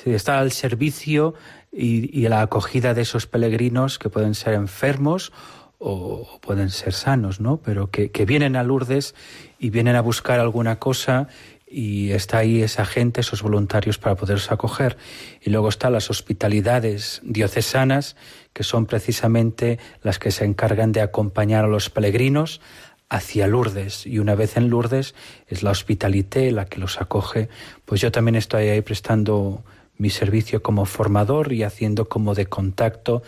está 0.05 0.39
al 0.39 0.53
servicio 0.53 1.35
y, 1.77 2.29
la 2.29 2.43
acogida 2.43 2.95
de 2.95 3.03
esos 3.03 3.27
peregrinos 3.27 3.99
que 3.99 4.09
pueden 4.09 4.35
ser 4.35 4.55
enfermos 4.55 5.33
o 5.79 6.39
pueden 6.41 6.71
ser 6.71 6.93
sanos, 6.93 7.41
¿no? 7.41 7.59
Pero 7.59 7.91
que, 7.91 8.09
vienen 8.25 8.57
a 8.57 8.63
Lourdes 8.63 9.15
y 9.59 9.71
vienen 9.71 9.97
a 9.97 10.01
buscar 10.01 10.41
alguna 10.41 10.79
cosa 10.79 11.29
y 11.67 12.13
está 12.13 12.39
ahí 12.39 12.63
esa 12.63 12.85
gente, 12.85 13.21
esos 13.21 13.43
voluntarios 13.43 13.99
para 13.99 14.15
poderse 14.15 14.55
acoger. 14.55 14.97
Y 15.43 15.51
luego 15.51 15.69
están 15.69 15.93
las 15.93 16.11
hospitalidades 16.11 17.21
diocesanas, 17.25 18.15
que 18.53 18.63
son 18.63 18.87
precisamente 18.87 19.81
las 20.03 20.21
que 20.21 20.31
se 20.31 20.45
encargan 20.45 20.93
de 20.93 21.01
acompañar 21.01 21.65
a 21.65 21.69
los 21.69 21.91
peregrinos 21.91 22.61
hacia 23.09 23.49
Lourdes. 23.49 24.07
Y 24.07 24.21
una 24.21 24.37
vez 24.37 24.57
en 24.57 24.71
Lourdes 24.71 25.15
es 25.49 25.65
la 25.65 25.73
hospitalité 25.73 26.53
la 26.53 26.67
que 26.67 26.79
los 26.79 27.01
acoge. 27.01 27.49
Pues 27.85 28.01
yo 28.01 28.13
también 28.13 28.37
estoy 28.37 28.69
ahí 28.69 28.81
prestando 28.81 29.65
mi 29.97 30.11
servicio 30.11 30.63
como 30.63 30.87
formador 30.87 31.53
y 31.53 31.63
haciendo 31.63 32.09
como 32.09 32.35
de 32.35 32.47
contacto 32.47 33.23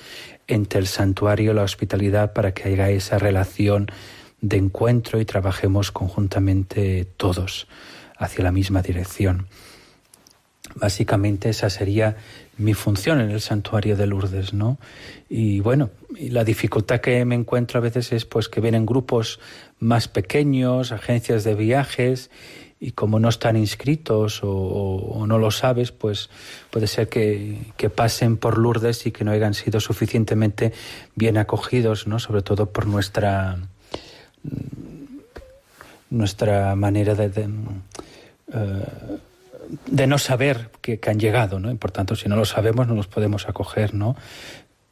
entre 0.47 0.81
el 0.81 0.87
santuario 0.87 1.53
y 1.53 1.55
la 1.55 1.63
hospitalidad 1.63 2.33
para 2.33 2.53
que 2.53 2.69
haya 2.69 2.91
esa 2.91 3.19
relación 3.19 3.87
de 4.41 4.57
encuentro 4.57 5.21
y 5.21 5.25
trabajemos 5.25 5.93
conjuntamente 5.93 7.07
todos 7.17 7.67
hacia 8.19 8.45
la 8.45 8.53
misma 8.53 8.83
dirección. 8.83 9.47
Básicamente 10.75 11.49
esa 11.49 11.71
sería 11.71 12.17
mi 12.59 12.75
función 12.75 13.21
en 13.21 13.31
el 13.31 13.41
santuario 13.41 13.97
de 13.97 14.07
Lourdes, 14.07 14.53
¿no? 14.53 14.79
Y 15.29 15.61
bueno, 15.61 15.91
la 16.19 16.45
dificultad 16.45 17.01
que 17.01 17.25
me 17.25 17.35
encuentro 17.35 17.79
a 17.79 17.83
veces 17.83 18.13
es 18.13 18.25
pues 18.25 18.49
que 18.49 18.61
vienen 18.61 18.85
grupos 18.85 19.41
más 19.79 20.09
pequeños, 20.09 20.93
agencias 20.93 21.45
de 21.45 21.55
viajes 21.55 22.31
y 22.79 22.93
como 22.93 23.19
no 23.19 23.29
están 23.31 23.57
inscritos 23.57 24.41
o, 24.43 25.25
no 25.27 25.39
lo 25.39 25.51
sabes, 25.51 25.93
pues 25.93 26.29
puede 26.71 26.87
ser 26.87 27.09
que, 27.09 27.91
pasen 27.95 28.37
por 28.37 28.59
Lourdes 28.59 29.07
y 29.07 29.13
que 29.13 29.25
no 29.25 29.31
hayan 29.31 29.55
sido 29.55 29.81
suficientemente 29.81 30.73
bien 31.15 31.39
acogidos, 31.39 32.07
¿no? 32.07 32.19
Sobre 32.19 32.43
todo 32.43 32.71
por 32.71 32.87
nuestra 32.87 33.59
nuestra 36.09 36.77
manera 36.77 37.15
de, 37.15 37.29
de, 37.31 37.49
eh, 38.53 40.07
no 40.07 40.19
saber 40.19 40.71
que, 40.81 41.01
han 41.07 41.19
llegado, 41.19 41.59
¿no? 41.59 41.71
Y 41.71 41.77
por 41.77 41.91
tanto, 41.91 42.15
si 42.15 42.29
no 42.29 42.37
lo 42.37 42.45
sabemos, 42.45 42.87
no 42.87 42.95
los 42.95 43.09
podemos 43.09 43.49
acoger, 43.49 43.95
¿no? 43.95 44.17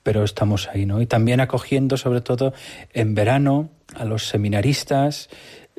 Pero 0.03 0.25
estamos 0.25 0.69
ahí, 0.69 0.87
¿no? 0.87 1.01
Y 1.01 1.07
también 1.07 1.41
acogiendo, 1.41 1.97
sobre 1.97 2.21
todo 2.21 2.53
en 2.93 3.15
verano, 3.15 3.71
a 3.95 4.05
los 4.05 4.27
seminaristas, 4.27 5.29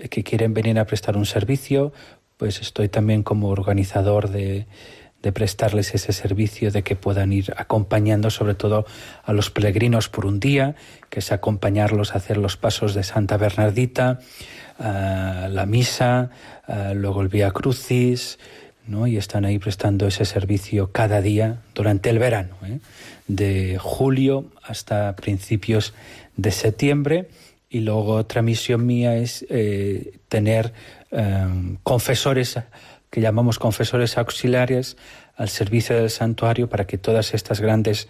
que 0.09 0.23
quieren 0.23 0.53
venir 0.53 0.79
a 0.79 0.85
prestar 0.85 1.17
un 1.17 1.25
servicio, 1.25 1.93
pues 2.37 2.61
estoy 2.61 2.89
también 2.89 3.23
como 3.23 3.49
organizador 3.49 4.29
de, 4.29 4.65
de 5.25 5.31
prestarles 5.31 5.95
ese 5.95 6.13
servicio, 6.13 6.69
de 6.69 6.83
que 6.83 6.95
puedan 6.95 7.33
ir 7.33 7.51
acompañando 7.57 8.29
sobre 8.29 8.53
todo 8.53 8.85
a 9.23 9.33
los 9.33 9.49
peregrinos 9.49 10.07
por 10.07 10.27
un 10.27 10.39
día, 10.39 10.75
que 11.09 11.17
es 11.17 11.31
acompañarlos 11.31 12.13
a 12.13 12.19
hacer 12.19 12.37
los 12.37 12.57
pasos 12.57 12.93
de 12.93 13.01
Santa 13.01 13.35
Bernardita, 13.35 14.19
la 14.77 15.65
misa, 15.67 16.29
luego 16.93 17.23
el 17.23 17.29
Vía 17.29 17.49
Crucis, 17.49 18.37
¿no? 18.85 19.07
y 19.07 19.17
están 19.17 19.45
ahí 19.45 19.57
prestando 19.57 20.05
ese 20.05 20.25
servicio 20.25 20.91
cada 20.91 21.21
día 21.21 21.57
durante 21.73 22.11
el 22.11 22.19
verano, 22.19 22.55
¿eh? 22.63 22.77
de 23.27 23.79
julio 23.79 24.45
hasta 24.61 25.15
principios 25.15 25.95
de 26.37 26.51
septiembre 26.51 27.29
y 27.75 27.81
luego 27.81 28.13
otra 28.13 28.41
misión 28.41 28.85
mía 28.85 29.17
es 29.17 29.45
eh, 29.49 30.19
tener 30.29 30.71
eh, 31.11 31.45
confesores, 31.83 32.57
que 33.09 33.19
llamamos 33.19 33.59
confesores 33.59 34.17
auxiliares, 34.17 34.95
al 35.35 35.49
servicio 35.49 35.97
del 35.97 36.09
santuario 36.09 36.69
para 36.69 36.87
que 36.87 36.97
todas 36.97 37.33
estas 37.33 37.59
grandes 37.59 38.07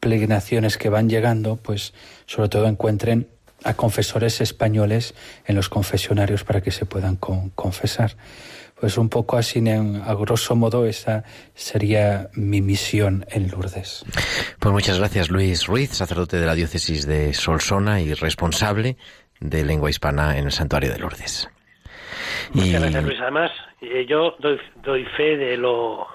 peregrinaciones 0.00 0.78
que 0.78 0.88
van 0.88 1.08
llegando, 1.08 1.54
pues 1.54 1.94
sobre 2.26 2.48
todo 2.48 2.66
encuentren 2.66 3.28
a 3.62 3.74
confesores 3.74 4.40
españoles 4.40 5.14
en 5.46 5.54
los 5.54 5.68
confesionarios 5.68 6.42
para 6.42 6.60
que 6.60 6.72
se 6.72 6.84
puedan 6.84 7.14
confesar. 7.14 8.16
Pues 8.84 8.98
un 8.98 9.08
poco 9.08 9.38
así, 9.38 9.64
a 9.66 10.12
grosso 10.12 10.54
modo, 10.54 10.84
esa 10.84 11.24
sería 11.54 12.28
mi 12.34 12.60
misión 12.60 13.24
en 13.30 13.50
Lourdes. 13.50 14.04
Pues 14.60 14.72
muchas 14.74 14.98
gracias, 14.98 15.30
Luis 15.30 15.66
Ruiz, 15.66 15.88
sacerdote 15.88 16.36
de 16.36 16.44
la 16.44 16.54
diócesis 16.54 17.06
de 17.06 17.32
Solsona 17.32 18.02
y 18.02 18.12
responsable 18.12 18.98
de 19.40 19.64
lengua 19.64 19.88
hispana 19.88 20.36
en 20.36 20.44
el 20.44 20.52
santuario 20.52 20.92
de 20.92 20.98
Lourdes. 20.98 21.48
Muchas 22.52 22.82
gracias, 22.82 23.04
Luis. 23.04 23.20
Además, 23.22 23.52
eh, 23.80 24.04
yo 24.06 24.36
doy, 24.40 24.60
doy 24.82 25.06
fe 25.16 25.38
de 25.38 25.56
lo, 25.56 26.06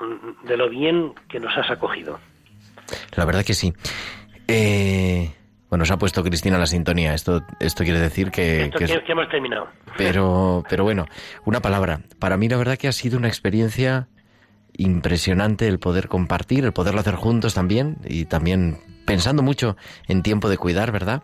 de 0.43 0.55
lo 0.55 0.70
bien 0.70 1.15
que 1.28 1.39
nos 1.39 1.57
has 1.57 1.72
acogido. 1.72 2.20
La 3.15 3.26
verdad 3.26 3.43
que 3.43 3.55
sí. 3.55 3.74
Eh, 4.47 5.32
bueno, 5.70 5.86
se 5.86 5.93
ha 5.93 5.97
puesto 5.97 6.24
Cristina 6.24 6.57
la 6.57 6.65
sintonía. 6.65 7.13
Esto, 7.13 7.43
esto 7.59 7.84
quiere 7.84 7.99
decir 7.99 8.32
que, 8.32 8.72
que, 8.76 9.11
hemos 9.11 9.30
terminado. 9.30 9.67
Pero, 9.97 10.63
pero 10.67 10.84
bueno, 10.84 11.05
una 11.45 11.61
palabra. 11.61 12.01
Para 12.17 12.38
mí 12.38 12.49
la 12.49 12.57
verdad 12.57 12.78
que 12.78 12.88
ha 12.88 12.91
sido 12.91 13.17
una 13.17 13.28
experiencia 13.28 14.07
impresionante 14.74 15.67
el 15.67 15.78
poder 15.78 16.07
compartir, 16.07 16.63
el 16.65 16.74
poderlo 16.74 17.01
hacer 17.01 17.15
juntos 17.15 17.53
también 17.53 17.97
y 18.05 18.26
también 18.26 18.78
pensando 19.05 19.43
mucho 19.43 19.76
en 20.07 20.24
tiempo 20.24 20.49
de 20.49 20.57
cuidar, 20.57 20.91
¿verdad? 20.91 21.22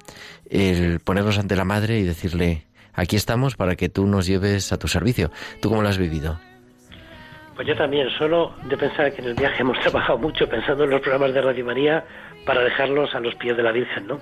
El 0.49 0.99
ponernos 0.99 1.39
ante 1.39 1.55
la 1.55 1.65
madre 1.65 1.99
y 1.99 2.03
decirle, 2.03 2.65
aquí 2.93 3.15
estamos 3.15 3.55
para 3.55 3.75
que 3.75 3.89
tú 3.89 4.05
nos 4.05 4.27
lleves 4.27 4.71
a 4.73 4.77
tu 4.77 4.87
servicio. 4.87 5.31
¿Tú 5.61 5.69
cómo 5.69 5.81
lo 5.81 5.89
has 5.89 5.97
vivido? 5.97 6.39
Pues 7.56 7.68
yo 7.68 7.76
también, 7.76 8.10
solo 8.18 8.53
de 8.66 8.78
pensar 8.78 9.14
que 9.14 9.22
en 9.22 9.30
el 9.30 9.34
viaje 9.34 9.62
hemos 9.62 9.80
trabajado 9.82 10.18
mucho 10.18 10.47
pensando 10.47 10.84
en 10.84 10.89
los 10.89 11.01
programas 11.01 11.34
de 11.34 11.41
Radio 11.41 11.66
María 11.66 12.03
para 12.45 12.62
dejarlos 12.62 13.14
a 13.16 13.20
los 13.20 13.36
pies 13.36 13.56
de 13.56 13.64
la 13.64 13.72
Virgen, 13.72 14.08
¿no? 14.08 14.20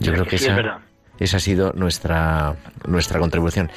Yo 0.00 0.12
creo 0.12 0.24
que, 0.24 0.36
esa, 0.36 0.80
esa 1.18 1.36
ha 1.36 1.40
sido 1.40 1.72
nuestra, 1.74 2.56
nuestra 2.86 3.20
contribución. 3.20 3.70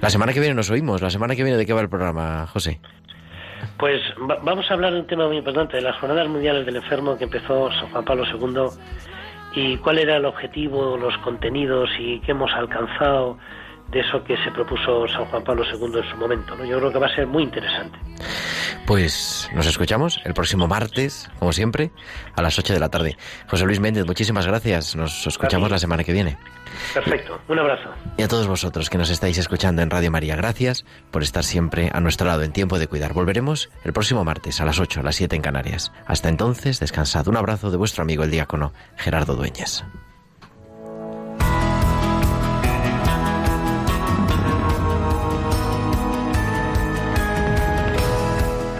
La 0.00 0.10
semana 0.10 0.32
que 0.32 0.40
viene 0.40 0.54
nos 0.54 0.70
oímos. 0.70 1.00
La 1.00 1.08
semana 1.08 1.34
que 1.34 1.42
viene, 1.42 1.56
¿de 1.56 1.64
qué 1.64 1.72
va 1.72 1.80
el 1.80 1.88
programa, 1.88 2.46
José? 2.46 2.78
Pues 3.78 4.02
vamos 4.18 4.70
a 4.70 4.74
hablar 4.74 4.92
de 4.92 5.00
un 5.00 5.06
tema 5.06 5.26
muy 5.26 5.38
importante, 5.38 5.76
de 5.76 5.82
las 5.82 5.96
Jornadas 5.96 6.28
Mundiales 6.28 6.66
del 6.66 6.76
Enfermo 6.76 7.16
que 7.16 7.24
empezó 7.24 7.70
San 7.72 7.90
Juan 7.90 8.04
Pablo 8.04 8.24
II 8.26 8.66
y 9.54 9.76
cuál 9.78 9.98
era 9.98 10.16
el 10.16 10.24
objetivo, 10.24 10.96
los 10.96 11.16
contenidos 11.18 11.90
y 11.98 12.20
qué 12.20 12.32
hemos 12.32 12.52
alcanzado 12.52 13.38
de 13.92 14.00
eso 14.00 14.24
que 14.24 14.36
se 14.38 14.50
propuso 14.50 15.06
San 15.06 15.26
Juan 15.26 15.44
Pablo 15.44 15.64
II 15.64 15.98
en 15.98 16.10
su 16.10 16.16
momento. 16.16 16.56
¿no? 16.56 16.64
Yo 16.64 16.78
creo 16.78 16.90
que 16.90 16.98
va 16.98 17.06
a 17.06 17.14
ser 17.14 17.26
muy 17.26 17.42
interesante. 17.42 17.98
Pues 18.86 19.50
nos 19.54 19.66
escuchamos 19.66 20.20
el 20.24 20.32
próximo 20.34 20.66
martes, 20.66 21.30
como 21.38 21.52
siempre, 21.52 21.90
a 22.34 22.42
las 22.42 22.58
8 22.58 22.72
de 22.72 22.80
la 22.80 22.88
tarde. 22.88 23.16
José 23.48 23.64
Luis 23.64 23.80
Méndez, 23.80 24.06
muchísimas 24.06 24.46
gracias. 24.46 24.96
Nos 24.96 25.26
escuchamos 25.26 25.70
la 25.70 25.78
semana 25.78 26.04
que 26.04 26.12
viene. 26.12 26.38
Perfecto, 26.94 27.38
un 27.48 27.58
abrazo. 27.58 27.90
Y 28.16 28.22
a 28.22 28.28
todos 28.28 28.48
vosotros 28.48 28.88
que 28.88 28.96
nos 28.96 29.10
estáis 29.10 29.36
escuchando 29.36 29.82
en 29.82 29.90
Radio 29.90 30.10
María, 30.10 30.36
gracias 30.36 30.86
por 31.10 31.22
estar 31.22 31.44
siempre 31.44 31.90
a 31.92 32.00
nuestro 32.00 32.26
lado 32.26 32.42
en 32.42 32.52
tiempo 32.52 32.78
de 32.78 32.86
cuidar. 32.86 33.12
Volveremos 33.12 33.70
el 33.84 33.92
próximo 33.92 34.24
martes 34.24 34.60
a 34.60 34.64
las 34.64 34.80
8, 34.80 35.00
a 35.00 35.02
las 35.02 35.16
7 35.16 35.36
en 35.36 35.42
Canarias. 35.42 35.92
Hasta 36.06 36.30
entonces, 36.30 36.80
descansad. 36.80 37.28
Un 37.28 37.36
abrazo 37.36 37.70
de 37.70 37.76
vuestro 37.76 38.02
amigo 38.02 38.24
el 38.24 38.30
diácono 38.30 38.72
Gerardo 38.96 39.36
Dueñas. 39.36 39.84